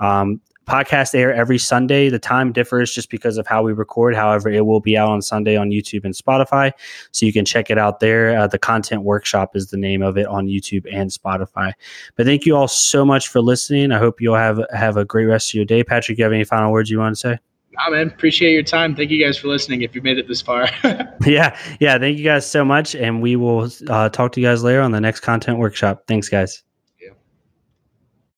Um, 0.00 0.40
Podcast 0.66 1.14
air 1.14 1.32
every 1.32 1.58
Sunday. 1.58 2.08
The 2.08 2.18
time 2.18 2.52
differs 2.52 2.92
just 2.92 3.08
because 3.08 3.38
of 3.38 3.46
how 3.46 3.62
we 3.62 3.72
record. 3.72 4.16
However, 4.16 4.50
it 4.50 4.66
will 4.66 4.80
be 4.80 4.96
out 4.96 5.08
on 5.08 5.22
Sunday 5.22 5.56
on 5.56 5.70
YouTube 5.70 6.04
and 6.04 6.12
Spotify. 6.12 6.72
So 7.12 7.24
you 7.24 7.32
can 7.32 7.44
check 7.44 7.70
it 7.70 7.78
out 7.78 8.00
there. 8.00 8.36
Uh, 8.36 8.48
the 8.48 8.58
Content 8.58 9.02
Workshop 9.02 9.54
is 9.54 9.70
the 9.70 9.76
name 9.76 10.02
of 10.02 10.18
it 10.18 10.26
on 10.26 10.48
YouTube 10.48 10.84
and 10.92 11.08
Spotify. 11.08 11.72
But 12.16 12.26
thank 12.26 12.46
you 12.46 12.56
all 12.56 12.66
so 12.66 13.04
much 13.04 13.28
for 13.28 13.40
listening. 13.40 13.92
I 13.92 13.98
hope 13.98 14.20
you 14.20 14.32
all 14.32 14.40
have, 14.40 14.60
have 14.74 14.96
a 14.96 15.04
great 15.04 15.26
rest 15.26 15.50
of 15.50 15.54
your 15.54 15.64
day. 15.64 15.84
Patrick, 15.84 16.18
you 16.18 16.24
have 16.24 16.32
any 16.32 16.42
final 16.42 16.72
words 16.72 16.90
you 16.90 16.98
want 16.98 17.14
to 17.14 17.20
say? 17.20 17.38
Nah, 17.76 17.90
man. 17.90 18.08
Appreciate 18.08 18.52
your 18.52 18.62
time. 18.62 18.94
Thank 18.94 19.10
you 19.10 19.24
guys 19.24 19.36
for 19.36 19.48
listening. 19.48 19.82
If 19.82 19.94
you 19.94 20.02
made 20.02 20.18
it 20.18 20.28
this 20.28 20.40
far. 20.40 20.68
yeah. 21.26 21.58
Yeah. 21.80 21.98
Thank 21.98 22.18
you 22.18 22.24
guys 22.24 22.48
so 22.48 22.64
much. 22.64 22.94
And 22.94 23.20
we 23.20 23.36
will 23.36 23.70
uh, 23.88 24.08
talk 24.08 24.32
to 24.32 24.40
you 24.40 24.46
guys 24.46 24.62
later 24.62 24.80
on 24.80 24.92
the 24.92 25.00
next 25.00 25.20
content 25.20 25.58
workshop. 25.58 26.04
Thanks, 26.06 26.28
guys. 26.28 26.62